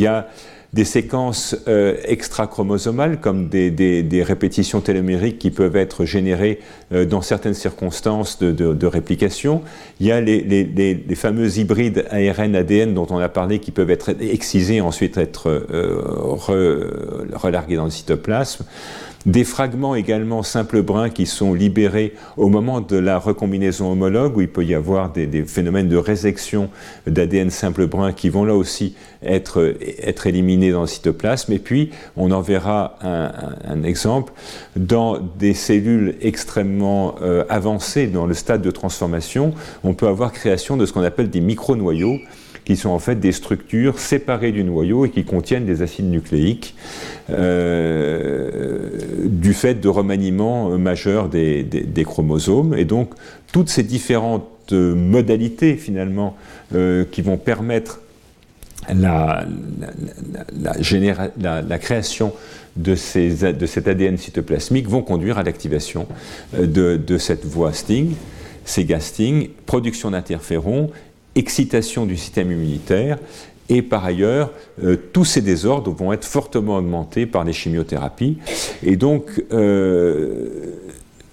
[0.76, 6.60] Des séquences euh, extra-chromosomales, comme des, répétitions télomériques qui peuvent être générées
[6.92, 9.62] euh, dans certaines circonstances de, réplication.
[10.02, 14.82] Il y a les, fameux hybrides ARN-ADN dont on a parlé qui peuvent être excisés,
[14.82, 16.02] ensuite être euh,
[17.34, 18.66] relargués dans le cytoplasme
[19.26, 24.42] des fragments également simples brins qui sont libérés au moment de la recombinaison homologue, où
[24.42, 26.70] il peut y avoir des, phénomènes de résection
[27.08, 31.54] d'ADN simple brun qui vont là aussi être, être éliminés dans le cytoplasme.
[31.54, 34.34] Et puis, on en verra un, exemple
[34.76, 39.54] dans des cellules extrêmement euh, avancées dans le stade de transformation,
[39.84, 42.20] on peut avoir création de ce qu'on appelle des micro-noyaux
[42.66, 46.76] qui sont en fait des structures séparées du noyau et qui contiennent des acides nucléiques
[47.30, 48.90] euh,
[49.24, 52.74] du fait de remaniements euh, majeurs des, chromosomes.
[52.74, 53.14] Et donc,
[53.54, 56.36] toutes ces différentes euh, modalités, finalement,
[57.12, 58.02] qui vont permettre
[58.94, 59.46] la,
[60.52, 62.34] la, création
[62.76, 66.08] de, ces, de, cet ADN cytoplasmique vont conduire à l'activation
[66.58, 68.10] de, de, cette voie STING,
[68.66, 70.90] ces STING, production d'interférons
[71.36, 73.18] excitation du système immunitaire
[73.70, 74.52] et par ailleurs,
[74.84, 78.38] euh, tous ces désordres vont être fortement augmentés par les chimiothérapies.
[78.84, 80.50] Et donc, euh,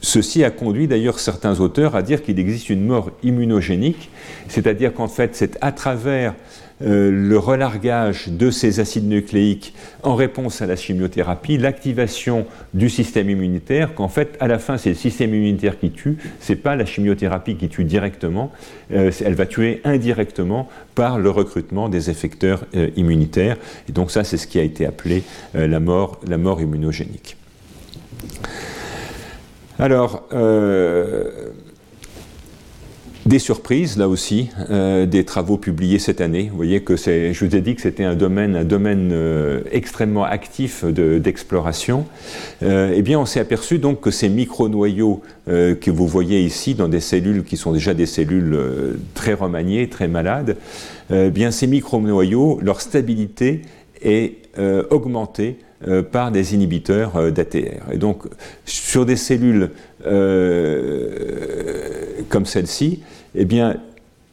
[0.00, 4.10] ceci a conduit d'ailleurs certains auteurs à dire qu'il existe une mort immunogénique,
[4.48, 6.34] c'est-à-dire qu'en fait, c'est à travers
[6.84, 13.30] euh, le relargage de ces acides nucléiques en réponse à la chimiothérapie, l'activation du système
[13.30, 16.84] immunitaire, qu'en fait, à la fin, c'est le système immunitaire qui tue, c'est pas la
[16.84, 18.52] chimiothérapie qui tue directement,
[18.92, 23.56] euh, elle va tuer indirectement par le recrutement des effecteurs euh, immunitaires.
[23.88, 25.22] Et donc ça, c'est ce qui a été appelé
[25.54, 27.36] la, mort, la mort immunogénique.
[29.78, 30.28] Alors,
[33.24, 36.48] des surprises, là aussi, euh, des travaux publiés cette année.
[36.50, 39.60] Vous voyez que c'est, je vous ai dit que c'était un domaine, un domaine euh,
[39.70, 42.06] extrêmement actif d'exploration.
[42.62, 46.86] euh, eh bien, on s'est aperçu donc que ces micro-noyaux que vous voyez ici dans
[46.86, 48.56] des cellules qui sont déjà des cellules
[49.14, 50.56] très remaniées, très malades,
[51.12, 53.62] eh bien, ces micro-noyaux, leur stabilité
[54.04, 54.36] est
[54.90, 55.58] augmentée
[56.10, 57.92] par des inhibiteurs d'ATR.
[57.92, 58.24] Et donc,
[58.64, 59.70] sur des cellules
[62.28, 63.02] comme celle-ci,
[63.34, 63.76] eh bien,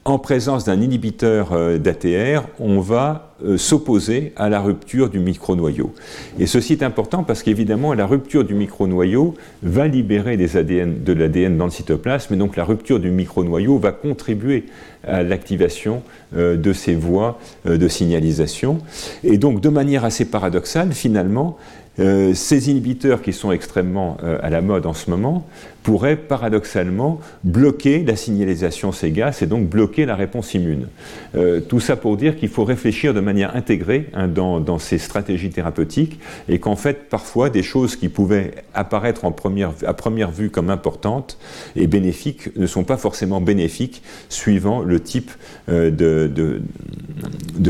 [0.10, 5.94] en présence d'un inhibiteur euh, d'ATR, on va euh, s'opposer à la rupture du micronoyau.
[6.40, 11.66] Et ceci est important parce qu'évidemment, la rupture du micronoyau va libérer de l'ADN dans
[11.66, 14.66] le cytoplasme, et donc la rupture du micronoyau va contribuer
[15.08, 16.02] à l'activation
[16.36, 18.80] euh, de ces voies de signalisation.
[19.24, 21.58] Et donc, de manière assez paradoxale, finalement,
[22.00, 25.46] euh, ces inhibiteurs qui sont extrêmement euh, à la mode en ce moment
[25.84, 30.88] pourraient paradoxalement bloquer la signalisation CEGAS et donc bloquer la réponse immune.
[31.36, 35.50] Euh, tout ça pour dire qu'il faut réfléchir de manière intégrée hein, dans, ces stratégies
[35.50, 40.70] thérapeutiques et qu'en fait parfois des choses qui pouvaient apparaître première, à première vue comme
[40.70, 41.38] importantes
[41.76, 45.32] et bénéfiques ne sont pas forcément bénéfiques suivant le type
[45.68, 46.62] de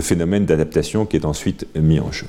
[0.02, 2.28] phénomène d'adaptation qui est ensuite mis en jeu.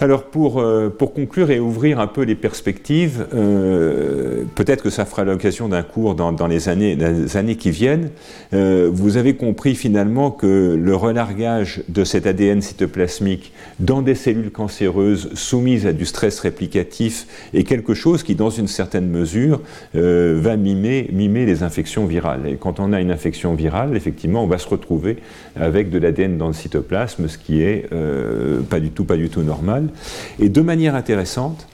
[0.00, 5.04] Alors pour, euh, pour, conclure et ouvrir un peu les perspectives, euh, peut-être que ça
[5.04, 8.10] fera l'occasion d'un cours dans, les, années, qui viennent,
[8.54, 14.52] euh, vous avez compris finalement que le relargage de cet ADN cytoplasmique dans des cellules
[14.52, 19.60] cancéreuses soumises à du stress réplicatif est quelque chose qui, dans une certaine mesure,
[19.94, 22.46] va mimer, mimer les infections virales.
[22.46, 25.16] Et quand on a une infection virale, effectivement, on va se retrouver
[25.56, 27.88] avec de l'ADN dans le cytoplasme, ce qui est
[28.68, 29.87] pas du tout normal.
[30.38, 31.66] Et de manière intéressante,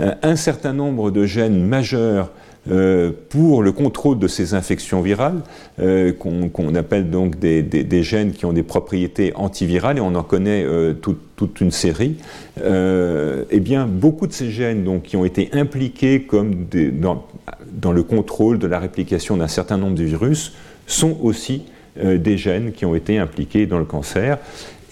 [0.00, 2.30] euh, un certain nombre de gènes majeurs
[2.70, 5.40] euh, pour le contrôle de ces infections virales,
[5.80, 10.64] euh, qu'on appelle donc des, gènes qui ont des propriétés antivirales, et on en connaît
[11.02, 12.16] toute une série,
[12.58, 17.24] eh bien, beaucoup de ces gènes donc, qui ont été impliqués comme dans,
[17.72, 20.52] dans, le contrôle de la réplication d'un certain nombre de virus
[20.86, 21.62] sont aussi
[21.96, 24.38] des gènes qui ont été impliqués dans le cancer.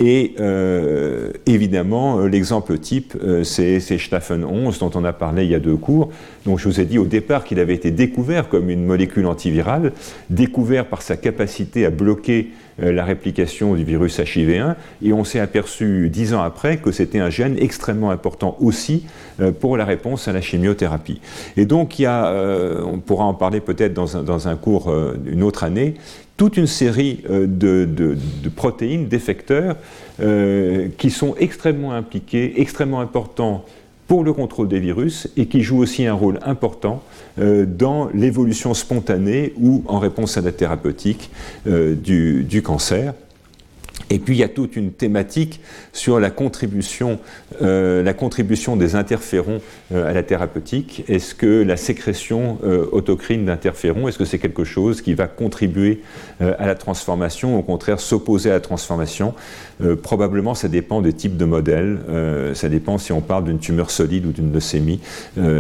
[0.01, 5.51] Et euh, évidemment, euh, l'exemple type, euh, c'est Staffen 11 dont on a parlé il
[5.51, 6.11] y a deux cours.
[6.47, 9.93] Donc je vous ai dit au départ qu'il avait été découvert comme une molécule antivirale,
[10.31, 12.51] découvert par sa capacité à bloquer
[12.81, 17.29] la réplication du virus HIV1, et on s'est aperçu dix ans après que c'était un
[17.29, 19.05] gène extrêmement important aussi
[19.59, 21.21] pour la réponse à la chimiothérapie.
[21.57, 22.33] Et donc il y a,
[22.87, 24.95] on pourra en parler peut-être dans un, dans un cours
[25.27, 25.95] une autre année,
[26.39, 28.17] toute une série de,
[28.57, 29.77] protéines, d'effecteurs,
[30.97, 33.65] qui sont extrêmement impliqués, extrêmement importants
[34.09, 37.03] pour le contrôle des virus et qui jouent aussi un rôle important
[37.39, 41.31] euh, dans l'évolution spontanée ou en réponse à la thérapeutique
[41.67, 43.13] euh, du, cancer.
[44.11, 45.61] Et puis il y a toute une thématique
[45.93, 47.19] sur la contribution,
[47.63, 49.61] euh, la contribution des interférons
[49.93, 51.05] euh, à la thérapeutique.
[51.09, 56.01] Est-ce que la sécrétion euh, autocrine d'interférons, est-ce que c'est quelque chose qui va contribuer
[56.41, 59.35] à la transformation, ou au contraire s'opposer à la transformation?
[60.03, 61.99] Probablement ça dépend des types de modèles,
[62.55, 65.01] ça dépend si on parle d'une tumeur solide ou d'une leucémie.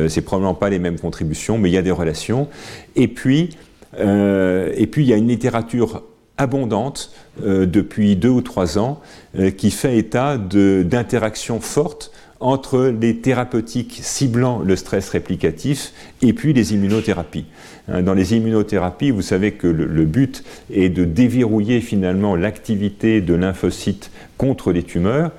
[0.08, 2.48] c'est probablement pas les mêmes contributions, mais il y a des relations.
[2.96, 3.56] Et puis,
[3.96, 6.02] et puis il y a une littérature
[6.38, 7.12] abondante
[7.44, 9.00] euh, depuis deux ou trois ans
[9.38, 15.92] euh, qui fait état d'interactions fortes entre les thérapeutiques ciblant le stress réplicatif
[16.22, 17.46] et puis les immunothérapies.
[17.88, 23.34] Hein, dans les immunothérapies, vous savez que le, but est de déverrouiller finalement l'activité de
[23.34, 25.32] lymphocytes contre les tumeurs.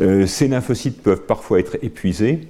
[0.00, 2.40] Euh, ces lymphocytes peuvent parfois être épuisés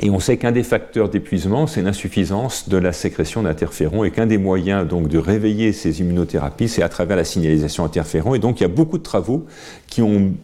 [0.00, 4.26] et on sait qu'un des facteurs d'épuisement, c'est l'insuffisance de la sécrétion d'interférons et qu'un
[4.26, 8.34] des moyens donc de réveiller ces immunothérapies, c'est à travers la signalisation interféron.
[8.34, 9.46] Et donc il y a beaucoup de travaux
[9.86, 10.34] qui ont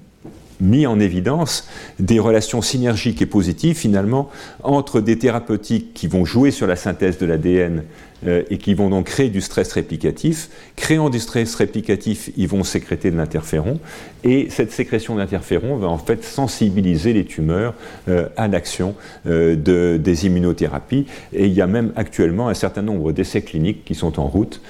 [0.60, 1.68] mis en évidence
[1.98, 4.30] des relations synergiques et positives finalement
[4.62, 7.82] entre des thérapeutiques qui vont jouer sur la synthèse de l'ADN
[8.26, 10.48] euh, et qui vont donc créer du stress réplicatif.
[10.76, 13.80] Créant du stress réplicatif, ils vont sécréter de l'interféron
[14.22, 17.74] et cette sécrétion d'interféron va en fait sensibiliser les tumeurs
[18.08, 18.94] euh, à l'action
[19.26, 21.06] euh, de, des immunothérapies.
[21.32, 24.60] Et il y a même actuellement un certain nombre d'essais cliniques qui sont en route,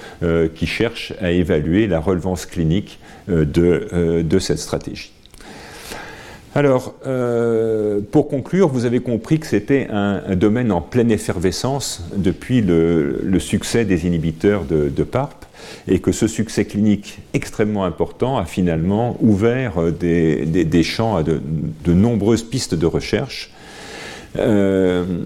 [0.55, 5.11] qui cherchent à évaluer la relevance clinique de, de cette stratégie.
[6.55, 12.61] Alors, euh, pour conclure, vous avez compris que c'était un, domaine en pleine effervescence depuis
[12.61, 15.45] le, succès des inhibiteurs de, PARP
[15.87, 21.41] et que ce succès clinique extrêmement important a finalement ouvert des, champs à de,
[21.87, 23.51] nombreuses pistes de recherche.
[24.37, 25.23] Euh,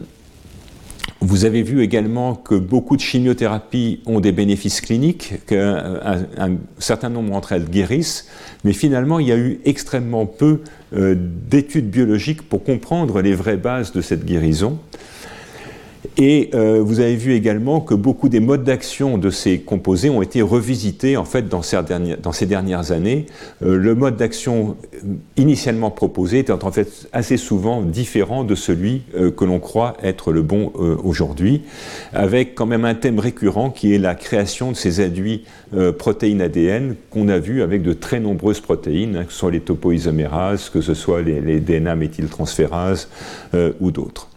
[1.22, 7.31] vous avez vu également que beaucoup de chimiothérapies ont des bénéfices cliniques, qu'un certain nombre
[7.31, 8.27] d'entre elles guérissent,
[8.64, 10.61] mais finalement il y a eu extrêmement peu
[10.95, 14.80] euh, d'études biologiques pour comprendre les vraies bases de cette guérison.
[16.17, 20.21] Et euh, vous avez vu également que beaucoup des modes d'action de ces composés ont
[20.21, 23.25] été revisités en fait dans ces dernières, dans ces dernières années.
[23.63, 29.03] Euh, le mode d'action euh, initialement proposé était en fait assez souvent différent de celui
[29.35, 30.71] que l'on croit être le bon
[31.03, 31.61] aujourd'hui,
[32.13, 35.43] avec quand même un thème récurrent qui est la création de ces aduits
[35.97, 39.59] protéines ADN qu'on a vu avec de très nombreuses protéines, hein, que ce soit les
[39.59, 43.09] topoisomérases, que ce soit les, les DNA méthyltransférases
[43.79, 44.29] ou d'autres.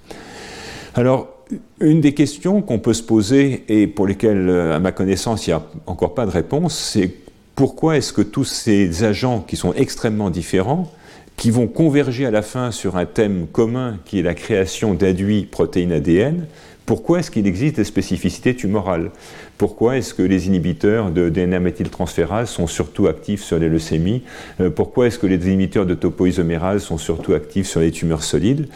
[0.94, 1.39] Alors,
[1.80, 5.50] une des questions qu'on peut se poser et pour lesquelles, euh, à ma connaissance, il
[5.50, 7.10] n'y a encore pas de réponse, c'est
[7.54, 10.90] pourquoi est-ce que tous ces agents qui sont extrêmement différents,
[11.36, 15.44] qui vont converger à la fin sur un thème commun qui est la création d'aduits
[15.44, 16.46] protéines ADN,
[16.86, 19.10] pourquoi est-ce qu'il existe des spécificités tumorales?
[19.58, 24.22] Pourquoi est-ce que les inhibiteurs de DNA méthyltransférase sont surtout actifs sur les leucémies?
[24.60, 28.66] Euh, Pourquoi est-ce que les inhibiteurs de topoisomérase sont surtout actifs sur les tumeurs solides?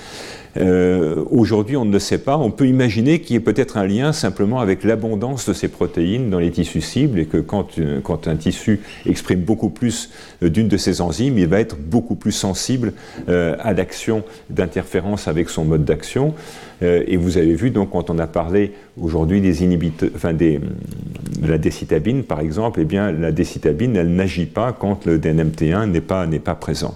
[0.57, 2.37] Euh, Aujourd'hui, on ne le sait pas.
[2.37, 6.31] On peut imaginer qu'il y ait peut-être un lien simplement avec l'abondance de ces protéines
[6.31, 10.11] dans les tissus cibles et que quand, euh, quand un tissu exprime beaucoup plus
[10.43, 12.93] d'une de ces enzymes, il va être beaucoup plus sensible
[13.29, 16.35] à l'action d'interférence avec son mode d'action.
[16.83, 20.61] et vous avez vu, donc, quand on a parlé aujourd'hui des inhibiteurs, enfin des,
[21.45, 25.91] de la décitabine par exemple, eh bien la décitabine elle n'agit pas quand le DNMT1
[25.91, 26.95] n'est pas, pas présent.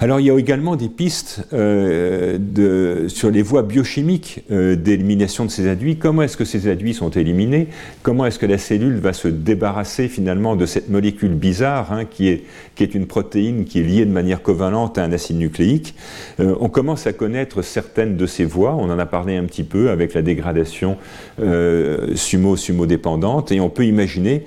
[0.00, 5.50] Alors il y a également des pistes euh, sur les voies biochimiques euh, d'élimination de
[5.50, 5.96] ces aduits.
[5.96, 7.66] Comment est-ce que ces aduits sont éliminés?
[8.04, 12.28] Comment est-ce que la cellule va se débarrasser finalement de cette molécule bizarre hein, qui,
[12.28, 12.44] est,
[12.76, 15.96] qui est une protéine qui est liée de manière covalente à un acide nucléique?
[16.38, 18.76] Euh, On commence à connaître certaines de ces voies.
[18.76, 20.96] On en a parlé un petit peu avec la dégradation
[22.14, 24.44] sumo-sumo-dépendante et on peut imaginer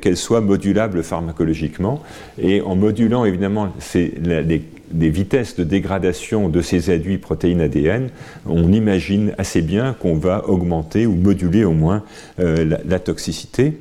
[0.00, 2.02] qu'elles soient modulables pharmacologiquement.
[2.38, 8.10] Et en modulant évidemment les des vitesses de dégradation de ces aduits protéines ADN,
[8.46, 12.02] on imagine assez bien qu'on va augmenter ou moduler au moins
[12.38, 13.78] euh, la, toxicité.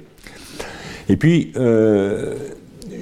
[1.09, 2.35] Et puis, euh,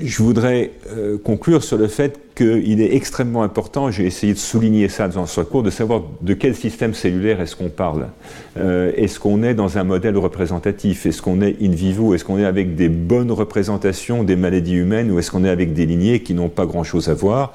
[0.03, 4.89] je voudrais euh, conclure sur le fait qu'il est extrêmement important, j'ai essayé de souligner
[4.89, 8.09] ça dans ce cours, de savoir de quel système cellulaire est-ce qu'on parle.
[8.57, 11.07] Euh, est-ce qu'on est dans un modèle représentatif?
[11.07, 12.13] Est-ce qu'on est in vivo?
[12.13, 15.73] Est-ce qu'on est avec des bonnes représentations des maladies humaines ou est-ce qu'on est avec
[15.73, 17.53] des lignées qui n'ont pas grand-chose à voir?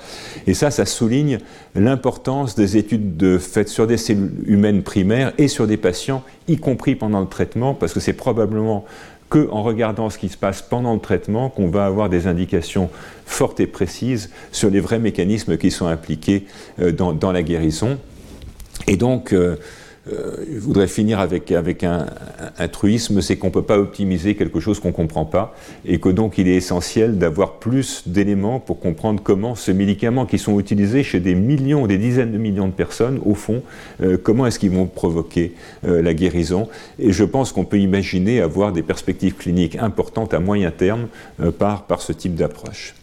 [0.48, 1.39] Et ça, ça souligne
[1.77, 6.56] l'importance des études de, faites sur des cellules humaines primaires et sur des patients, y
[6.56, 8.85] compris pendant le traitement, parce que c'est probablement
[9.32, 12.90] qu'en regardant ce qui se passe pendant le traitement qu'on va avoir des indications
[13.24, 16.46] fortes et précises sur les vrais mécanismes qui sont impliqués
[16.80, 17.98] euh, dans, la guérison.
[18.86, 19.56] Et donc, euh,
[20.07, 22.07] je voudrais finir avec, avec un,
[22.73, 25.55] truisme, c'est qu'on ne peut pas optimiser quelque chose qu'on ne comprend pas,
[25.85, 30.39] et que donc il est essentiel d'avoir plus d'éléments pour comprendre comment ce médicament qui
[30.39, 33.62] sont utilisés chez des millions, des dizaines de millions de personnes, au fond,
[34.03, 35.55] euh, comment est-ce qu'ils vont provoquer
[35.87, 36.69] euh, la guérison.
[36.99, 41.07] Et je pense qu'on peut imaginer avoir des perspectives cliniques importantes à moyen terme
[41.59, 42.95] par, par ce type d'approche.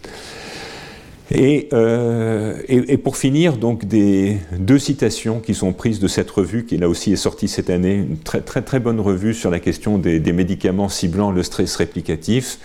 [1.31, 6.77] Euh, et, pour finir, donc des deux citations qui sont prises de cette revue, qui
[6.77, 9.97] là aussi est sortie cette année, une très très très bonne revue sur la question
[9.97, 12.59] des, médicaments ciblant le stress réplicatif.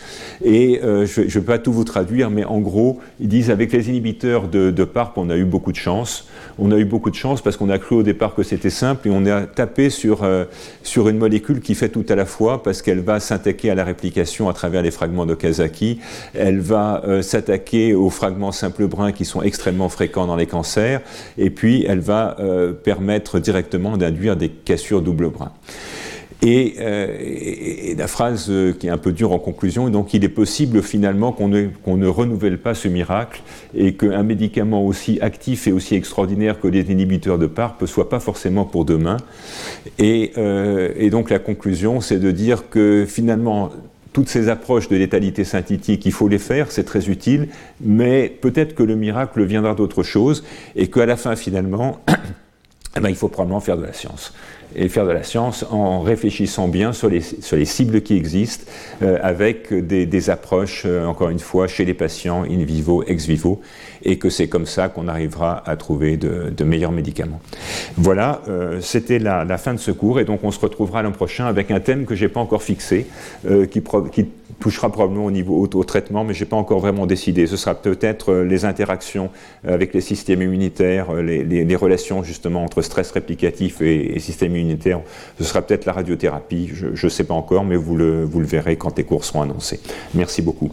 [0.44, 3.72] Et euh, je ne vais pas tout vous traduire, mais en gros, ils disent avec
[3.72, 6.28] les inhibiteurs de, de PARP, on a eu beaucoup de chance.
[6.58, 9.08] On a eu beaucoup de chance parce qu'on a cru au départ que c'était simple
[9.08, 10.44] et on a tapé sur, euh,
[10.82, 13.84] sur une molécule qui fait tout à la fois parce qu'elle va s'attaquer à la
[13.84, 15.98] réplication à travers les fragments de Kazaki,
[16.34, 21.00] elle va s'attaquer aux fragments simples bruns qui sont extrêmement fréquents dans les cancers,
[21.38, 25.52] et puis elle va euh, permettre directement d'induire des cassures double brun.
[26.42, 30.28] Euh, et, la phrase euh, qui est un peu dure en conclusion, donc il est
[30.28, 33.42] possible finalement qu'on ne, ne, renouvelle pas ce miracle
[33.74, 38.10] et qu'un médicament aussi actif et aussi extraordinaire que les inhibiteurs de PARP ne soit
[38.10, 39.16] pas forcément pour demain.
[39.98, 40.32] Et
[41.10, 43.70] donc la conclusion, c'est de dire que finalement,
[44.14, 47.48] toutes ces approches de létalité synthétique, il faut les faire, c'est très utile,
[47.80, 50.44] mais peut-être que le miracle viendra d'autre chose
[50.76, 51.98] et qu'à la fin, finalement,
[52.96, 54.32] eh ben, il faut probablement faire de la science.
[54.76, 57.20] Et faire de la science en réfléchissant bien sur les,
[57.64, 58.64] cibles qui existent,
[59.02, 63.26] euh, avec des, des approches, euh, encore une fois, chez les patients, in vivo, ex
[63.26, 63.60] vivo,
[64.04, 67.40] et que c'est comme ça qu'on arrivera à trouver de, meilleurs médicaments.
[67.96, 71.46] Voilà, euh, c'était la, fin de ce cours, et donc on se retrouvera l'an prochain
[71.46, 73.06] avec un thème que j'ai pas encore fixé,
[73.70, 73.82] qui,
[74.12, 74.26] qui
[74.60, 77.46] touchera probablement au niveau au, traitement, mais je n'ai pas encore vraiment décidé.
[77.46, 79.30] Ce sera peut-être euh, les interactions
[79.66, 85.00] avec les systèmes immunitaires, euh, les, relations justement entre stress réplicatif et, système immunitaire.
[85.38, 88.46] Ce sera peut-être la radiothérapie, je ne sais pas encore, mais vous le, vous le
[88.46, 89.80] verrez quand les cours seront annoncés.
[90.14, 90.72] Merci beaucoup.